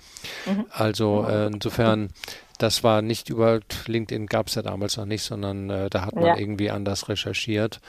mhm. 0.46 0.66
Also 0.72 1.26
äh, 1.28 1.48
insofern, 1.48 2.10
das 2.58 2.84
war 2.84 3.02
nicht 3.02 3.30
über 3.30 3.60
LinkedIn, 3.88 4.28
gab 4.28 4.48
es 4.48 4.56
ja 4.56 4.62
damals 4.62 4.98
noch 4.98 5.06
nicht, 5.06 5.24
sondern 5.24 5.70
äh, 5.70 5.90
da 5.90 6.06
hat 6.06 6.16
man 6.16 6.26
ja. 6.26 6.38
irgendwie 6.38 6.70
anders 6.72 7.10
recherchiert. 7.10 7.80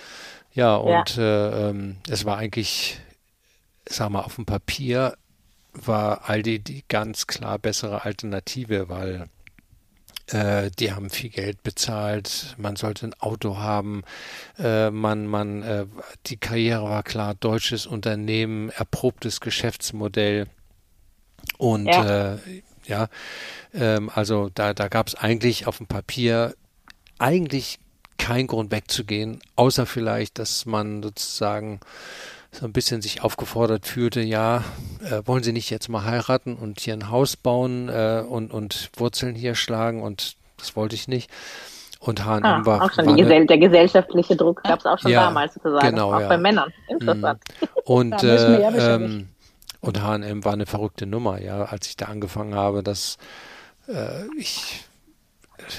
Ja, 0.52 0.76
und 0.76 1.16
ja. 1.16 1.22
Äh, 1.22 1.70
ähm, 1.70 1.96
es 2.08 2.24
war 2.24 2.38
eigentlich, 2.38 3.00
sag 3.88 4.10
mal, 4.10 4.22
auf 4.22 4.36
dem 4.36 4.46
Papier 4.46 5.14
war 5.74 6.28
Aldi 6.30 6.60
die 6.60 6.84
ganz 6.88 7.26
klar 7.26 7.58
bessere 7.58 8.04
Alternative, 8.04 8.88
weil 8.88 9.28
äh, 10.28 10.70
die 10.78 10.92
haben 10.92 11.10
viel 11.10 11.30
Geld 11.30 11.62
bezahlt, 11.62 12.54
man 12.56 12.76
sollte 12.76 13.06
ein 13.06 13.14
Auto 13.20 13.58
haben, 13.58 14.02
äh, 14.58 14.90
man, 14.90 15.26
man, 15.26 15.62
äh, 15.62 15.86
die 16.26 16.36
Karriere 16.36 16.84
war 16.84 17.02
klar, 17.02 17.34
deutsches 17.34 17.86
Unternehmen, 17.86 18.70
erprobtes 18.70 19.40
Geschäftsmodell. 19.40 20.46
Und 21.58 21.86
ja, 21.86 22.34
äh, 22.34 22.38
ja 22.86 23.08
ähm, 23.74 24.10
also 24.14 24.50
da, 24.54 24.72
da 24.72 24.88
gab 24.88 25.08
es 25.08 25.14
eigentlich 25.14 25.66
auf 25.66 25.78
dem 25.78 25.86
Papier 25.86 26.54
eigentlich 27.18 27.78
keinen 28.16 28.46
Grund 28.46 28.70
wegzugehen, 28.70 29.40
außer 29.56 29.84
vielleicht, 29.84 30.38
dass 30.38 30.64
man 30.64 31.02
sozusagen 31.02 31.80
so 32.54 32.66
ein 32.66 32.72
bisschen 32.72 33.02
sich 33.02 33.22
aufgefordert 33.22 33.86
fühlte, 33.86 34.20
ja, 34.20 34.64
äh, 35.02 35.22
wollen 35.24 35.42
Sie 35.42 35.52
nicht 35.52 35.70
jetzt 35.70 35.88
mal 35.88 36.04
heiraten 36.04 36.54
und 36.54 36.80
hier 36.80 36.94
ein 36.94 37.10
Haus 37.10 37.36
bauen 37.36 37.88
äh, 37.88 38.22
und, 38.26 38.52
und 38.52 38.90
Wurzeln 38.96 39.34
hier 39.34 39.54
schlagen 39.54 40.02
und 40.02 40.36
das 40.56 40.76
wollte 40.76 40.94
ich 40.94 41.08
nicht. 41.08 41.30
Und 41.98 42.24
H&M 42.24 42.44
ah, 42.44 42.66
war 42.66 42.82
auch 42.82 42.92
schon 42.92 43.06
war 43.06 43.16
Gesell 43.16 43.46
der 43.46 43.58
gesellschaftliche 43.58 44.36
Druck 44.36 44.62
gab 44.62 44.78
es 44.78 44.86
auch 44.86 44.98
schon 44.98 45.10
ja, 45.10 45.24
damals 45.24 45.54
sozusagen, 45.54 45.88
genau, 45.88 46.12
auch 46.12 46.20
ja. 46.20 46.28
bei 46.28 46.36
Männern. 46.36 46.70
Interessant. 46.88 47.40
Mhm. 47.60 47.68
Und 47.84 48.22
äh, 48.22 48.94
ähm, 48.94 49.28
und 49.80 50.02
H&M 50.02 50.44
war 50.44 50.52
eine 50.52 50.66
verrückte 50.66 51.06
Nummer, 51.06 51.40
ja, 51.40 51.64
als 51.64 51.88
ich 51.88 51.96
da 51.96 52.06
angefangen 52.06 52.54
habe, 52.54 52.82
dass 52.82 53.18
äh, 53.88 54.26
ich 54.38 54.84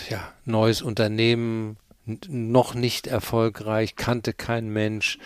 ja 0.10 0.20
neues 0.46 0.82
Unternehmen 0.82 1.78
noch 2.28 2.76
nicht 2.76 3.08
erfolgreich, 3.08 3.96
kannte 3.96 4.34
kein 4.34 4.70
Mensch. 4.70 5.18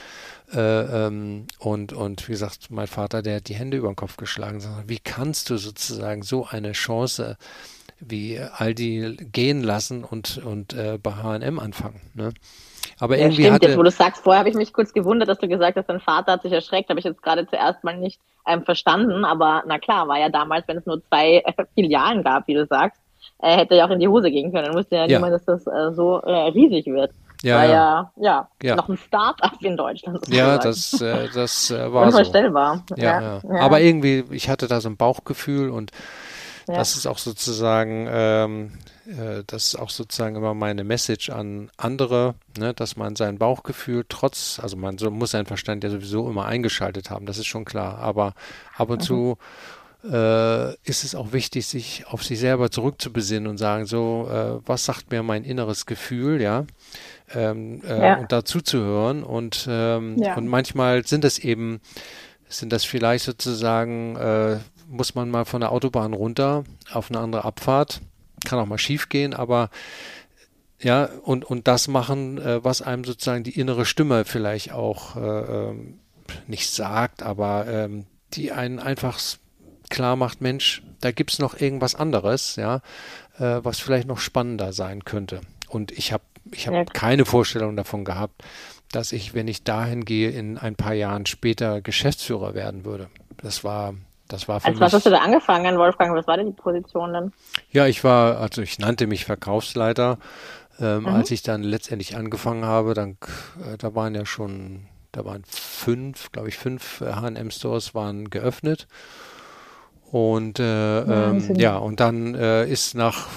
Äh, 0.53 1.07
ähm, 1.07 1.45
und, 1.59 1.93
und 1.93 2.27
wie 2.27 2.31
gesagt, 2.31 2.71
mein 2.71 2.87
Vater, 2.87 3.21
der 3.21 3.37
hat 3.37 3.49
die 3.49 3.55
Hände 3.55 3.77
über 3.77 3.87
den 3.87 3.95
Kopf 3.95 4.17
geschlagen. 4.17 4.59
Sagt, 4.59 4.89
wie 4.89 4.99
kannst 4.99 5.49
du 5.49 5.57
sozusagen 5.57 6.23
so 6.23 6.45
eine 6.45 6.71
Chance 6.71 7.37
wie 7.99 8.39
Aldi 8.39 9.17
gehen 9.31 9.61
lassen 9.61 10.03
und, 10.03 10.37
und 10.43 10.73
äh, 10.73 10.97
bei 11.01 11.11
HM 11.11 11.59
anfangen? 11.59 12.01
Ne? 12.13 12.33
Aber 12.99 13.15
ja, 13.15 13.23
irgendwie 13.23 13.43
stimmt, 13.43 13.55
hatte, 13.55 13.67
jetzt, 13.67 13.77
wo 13.77 13.83
du 13.83 13.91
sagst, 13.91 14.23
vorher 14.23 14.39
habe 14.39 14.49
ich 14.49 14.55
mich 14.55 14.73
kurz 14.73 14.93
gewundert, 14.93 15.29
dass 15.29 15.39
du 15.39 15.47
gesagt 15.47 15.77
hast, 15.77 15.87
dein 15.87 15.99
Vater 15.99 16.33
hat 16.33 16.41
sich 16.41 16.51
erschreckt, 16.51 16.89
habe 16.89 16.99
ich 16.99 17.05
jetzt 17.05 17.21
gerade 17.21 17.47
zuerst 17.47 17.83
mal 17.83 17.97
nicht 17.97 18.19
ähm, 18.47 18.63
verstanden, 18.63 19.25
aber 19.25 19.63
na 19.67 19.77
klar, 19.79 20.07
war 20.07 20.19
ja 20.19 20.29
damals, 20.29 20.67
wenn 20.67 20.77
es 20.77 20.85
nur 20.85 21.03
zwei 21.05 21.43
äh, 21.45 21.65
Filialen 21.75 22.23
gab, 22.23 22.47
wie 22.47 22.55
du 22.55 22.65
sagst, 22.65 22.99
äh, 23.41 23.55
hätte 23.55 23.75
ja 23.75 23.85
auch 23.85 23.91
in 23.91 23.99
die 23.99 24.07
Hose 24.07 24.31
gehen 24.31 24.51
können. 24.51 24.65
Dann 24.65 24.75
wusste 24.75 24.95
ja, 24.95 25.05
ja. 25.05 25.17
niemand, 25.17 25.33
dass 25.33 25.45
das 25.45 25.67
äh, 25.67 25.93
so 25.93 26.17
äh, 26.17 26.49
riesig 26.49 26.87
wird. 26.87 27.11
Ja, 27.41 27.55
war 27.55 27.65
ja, 27.65 28.11
ja, 28.17 28.49
ja, 28.61 28.75
noch 28.75 28.89
ein 28.89 28.97
Start-up 28.97 29.61
in 29.61 29.77
Deutschland. 29.77 30.27
Ja, 30.27 30.57
das, 30.57 30.99
äh, 30.99 31.29
das 31.33 31.71
äh, 31.71 31.91
war 31.91 32.07
Unvorstellbar. 32.07 32.83
So. 32.89 32.95
Ja, 32.97 33.41
ja. 33.41 33.59
Aber 33.61 33.79
irgendwie, 33.79 34.25
ich 34.31 34.49
hatte 34.49 34.67
da 34.67 34.81
so 34.81 34.89
ein 34.89 34.97
Bauchgefühl 34.97 35.69
und 35.69 35.91
das 36.75 36.95
ist 36.95 37.07
auch 37.07 37.17
sozusagen, 37.17 38.07
ähm, 38.11 38.71
äh, 39.07 39.43
das 39.47 39.67
ist 39.67 39.75
auch 39.75 39.89
sozusagen 39.89 40.35
immer 40.35 40.53
meine 40.53 40.83
Message 40.83 41.29
an 41.29 41.71
andere, 41.77 42.35
ne, 42.57 42.73
dass 42.73 42.95
man 42.95 43.15
sein 43.15 43.37
Bauchgefühl 43.37 44.05
trotz, 44.07 44.59
also 44.61 44.77
man 44.77 44.97
so, 44.97 45.09
muss 45.09 45.31
seinen 45.31 45.47
Verstand 45.47 45.83
ja 45.83 45.89
sowieso 45.89 46.29
immer 46.29 46.45
eingeschaltet 46.45 47.09
haben, 47.09 47.25
das 47.25 47.37
ist 47.37 47.47
schon 47.47 47.65
klar, 47.65 47.97
aber 47.99 48.33
ab 48.77 48.89
und 48.89 48.99
mhm. 48.99 49.03
zu 49.03 49.37
äh, 50.03 50.73
ist 50.83 51.03
es 51.03 51.15
auch 51.15 51.33
wichtig, 51.33 51.67
sich 51.67 52.05
auf 52.07 52.23
sich 52.23 52.39
selber 52.39 52.71
zurückzubesinnen 52.71 53.47
und 53.47 53.57
sagen, 53.57 53.85
so, 53.85 54.29
äh, 54.31 54.61
was 54.65 54.85
sagt 54.85 55.11
mir 55.11 55.23
mein 55.23 55.43
inneres 55.43 55.85
Gefühl, 55.85 56.41
ja, 56.41 56.65
ähm, 57.33 57.81
äh, 57.83 58.07
ja. 58.07 58.17
und 58.17 58.31
dazu 58.31 58.61
zu 58.61 58.79
hören 58.79 59.23
und, 59.23 59.67
ähm, 59.69 60.17
ja. 60.17 60.35
und 60.35 60.47
manchmal 60.47 61.05
sind 61.05 61.25
es 61.25 61.39
eben, 61.39 61.81
sind 62.47 62.73
das 62.73 62.85
vielleicht 62.85 63.25
sozusagen, 63.25 64.15
äh, 64.15 64.57
muss 64.87 65.15
man 65.15 65.29
mal 65.29 65.45
von 65.45 65.61
der 65.61 65.71
Autobahn 65.71 66.13
runter 66.13 66.63
auf 66.91 67.09
eine 67.09 67.19
andere 67.19 67.45
Abfahrt, 67.45 68.01
kann 68.45 68.59
auch 68.59 68.65
mal 68.65 68.77
schief 68.77 69.09
gehen, 69.09 69.33
aber 69.33 69.69
ja, 70.81 71.09
und, 71.23 71.43
und 71.43 71.67
das 71.67 71.87
machen, 71.87 72.37
äh, 72.37 72.63
was 72.63 72.81
einem 72.81 73.03
sozusagen 73.03 73.43
die 73.43 73.59
innere 73.59 73.85
Stimme 73.85 74.25
vielleicht 74.25 74.71
auch 74.71 75.17
äh, 75.17 75.19
ähm, 75.19 75.99
nicht 76.47 76.69
sagt, 76.69 77.21
aber 77.21 77.67
ähm, 77.67 78.05
die 78.33 78.51
einen 78.51 78.79
einfach 78.79 79.19
klar 79.89 80.15
macht, 80.15 80.41
Mensch, 80.41 80.83
da 81.01 81.11
gibt 81.11 81.31
es 81.31 81.39
noch 81.39 81.59
irgendwas 81.59 81.95
anderes, 81.95 82.55
ja, 82.55 82.81
äh, 83.37 83.59
was 83.63 83.79
vielleicht 83.79 84.07
noch 84.07 84.19
spannender 84.19 84.71
sein 84.71 85.03
könnte. 85.03 85.41
Und 85.67 85.91
ich 85.91 86.13
habe 86.13 86.23
ich 86.51 86.67
hab 86.67 86.73
ja. 86.73 86.85
keine 86.85 87.25
Vorstellung 87.25 87.75
davon 87.75 88.05
gehabt, 88.05 88.43
dass 88.91 89.11
ich, 89.11 89.33
wenn 89.33 89.47
ich 89.47 89.63
dahin 89.63 90.05
gehe, 90.05 90.31
in 90.31 90.57
ein 90.57 90.75
paar 90.75 90.93
Jahren 90.93 91.25
später 91.25 91.81
Geschäftsführer 91.81 92.53
werden 92.53 92.85
würde. 92.85 93.09
Das 93.37 93.63
war, 93.63 93.93
das 94.27 94.47
war 94.47 94.59
für 94.59 94.67
Als 94.67 94.75
mich. 94.75 94.81
Was 94.81 94.93
hast 94.93 95.05
du 95.05 95.09
da 95.11 95.19
angefangen, 95.19 95.77
Wolfgang? 95.77 96.15
Was 96.15 96.27
war 96.27 96.37
denn 96.37 96.47
die 96.47 96.61
Position 96.61 97.13
denn? 97.13 97.31
Ja, 97.71 97.87
ich 97.87 98.03
war, 98.03 98.39
also 98.39 98.61
ich 98.61 98.79
nannte 98.79 99.07
mich 99.07 99.25
Verkaufsleiter. 99.25 100.17
Ähm, 100.79 101.01
mhm. 101.01 101.07
Als 101.07 101.31
ich 101.31 101.43
dann 101.43 101.63
letztendlich 101.63 102.15
angefangen 102.15 102.65
habe, 102.65 102.93
dann, 102.93 103.17
äh, 103.61 103.77
da 103.77 103.95
waren 103.95 104.15
ja 104.15 104.25
schon, 104.25 104.85
da 105.11 105.25
waren 105.25 105.43
fünf, 105.45 106.31
glaube 106.31 106.47
ich, 106.49 106.57
fünf 106.57 107.01
H&M-Stores 107.01 107.93
waren 107.93 108.29
geöffnet. 108.29 108.87
Und 110.11 110.59
äh, 110.59 111.01
ähm, 111.01 111.55
ja, 111.55 111.77
und 111.77 111.99
dann 111.99 112.33
äh, 112.33 112.65
ist 112.65 112.95
nach 112.95 113.27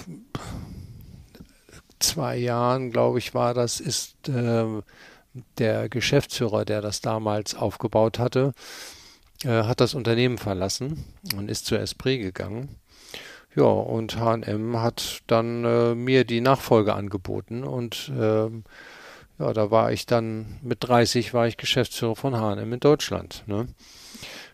zwei 2.03 2.36
Jahren, 2.36 2.90
glaube 2.90 3.18
ich, 3.18 3.34
war 3.34 3.55
das, 3.55 3.80
ist 3.80 4.28
äh, 4.28 4.82
der 5.59 5.88
Geschäftsführer, 5.88 6.64
der 6.64 6.82
das 6.82 7.00
damals 7.00 7.55
aufgebaut 7.55 8.18
hatte, 8.18 8.53
äh, 9.44 9.64
hat 9.64 9.80
das 9.80 9.94
Unternehmen 9.94 10.38
verlassen 10.38 11.05
und 11.36 11.50
ist 11.50 11.66
zu 11.66 11.76
Esprit 11.76 12.20
gegangen. 12.20 12.76
Ja, 13.55 13.64
und 13.64 14.18
H&M 14.18 14.80
hat 14.80 15.20
dann 15.26 15.64
äh, 15.64 15.94
mir 15.94 16.24
die 16.24 16.40
Nachfolge 16.40 16.94
angeboten 16.94 17.64
und 17.64 18.11
ähm, 18.18 18.64
ja, 19.38 19.53
da 19.53 19.70
war 19.70 19.92
ich 19.92 20.07
dann 20.07 20.59
mit 20.62 20.78
30 20.80 21.34
war 21.34 21.46
ich 21.46 21.57
Geschäftsführer 21.57 22.16
von 22.16 22.36
H&M 22.36 22.72
in 22.72 22.80
Deutschland. 22.80 23.44
Ne? 23.46 23.66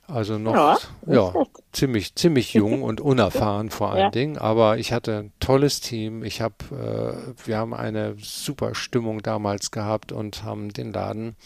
Also 0.08 0.38
noch 0.38 0.54
ja, 0.54 0.78
ja 1.06 1.32
ziemlich 1.72 2.14
ziemlich 2.14 2.54
jung 2.54 2.82
und 2.88 3.02
unerfahren 3.02 3.68
vor 3.68 3.90
allen 3.90 4.04
ja. 4.04 4.10
Dingen, 4.10 4.38
aber 4.38 4.78
ich 4.78 4.90
hatte 4.90 5.18
ein 5.18 5.32
tolles 5.38 5.82
Team. 5.82 6.24
Ich 6.24 6.40
habe 6.40 6.54
äh, 6.72 7.46
wir 7.46 7.58
haben 7.58 7.74
eine 7.74 8.16
super 8.18 8.74
Stimmung 8.74 9.20
damals 9.20 9.70
gehabt 9.70 10.10
und 10.10 10.44
haben 10.44 10.72
den 10.72 10.94
Laden 10.94 11.36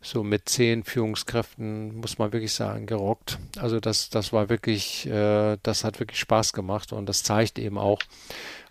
so 0.00 0.24
mit 0.24 0.48
zehn 0.48 0.82
Führungskräften 0.82 1.96
muss 2.00 2.18
man 2.18 2.32
wirklich 2.32 2.52
sagen 2.52 2.86
gerockt. 2.86 3.38
Also 3.60 3.78
das 3.78 4.10
das 4.10 4.32
war 4.32 4.48
wirklich 4.48 5.06
äh, 5.06 5.56
das 5.62 5.84
hat 5.84 6.00
wirklich 6.00 6.18
Spaß 6.18 6.54
gemacht 6.54 6.92
und 6.92 7.08
das 7.08 7.22
zeigt 7.22 7.56
eben 7.60 7.78
auch 7.78 8.00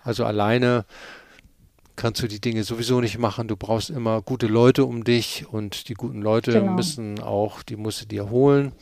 also 0.03 0.25
alleine 0.25 0.83
kannst 1.95 2.21
du 2.21 2.27
die 2.27 2.41
Dinge 2.41 2.63
sowieso 2.63 2.99
nicht 2.99 3.17
machen. 3.17 3.47
Du 3.47 3.55
brauchst 3.55 3.91
immer 3.91 4.21
gute 4.21 4.47
Leute 4.47 4.83
um 4.83 5.05
dich 5.05 5.45
und 5.49 5.87
die 5.87 5.93
guten 5.93 6.21
Leute 6.21 6.51
genau. 6.51 6.73
müssen 6.73 7.21
auch, 7.21 7.63
die 7.63 7.77
musst 7.77 8.01
du 8.01 8.05
dir 8.07 8.29
holen 8.29 8.73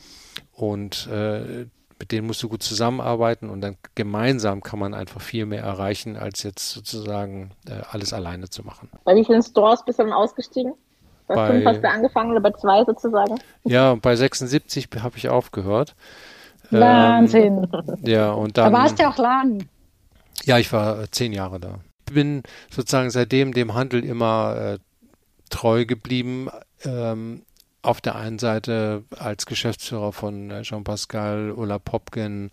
und 0.60 1.08
äh, 1.10 1.66
mit 1.98 2.12
denen 2.12 2.26
musst 2.26 2.42
du 2.42 2.48
gut 2.48 2.62
zusammenarbeiten 2.62 3.50
und 3.50 3.60
dann 3.60 3.76
gemeinsam 3.94 4.62
kann 4.62 4.78
man 4.78 4.94
einfach 4.94 5.20
viel 5.20 5.46
mehr 5.46 5.62
erreichen, 5.62 6.16
als 6.16 6.42
jetzt 6.42 6.70
sozusagen 6.70 7.50
äh, 7.68 7.82
alles 7.90 8.12
alleine 8.12 8.48
zu 8.48 8.62
machen. 8.62 8.90
Bei 9.04 9.14
wie 9.14 9.24
vielen 9.24 9.42
Stores 9.42 9.84
bist 9.84 9.98
du 9.98 10.04
dann 10.04 10.12
ausgestiegen? 10.12 10.74
Bei, 11.26 11.34
bei 11.34 11.46
fünf 11.48 11.66
hast 11.66 11.82
du 11.82 11.88
angefangen 11.88 12.30
oder 12.32 12.40
bei 12.40 12.52
zwei 12.52 12.84
sozusagen? 12.84 13.38
Ja, 13.64 13.94
bei 13.94 14.16
76 14.16 14.88
habe 15.02 15.16
ich 15.16 15.28
aufgehört. 15.28 15.94
Wahnsinn. 16.70 17.66
Ähm, 17.72 17.96
ja, 18.02 18.32
und 18.32 18.56
dann. 18.56 18.72
Da 18.72 18.78
warst 18.78 18.98
du 18.98 19.02
ja 19.02 19.10
auch 19.10 19.18
lang. 19.18 19.66
Ja, 20.44 20.58
ich 20.58 20.72
war 20.72 21.02
äh, 21.02 21.10
zehn 21.10 21.32
Jahre 21.32 21.60
da. 21.60 21.80
Bin 22.12 22.42
sozusagen 22.70 23.10
seitdem 23.10 23.52
dem 23.52 23.74
Handel 23.74 24.04
immer 24.04 24.56
äh, 24.56 24.78
treu 25.50 25.84
geblieben. 25.84 26.48
Ähm, 26.84 27.42
auf 27.82 28.00
der 28.00 28.16
einen 28.16 28.38
Seite 28.38 29.04
als 29.18 29.46
Geschäftsführer 29.46 30.12
von 30.12 30.50
äh, 30.50 30.62
Jean-Pascal, 30.62 31.52
Ulla 31.52 31.78
Popkin, 31.78 32.50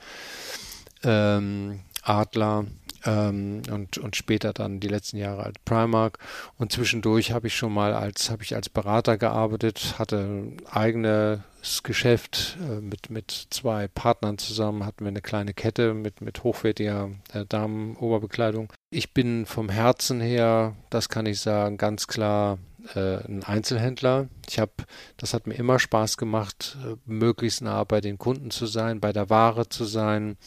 ähm, 1.03 1.82
Adler 2.03 2.65
ähm, 3.05 3.61
und, 3.71 3.97
und 3.97 4.15
später 4.15 4.53
dann 4.53 4.80
die 4.80 4.88
letzten 4.88 5.17
Jahre 5.17 5.43
als 5.43 5.55
Primark. 5.65 6.19
Und 6.57 6.71
zwischendurch 6.71 7.32
habe 7.32 7.47
ich 7.47 7.55
schon 7.55 7.73
mal 7.73 7.93
als, 7.93 8.30
habe 8.30 8.43
ich 8.43 8.55
als 8.55 8.69
Berater 8.69 9.17
gearbeitet, 9.17 9.95
hatte 9.99 10.17
ein 10.17 10.57
eigenes 10.69 11.84
Geschäft 11.84 12.57
äh, 12.61 12.80
mit, 12.82 13.09
mit 13.09 13.47
zwei 13.49 13.88
Partnern 13.88 14.38
zusammen, 14.38 14.86
hatten 14.86 15.03
wir 15.03 15.09
eine 15.09 15.21
kleine 15.21 15.53
Kette 15.53 15.93
mit, 15.93 16.21
mit 16.21 16.43
hochwertiger 16.43 17.09
äh, 17.34 17.45
Damenoberbekleidung. 17.47 18.71
Ich 18.89 19.13
bin 19.13 19.45
vom 19.45 19.69
Herzen 19.69 20.21
her, 20.21 20.75
das 20.89 21.09
kann 21.09 21.25
ich 21.25 21.39
sagen, 21.39 21.78
ganz 21.78 22.07
klar 22.07 22.57
äh, 22.95 23.23
ein 23.25 23.43
Einzelhändler. 23.43 24.27
Ich 24.49 24.59
habe, 24.59 24.71
das 25.17 25.33
hat 25.33 25.47
mir 25.47 25.55
immer 25.55 25.79
Spaß 25.79 26.17
gemacht, 26.17 26.77
äh, 26.85 26.95
möglichst 27.05 27.61
nah 27.61 27.83
bei 27.83 28.01
den 28.01 28.17
Kunden 28.17 28.51
zu 28.51 28.65
sein, 28.65 28.99
bei 28.99 29.13
der 29.13 29.29
Ware 29.29 29.69
zu 29.69 29.85
sein 29.85 30.38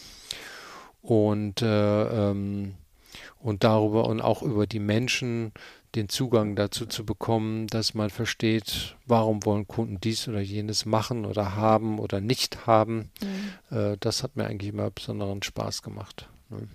und 1.02 1.62
äh, 1.62 2.30
ähm, 2.30 2.74
und 3.38 3.64
darüber 3.64 4.06
und 4.06 4.20
auch 4.20 4.42
über 4.42 4.66
die 4.66 4.78
Menschen 4.78 5.52
den 5.94 6.08
Zugang 6.08 6.54
dazu 6.54 6.86
zu 6.86 7.04
bekommen, 7.04 7.66
dass 7.66 7.94
man 7.94 8.10
versteht, 8.10 8.96
warum 9.06 9.44
wollen 9.44 9.66
Kunden 9.66 10.00
dies 10.00 10.28
oder 10.28 10.40
jenes 10.40 10.86
machen 10.86 11.24
oder 11.24 11.56
haben 11.56 11.98
oder 11.98 12.20
nicht 12.20 12.66
haben. 12.66 13.10
Mhm. 13.70 13.76
Äh, 13.76 13.96
das 13.98 14.22
hat 14.22 14.36
mir 14.36 14.46
eigentlich 14.46 14.72
immer 14.72 14.90
besonderen 14.90 15.42
Spaß 15.42 15.82
gemacht. 15.82 16.28
Ne? 16.48 16.68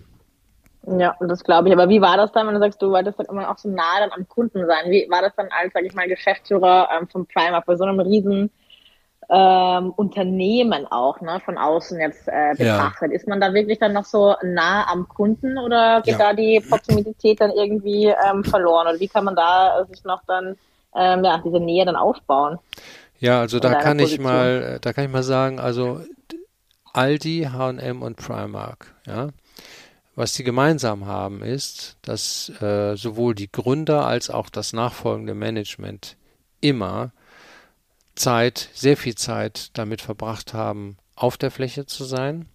Ja, 0.86 1.16
das 1.20 1.42
glaube 1.42 1.68
ich. 1.68 1.74
Aber 1.74 1.88
wie 1.88 2.00
war 2.00 2.16
das 2.16 2.32
dann, 2.32 2.46
wenn 2.46 2.54
du 2.54 2.60
sagst, 2.60 2.80
du 2.80 2.90
wolltest 2.90 3.18
dann 3.18 3.26
immer 3.26 3.50
auch 3.50 3.58
so 3.58 3.68
nah 3.68 3.98
dann 3.98 4.12
am 4.12 4.28
Kunden 4.28 4.66
sein? 4.66 4.90
Wie 4.90 5.06
war 5.10 5.20
das 5.20 5.34
dann 5.36 5.48
als, 5.50 5.72
sag 5.72 5.84
ich 5.84 5.94
mal, 5.94 6.08
Geschäftsführer 6.08 6.88
ähm, 6.96 7.08
von 7.08 7.26
Primark 7.26 7.66
bei 7.66 7.76
so 7.76 7.84
einem 7.84 7.98
riesen 7.98 8.50
ähm, 9.28 9.90
Unternehmen 9.96 10.86
auch, 10.86 11.20
ne, 11.20 11.40
von 11.44 11.58
außen 11.58 11.98
jetzt 12.00 12.28
äh, 12.28 12.54
betrachtet? 12.56 13.10
Ja. 13.10 13.16
Ist 13.16 13.26
man 13.26 13.40
da 13.40 13.52
wirklich 13.52 13.80
dann 13.80 13.94
noch 13.94 14.04
so 14.04 14.36
nah 14.42 14.86
am 14.88 15.08
Kunden 15.08 15.58
oder 15.58 16.02
geht 16.02 16.18
ja. 16.18 16.30
da 16.30 16.32
die 16.32 16.60
Proximität 16.60 17.40
dann 17.40 17.50
irgendwie 17.50 18.06
ähm, 18.06 18.44
verloren? 18.44 18.86
Oder 18.86 19.00
wie 19.00 19.08
kann 19.08 19.24
man 19.24 19.34
da 19.34 19.84
sich 19.86 20.04
noch 20.04 20.22
dann 20.28 20.56
ähm, 20.94 21.24
ja, 21.24 21.42
diese 21.44 21.58
Nähe 21.58 21.84
dann 21.84 21.96
aufbauen? 21.96 22.60
Ja, 23.18 23.40
also 23.40 23.58
da 23.58 23.74
kann 23.74 23.98
Position? 23.98 24.20
ich 24.20 24.24
mal, 24.24 24.78
da 24.80 24.92
kann 24.92 25.04
ich 25.04 25.10
mal 25.10 25.24
sagen, 25.24 25.58
also 25.58 26.00
Aldi, 26.92 27.48
H&M 27.52 28.02
und 28.02 28.16
Primark, 28.16 28.94
ja, 29.06 29.30
was 30.16 30.34
sie 30.34 30.44
gemeinsam 30.44 31.06
haben, 31.06 31.42
ist, 31.42 31.98
dass 32.02 32.48
äh, 32.60 32.96
sowohl 32.96 33.34
die 33.34 33.52
Gründer 33.52 34.06
als 34.06 34.30
auch 34.30 34.48
das 34.50 34.72
nachfolgende 34.72 35.34
Management 35.34 36.16
immer 36.60 37.12
Zeit, 38.16 38.70
sehr 38.72 38.96
viel 38.96 39.14
Zeit 39.14 39.70
damit 39.74 40.00
verbracht 40.00 40.54
haben, 40.54 40.96
auf 41.14 41.36
der 41.36 41.50
Fläche 41.50 41.86
zu 41.86 42.04
sein, 42.04 42.46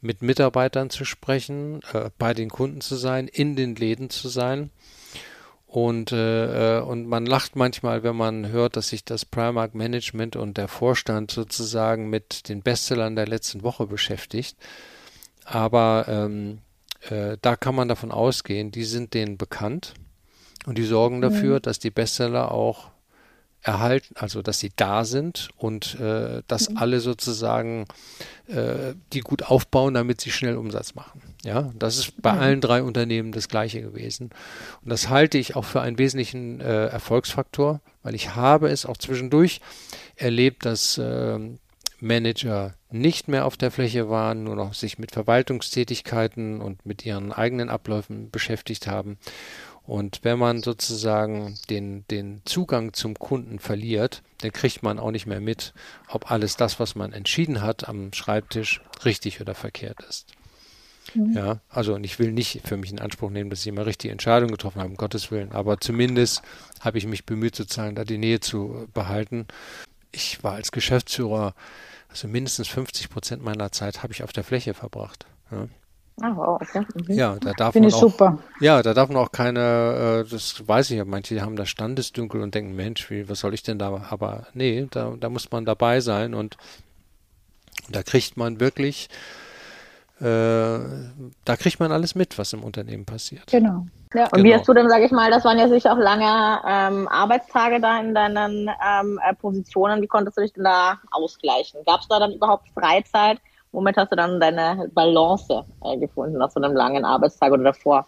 mit 0.00 0.20
Mitarbeitern 0.20 0.90
zu 0.90 1.04
sprechen, 1.04 1.80
äh, 1.92 2.10
bei 2.18 2.34
den 2.34 2.50
Kunden 2.50 2.80
zu 2.80 2.96
sein, 2.96 3.28
in 3.28 3.54
den 3.56 3.76
Läden 3.76 4.10
zu 4.10 4.28
sein 4.28 4.70
Und, 5.66 6.10
äh, 6.10 6.78
äh, 6.78 6.82
und 6.82 7.06
man 7.06 7.26
lacht 7.26 7.54
manchmal, 7.54 8.02
wenn 8.02 8.16
man 8.16 8.48
hört, 8.48 8.76
dass 8.76 8.88
sich 8.88 9.04
das 9.04 9.24
Primark 9.24 9.72
Management 9.76 10.34
und 10.34 10.56
der 10.56 10.66
Vorstand 10.66 11.30
sozusagen 11.30 12.10
mit 12.10 12.48
den 12.48 12.62
Bestsellern 12.62 13.14
der 13.14 13.28
letzten 13.28 13.62
Woche 13.62 13.86
beschäftigt. 13.86 14.56
Aber 15.44 16.06
ähm, 16.08 16.58
äh, 17.08 17.36
da 17.40 17.56
kann 17.56 17.74
man 17.74 17.88
davon 17.88 18.12
ausgehen, 18.12 18.70
die 18.70 18.84
sind 18.84 19.14
denen 19.14 19.38
bekannt 19.38 19.94
und 20.66 20.76
die 20.76 20.84
sorgen 20.84 21.18
mhm. 21.18 21.22
dafür, 21.22 21.56
mhm. 21.56 21.62
dass 21.62 21.78
die 21.78 21.90
Bestseller 21.90 22.52
auch 22.52 22.90
erhalten, 23.62 24.14
also 24.16 24.40
dass 24.40 24.58
sie 24.58 24.70
da 24.74 25.04
sind 25.04 25.50
und 25.56 25.98
äh, 26.00 26.42
dass 26.46 26.70
mhm. 26.70 26.76
alle 26.78 27.00
sozusagen 27.00 27.86
äh, 28.46 28.94
die 29.12 29.20
gut 29.20 29.42
aufbauen, 29.42 29.94
damit 29.94 30.20
sie 30.20 30.30
schnell 30.30 30.56
Umsatz 30.56 30.94
machen. 30.94 31.20
Ja, 31.44 31.70
das 31.78 31.98
ist 31.98 32.22
bei 32.22 32.32
mhm. 32.32 32.38
allen 32.38 32.60
drei 32.60 32.82
Unternehmen 32.82 33.32
das 33.32 33.48
gleiche 33.48 33.82
gewesen. 33.82 34.30
Und 34.82 34.90
das 34.90 35.08
halte 35.10 35.36
ich 35.36 35.56
auch 35.56 35.64
für 35.64 35.82
einen 35.82 35.98
wesentlichen 35.98 36.60
äh, 36.60 36.86
Erfolgsfaktor, 36.86 37.80
weil 38.02 38.14
ich 38.14 38.34
habe 38.34 38.70
es 38.70 38.86
auch 38.86 38.96
zwischendurch 38.96 39.60
erlebt, 40.16 40.64
dass 40.64 40.96
äh, 40.96 41.38
Manager 42.02 42.74
nicht 42.90 43.28
mehr 43.28 43.46
auf 43.46 43.56
der 43.56 43.70
Fläche 43.70 44.08
waren, 44.08 44.44
nur 44.44 44.56
noch 44.56 44.74
sich 44.74 44.98
mit 44.98 45.12
Verwaltungstätigkeiten 45.12 46.60
und 46.60 46.84
mit 46.86 47.04
ihren 47.06 47.32
eigenen 47.32 47.68
Abläufen 47.68 48.30
beschäftigt 48.30 48.86
haben. 48.86 49.18
Und 49.82 50.20
wenn 50.22 50.38
man 50.38 50.62
sozusagen 50.62 51.56
den, 51.68 52.04
den 52.08 52.42
Zugang 52.44 52.92
zum 52.92 53.18
Kunden 53.18 53.58
verliert, 53.58 54.22
dann 54.38 54.52
kriegt 54.52 54.82
man 54.82 54.98
auch 54.98 55.10
nicht 55.10 55.26
mehr 55.26 55.40
mit, 55.40 55.72
ob 56.08 56.30
alles 56.30 56.56
das, 56.56 56.78
was 56.78 56.94
man 56.94 57.12
entschieden 57.12 57.60
hat 57.60 57.88
am 57.88 58.12
Schreibtisch, 58.12 58.80
richtig 59.04 59.40
oder 59.40 59.54
verkehrt 59.54 59.98
ist. 60.08 60.26
Mhm. 61.14 61.32
Ja, 61.32 61.60
also 61.68 61.94
und 61.94 62.04
ich 62.04 62.18
will 62.18 62.30
nicht 62.32 62.60
für 62.64 62.76
mich 62.76 62.92
in 62.92 63.00
Anspruch 63.00 63.30
nehmen, 63.30 63.50
dass 63.50 63.60
ich 63.60 63.66
immer 63.66 63.86
richtige 63.86 64.12
Entscheidungen 64.12 64.52
getroffen 64.52 64.80
habe, 64.80 64.90
um 64.90 64.96
Gottes 64.96 65.30
Willen, 65.30 65.52
aber 65.52 65.80
zumindest 65.80 66.42
habe 66.80 66.98
ich 66.98 67.06
mich 67.06 67.24
bemüht, 67.26 67.56
sozusagen 67.56 67.96
da 67.96 68.04
die 68.04 68.18
Nähe 68.18 68.40
zu 68.40 68.88
behalten. 68.94 69.46
Ich 70.12 70.42
war 70.44 70.54
als 70.54 70.72
Geschäftsführer, 70.72 71.54
also 72.10 72.28
mindestens 72.28 72.68
50 72.68 73.08
Prozent 73.08 73.42
meiner 73.42 73.72
Zeit 73.72 74.02
habe 74.02 74.12
ich 74.12 74.22
auf 74.22 74.32
der 74.32 74.44
Fläche 74.44 74.74
verbracht. 74.74 75.26
Ja. 75.50 75.68
Ah, 76.20 76.36
wow, 76.36 76.60
okay. 76.60 76.84
Mhm. 76.94 77.14
Ja, 77.14 77.36
da 77.40 77.52
darf 77.54 77.72
Finde 77.72 77.88
man 77.88 77.94
auch, 77.94 78.00
super. 78.00 78.38
Ja, 78.60 78.82
da 78.82 78.92
darf 78.92 79.08
man 79.08 79.16
auch 79.16 79.32
keine, 79.32 80.24
äh, 80.26 80.30
das 80.30 80.66
weiß 80.66 80.90
ich 80.90 80.98
ja, 80.98 81.04
manche 81.06 81.40
haben 81.40 81.56
da 81.56 81.64
Standesdünkel 81.64 82.42
und 82.42 82.54
denken, 82.54 82.76
Mensch, 82.76 83.08
wie, 83.10 83.28
was 83.28 83.40
soll 83.40 83.54
ich 83.54 83.62
denn 83.62 83.78
da? 83.78 84.06
Aber 84.10 84.46
nee, 84.52 84.86
da, 84.90 85.14
da 85.18 85.30
muss 85.30 85.50
man 85.50 85.64
dabei 85.64 86.00
sein 86.00 86.34
und 86.34 86.58
da 87.88 88.02
kriegt 88.02 88.36
man 88.36 88.60
wirklich, 88.60 89.08
äh, 90.20 90.24
da 90.24 91.56
kriegt 91.56 91.80
man 91.80 91.90
alles 91.90 92.14
mit, 92.14 92.36
was 92.38 92.52
im 92.52 92.64
Unternehmen 92.64 93.06
passiert. 93.06 93.46
Genau. 93.46 93.86
Ja, 94.12 94.24
und 94.24 94.32
genau. 94.32 94.44
wie 94.44 94.54
hast 94.54 94.66
du 94.66 94.74
denn, 94.74 94.88
sage 94.88 95.04
ich 95.04 95.12
mal, 95.12 95.30
das 95.30 95.44
waren 95.44 95.58
ja 95.58 95.68
sicher 95.68 95.92
auch 95.92 95.98
lange 95.98 96.60
ähm, 96.66 97.06
Arbeitstage 97.08 97.80
da 97.80 98.00
in 98.00 98.14
deinen 98.14 98.68
ähm, 98.68 99.20
äh, 99.24 99.34
Positionen. 99.34 100.02
Wie 100.02 100.08
konntest 100.08 100.36
du 100.36 100.42
dich 100.42 100.52
denn 100.52 100.64
da 100.64 100.98
ausgleichen? 101.12 101.80
Gab 101.86 102.00
es 102.00 102.08
da 102.08 102.18
dann 102.18 102.32
überhaupt 102.32 102.68
Freizeit? 102.74 103.38
womit 103.72 103.96
hast 103.96 104.12
du 104.12 104.16
dann 104.16 104.40
deine 104.40 104.90
Balance 104.94 105.64
äh, 105.84 105.98
gefunden 105.98 106.38
nach 106.38 106.50
so 106.50 106.60
einem 106.60 106.74
langen 106.74 107.04
Arbeitstag 107.04 107.52
oder 107.52 107.64
davor? 107.64 108.06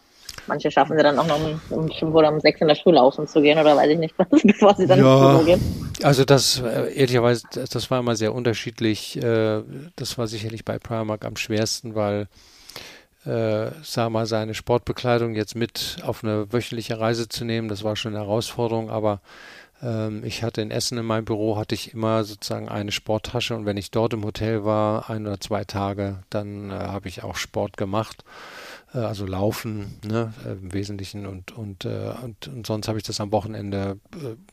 Manche 0.49 0.71
schaffen 0.73 0.97
sie 0.97 1.03
dann 1.03 1.19
auch 1.19 1.27
noch 1.27 1.39
um, 1.39 1.61
um 1.71 1.89
fünf 1.91 2.15
oder 2.15 2.33
um 2.33 2.41
sechs 2.41 2.61
in 2.61 2.67
der 2.67 2.75
Schule 2.75 2.97
laufen 2.97 3.29
zu 3.29 3.41
gehen 3.41 3.59
oder 3.59 3.77
weiß 3.77 3.91
ich 3.91 3.99
nicht 3.99 4.15
was, 4.19 4.43
bevor 4.43 4.75
sie 4.75 4.87
dann 4.87 4.99
ja, 4.99 5.37
ins 5.37 5.45
gehen. 5.45 5.93
Also 6.03 6.25
das, 6.25 6.61
äh, 6.61 6.93
ehrlicherweise, 6.95 7.47
das, 7.53 7.71
das 7.71 7.91
war 7.91 8.01
immer 8.01 8.17
sehr 8.17 8.35
unterschiedlich. 8.35 9.23
Äh, 9.23 9.63
das 9.95 10.19
war 10.19 10.27
sicherlich 10.27 10.65
bei 10.65 10.79
Primark 10.79 11.25
am 11.25 11.37
schwersten, 11.37 11.95
weil 11.95 12.27
äh, 13.25 13.71
sag 13.83 14.11
mal, 14.11 14.27
seine 14.27 14.55
Sportbekleidung 14.55 15.35
jetzt 15.35 15.55
mit 15.55 15.99
auf 16.03 16.25
eine 16.25 16.53
wöchentliche 16.53 16.99
Reise 16.99 17.29
zu 17.29 17.45
nehmen, 17.45 17.69
das 17.69 17.85
war 17.85 17.97
schon 17.97 18.15
eine 18.15 18.25
Herausforderung, 18.25 18.91
aber 18.91 19.21
ähm, 19.83 20.25
ich 20.25 20.43
hatte 20.43 20.63
in 20.63 20.71
Essen 20.71 20.99
in 20.99 21.05
meinem 21.05 21.25
Büro, 21.25 21.57
hatte 21.57 21.75
ich 21.75 21.93
immer 21.93 22.25
sozusagen 22.25 22.69
eine 22.69 22.93
Sporttasche 22.93 23.55
und 23.55 23.67
wenn 23.67 23.77
ich 23.77 23.91
dort 23.91 24.15
im 24.15 24.25
Hotel 24.25 24.65
war, 24.65 25.11
ein 25.11 25.27
oder 25.27 25.41
zwei 25.41 25.65
Tage, 25.65 26.23
dann 26.31 26.71
äh, 26.71 26.75
habe 26.75 27.09
ich 27.09 27.23
auch 27.23 27.37
Sport 27.37 27.77
gemacht, 27.77 28.25
äh, 28.95 28.99
also 28.99 29.27
Laufen 29.27 29.99
ne, 30.05 30.33
äh, 30.45 30.53
im 30.53 30.73
Wesentlichen 30.73 31.27
und, 31.27 31.53
und, 31.53 31.85
äh, 31.85 32.15
und, 32.23 32.49
und, 32.49 32.67
sonst 32.67 32.89
habe 32.89 32.99
ich 32.99 33.05
das 33.05 33.21
am 33.21 33.33
Wochenende, 33.33 33.99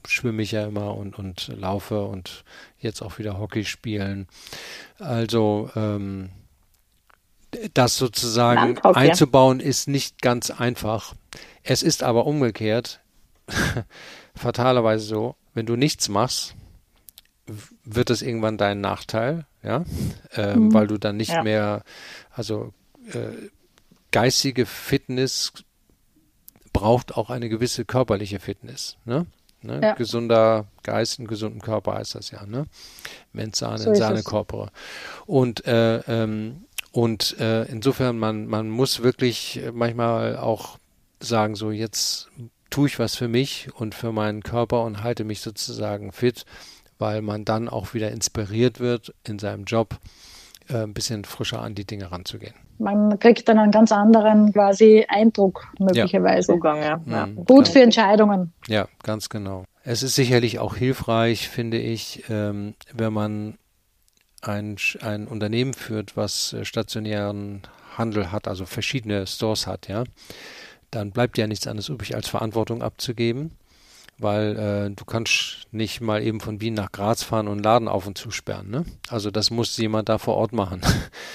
schwimme 0.07 0.41
ich 0.41 0.51
ja 0.51 0.65
immer 0.65 0.95
und, 0.95 1.17
und 1.17 1.47
laufe 1.55 2.01
und 2.01 2.43
jetzt 2.79 3.01
auch 3.01 3.19
wieder 3.19 3.39
Hockey 3.39 3.65
spielen. 3.65 4.27
Also 4.99 5.69
ähm, 5.75 6.29
das 7.73 7.97
sozusagen 7.97 8.73
Landhockey. 8.73 8.99
einzubauen 8.99 9.59
ist 9.59 9.87
nicht 9.87 10.21
ganz 10.21 10.51
einfach. 10.51 11.15
Es 11.63 11.83
ist 11.83 12.03
aber 12.03 12.25
umgekehrt 12.25 13.01
fatalerweise 14.35 15.05
so, 15.05 15.35
wenn 15.53 15.65
du 15.65 15.75
nichts 15.75 16.09
machst, 16.09 16.55
wird 17.83 18.09
das 18.09 18.21
irgendwann 18.21 18.57
dein 18.57 18.79
Nachteil, 18.79 19.45
ja, 19.63 19.83
ähm, 20.35 20.65
mhm. 20.65 20.73
weil 20.73 20.87
du 20.87 20.97
dann 20.97 21.17
nicht 21.17 21.31
ja. 21.31 21.43
mehr, 21.43 21.83
also 22.31 22.73
äh, 23.11 23.49
geistige 24.11 24.65
Fitness 24.65 25.53
braucht 26.73 27.17
auch 27.17 27.29
eine 27.29 27.49
gewisse 27.49 27.85
körperliche 27.85 28.39
Fitness, 28.39 28.97
ne? 29.05 29.25
ne? 29.61 29.79
Ja. 29.81 29.93
Gesunder 29.93 30.67
Geist, 30.83 31.19
einen 31.19 31.27
gesunden 31.27 31.61
Körper 31.61 31.95
heißt 31.95 32.15
das 32.15 32.31
ja, 32.31 32.45
ne? 32.45 32.65
Mensane, 33.33 33.79
so 33.79 33.93
Sane 33.95 34.23
Corpore. 34.23 34.71
Und 35.25 35.65
äh, 35.65 35.97
ähm, 36.07 36.65
und 36.91 37.39
äh, 37.39 37.63
insofern, 37.65 38.17
man, 38.17 38.47
man 38.47 38.69
muss 38.69 39.03
wirklich 39.03 39.61
manchmal 39.73 40.37
auch 40.37 40.77
sagen, 41.19 41.55
so 41.55 41.71
jetzt 41.71 42.29
tue 42.69 42.87
ich 42.87 42.99
was 42.99 43.15
für 43.15 43.27
mich 43.27 43.69
und 43.75 43.95
für 43.95 44.11
meinen 44.11 44.43
Körper 44.43 44.83
und 44.83 45.03
halte 45.03 45.23
mich 45.23 45.41
sozusagen 45.41 46.11
fit, 46.11 46.45
weil 46.97 47.21
man 47.21 47.45
dann 47.45 47.69
auch 47.69 47.93
wieder 47.93 48.11
inspiriert 48.11 48.79
wird, 48.79 49.13
in 49.25 49.39
seinem 49.39 49.65
Job 49.65 49.99
äh, 50.69 50.83
ein 50.83 50.93
bisschen 50.93 51.25
frischer 51.25 51.61
an 51.61 51.75
die 51.75 51.85
Dinge 51.85 52.11
ranzugehen. 52.11 52.53
Man 52.77 53.19
kriegt 53.19 53.47
dann 53.49 53.59
einen 53.59 53.71
ganz 53.71 53.91
anderen 53.91 54.53
quasi 54.53 55.05
Eindruck 55.07 55.67
möglicherweise. 55.79 56.53
Ja. 56.53 56.57
Zugang, 56.57 56.81
ja. 56.81 56.97
Mhm, 56.97 57.11
ja. 57.11 57.43
Gut 57.45 57.67
für 57.67 57.81
Entscheidungen. 57.81 58.53
Ja, 58.67 58.87
ganz 59.03 59.29
genau. 59.29 59.65
Es 59.83 60.03
ist 60.03 60.15
sicherlich 60.15 60.59
auch 60.59 60.75
hilfreich, 60.75 61.49
finde 61.49 61.77
ich, 61.77 62.23
ähm, 62.29 62.75
wenn 62.93 63.11
man 63.11 63.57
ein, 64.41 64.77
ein 65.01 65.27
Unternehmen 65.27 65.73
führt, 65.73 66.17
was 66.17 66.53
äh, 66.53 66.65
stationären 66.65 67.61
Handel 67.97 68.31
hat, 68.31 68.47
also 68.47 68.65
verschiedene 68.65 69.27
Stores 69.27 69.67
hat, 69.67 69.87
ja 69.87 70.03
dann 70.91 71.11
bleibt 71.11 71.37
ja 71.37 71.47
nichts 71.47 71.67
anderes 71.67 71.89
übrig, 71.89 72.15
als 72.15 72.27
Verantwortung 72.27 72.81
abzugeben, 72.81 73.51
weil 74.17 74.57
äh, 74.57 74.95
du 74.95 75.05
kannst 75.05 75.67
nicht 75.71 76.01
mal 76.01 76.21
eben 76.21 76.39
von 76.39 76.61
Wien 76.61 76.73
nach 76.73 76.91
Graz 76.91 77.23
fahren 77.23 77.47
und 77.47 77.53
einen 77.53 77.63
Laden 77.63 77.87
auf 77.87 78.07
und 78.07 78.17
zusperren. 78.17 78.69
Ne? 78.69 78.85
Also 79.09 79.31
das 79.31 79.51
muss 79.51 79.77
jemand 79.77 80.09
da 80.09 80.17
vor 80.17 80.35
Ort 80.35 80.53
machen. 80.53 80.81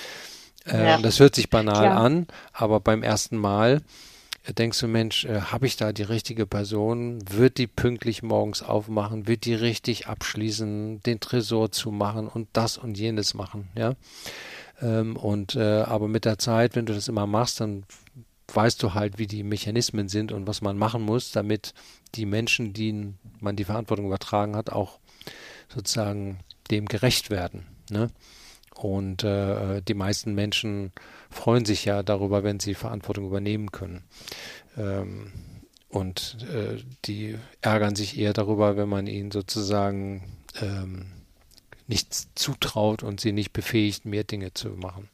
äh, 0.66 0.84
ja. 0.84 0.98
Das 0.98 1.20
hört 1.20 1.34
sich 1.34 1.50
banal 1.50 1.74
Klar. 1.74 1.96
an, 1.96 2.26
aber 2.52 2.80
beim 2.80 3.02
ersten 3.02 3.36
Mal 3.36 3.82
denkst 4.52 4.80
du, 4.80 4.88
Mensch, 4.88 5.24
äh, 5.24 5.40
habe 5.40 5.66
ich 5.66 5.76
da 5.76 5.92
die 5.92 6.02
richtige 6.02 6.46
Person? 6.46 7.22
Wird 7.30 7.58
die 7.58 7.66
pünktlich 7.66 8.22
morgens 8.22 8.62
aufmachen? 8.62 9.26
Wird 9.26 9.46
die 9.46 9.54
richtig 9.54 10.06
abschließen, 10.06 11.00
den 11.00 11.20
Tresor 11.20 11.72
zu 11.72 11.90
machen 11.90 12.28
und 12.28 12.48
das 12.52 12.76
und 12.76 12.98
jenes 12.98 13.34
machen? 13.34 13.68
Ja. 13.76 13.94
Ähm, 14.82 15.16
und 15.16 15.56
äh, 15.56 15.82
aber 15.82 16.08
mit 16.08 16.24
der 16.24 16.38
Zeit, 16.38 16.76
wenn 16.76 16.86
du 16.86 16.94
das 16.94 17.08
immer 17.08 17.26
machst, 17.26 17.60
dann 17.60 17.84
weißt 18.52 18.82
du 18.82 18.94
halt, 18.94 19.18
wie 19.18 19.26
die 19.26 19.42
Mechanismen 19.42 20.08
sind 20.08 20.30
und 20.30 20.46
was 20.46 20.60
man 20.60 20.76
machen 20.76 21.02
muss, 21.02 21.32
damit 21.32 21.72
die 22.14 22.26
Menschen, 22.26 22.72
denen 22.74 23.18
man 23.40 23.56
die 23.56 23.64
Verantwortung 23.64 24.06
übertragen 24.06 24.56
hat, 24.56 24.70
auch 24.70 24.98
sozusagen 25.68 26.40
dem 26.70 26.86
gerecht 26.86 27.30
werden. 27.30 27.66
Ne? 27.90 28.10
Und 28.74 29.24
äh, 29.24 29.80
die 29.82 29.94
meisten 29.94 30.34
Menschen 30.34 30.92
freuen 31.34 31.64
sich 31.64 31.84
ja 31.84 32.02
darüber, 32.02 32.42
wenn 32.44 32.60
sie 32.60 32.74
Verantwortung 32.74 33.26
übernehmen 33.26 33.72
können. 33.72 34.04
Ähm, 34.76 35.32
und 35.88 36.38
äh, 36.52 36.82
die 37.04 37.38
ärgern 37.60 37.94
sich 37.94 38.18
eher 38.18 38.32
darüber, 38.32 38.76
wenn 38.76 38.88
man 38.88 39.06
ihnen 39.06 39.30
sozusagen 39.30 40.22
ähm, 40.60 41.06
nichts 41.86 42.28
zutraut 42.34 43.02
und 43.02 43.20
sie 43.20 43.32
nicht 43.32 43.52
befähigt, 43.52 44.04
mehr 44.04 44.24
Dinge 44.24 44.54
zu 44.54 44.70
machen. 44.70 45.08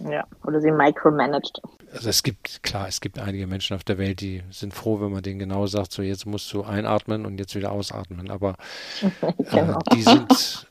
Ja, 0.00 0.26
oder 0.44 0.60
sie 0.60 0.70
micromanaged. 0.70 1.60
Also 1.92 2.08
es 2.08 2.22
gibt, 2.22 2.62
klar, 2.62 2.88
es 2.88 3.00
gibt 3.00 3.18
einige 3.18 3.46
Menschen 3.46 3.76
auf 3.76 3.84
der 3.84 3.98
Welt, 3.98 4.20
die 4.20 4.42
sind 4.50 4.72
froh, 4.72 5.00
wenn 5.00 5.12
man 5.12 5.22
denen 5.22 5.38
genau 5.38 5.66
sagt, 5.66 5.92
so 5.92 6.02
jetzt 6.02 6.24
musst 6.24 6.50
du 6.52 6.62
einatmen 6.62 7.26
und 7.26 7.38
jetzt 7.38 7.54
wieder 7.54 7.70
ausatmen. 7.70 8.30
Aber 8.30 8.56
genau. 9.50 9.78
äh, 9.78 9.94
die 9.94 10.02
sind, 10.02 10.66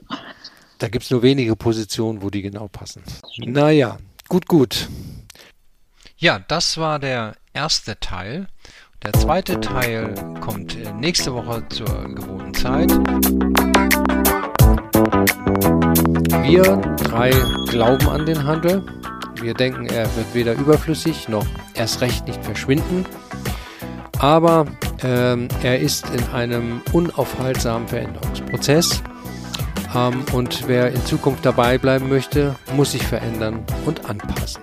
da 0.80 0.88
gibt 0.88 1.04
es 1.04 1.12
nur 1.12 1.22
wenige 1.22 1.56
Positionen, 1.56 2.24
wo 2.24 2.30
die 2.32 2.42
genau 2.42 2.68
passen. 2.70 3.04
Naja, 3.38 3.98
gut, 4.30 4.48
gut. 4.48 4.88
Ja, 6.18 6.40
das 6.48 6.78
war 6.78 7.00
der 7.00 7.36
erste 7.54 8.00
Teil. 8.00 8.48
Der 9.04 9.14
zweite 9.14 9.60
Teil 9.60 10.14
kommt 10.42 10.76
äh, 10.76 10.92
nächste 10.94 11.34
Woche 11.34 11.64
zur 11.70 12.16
gewohnten 12.16 12.54
Zeit. 12.54 12.90
Wir 16.44 16.78
drei 16.98 17.32
glauben 17.70 18.10
an 18.10 18.26
den 18.26 18.44
Handel. 18.44 18.86
Wir 19.42 19.54
denken, 19.54 19.86
er 19.86 20.14
wird 20.16 20.34
weder 20.34 20.54
überflüssig 20.54 21.30
noch 21.30 21.46
erst 21.74 22.02
recht 22.02 22.28
nicht 22.28 22.44
verschwinden. 22.44 23.06
aber 24.20 24.66
ähm, 25.02 25.48
er 25.64 25.80
ist 25.80 26.10
in 26.10 26.24
einem 26.34 26.82
unaufhaltsamen 26.92 27.88
Veränderungsprozess 27.88 29.02
und 30.34 30.68
wer 30.68 30.92
in 30.92 31.04
Zukunft 31.06 31.46
dabei 31.46 31.78
bleiben 31.78 32.10
möchte, 32.10 32.56
muss 32.76 32.92
sich 32.92 33.06
verändern 33.06 33.64
und 33.86 34.06
anpassen. 34.10 34.62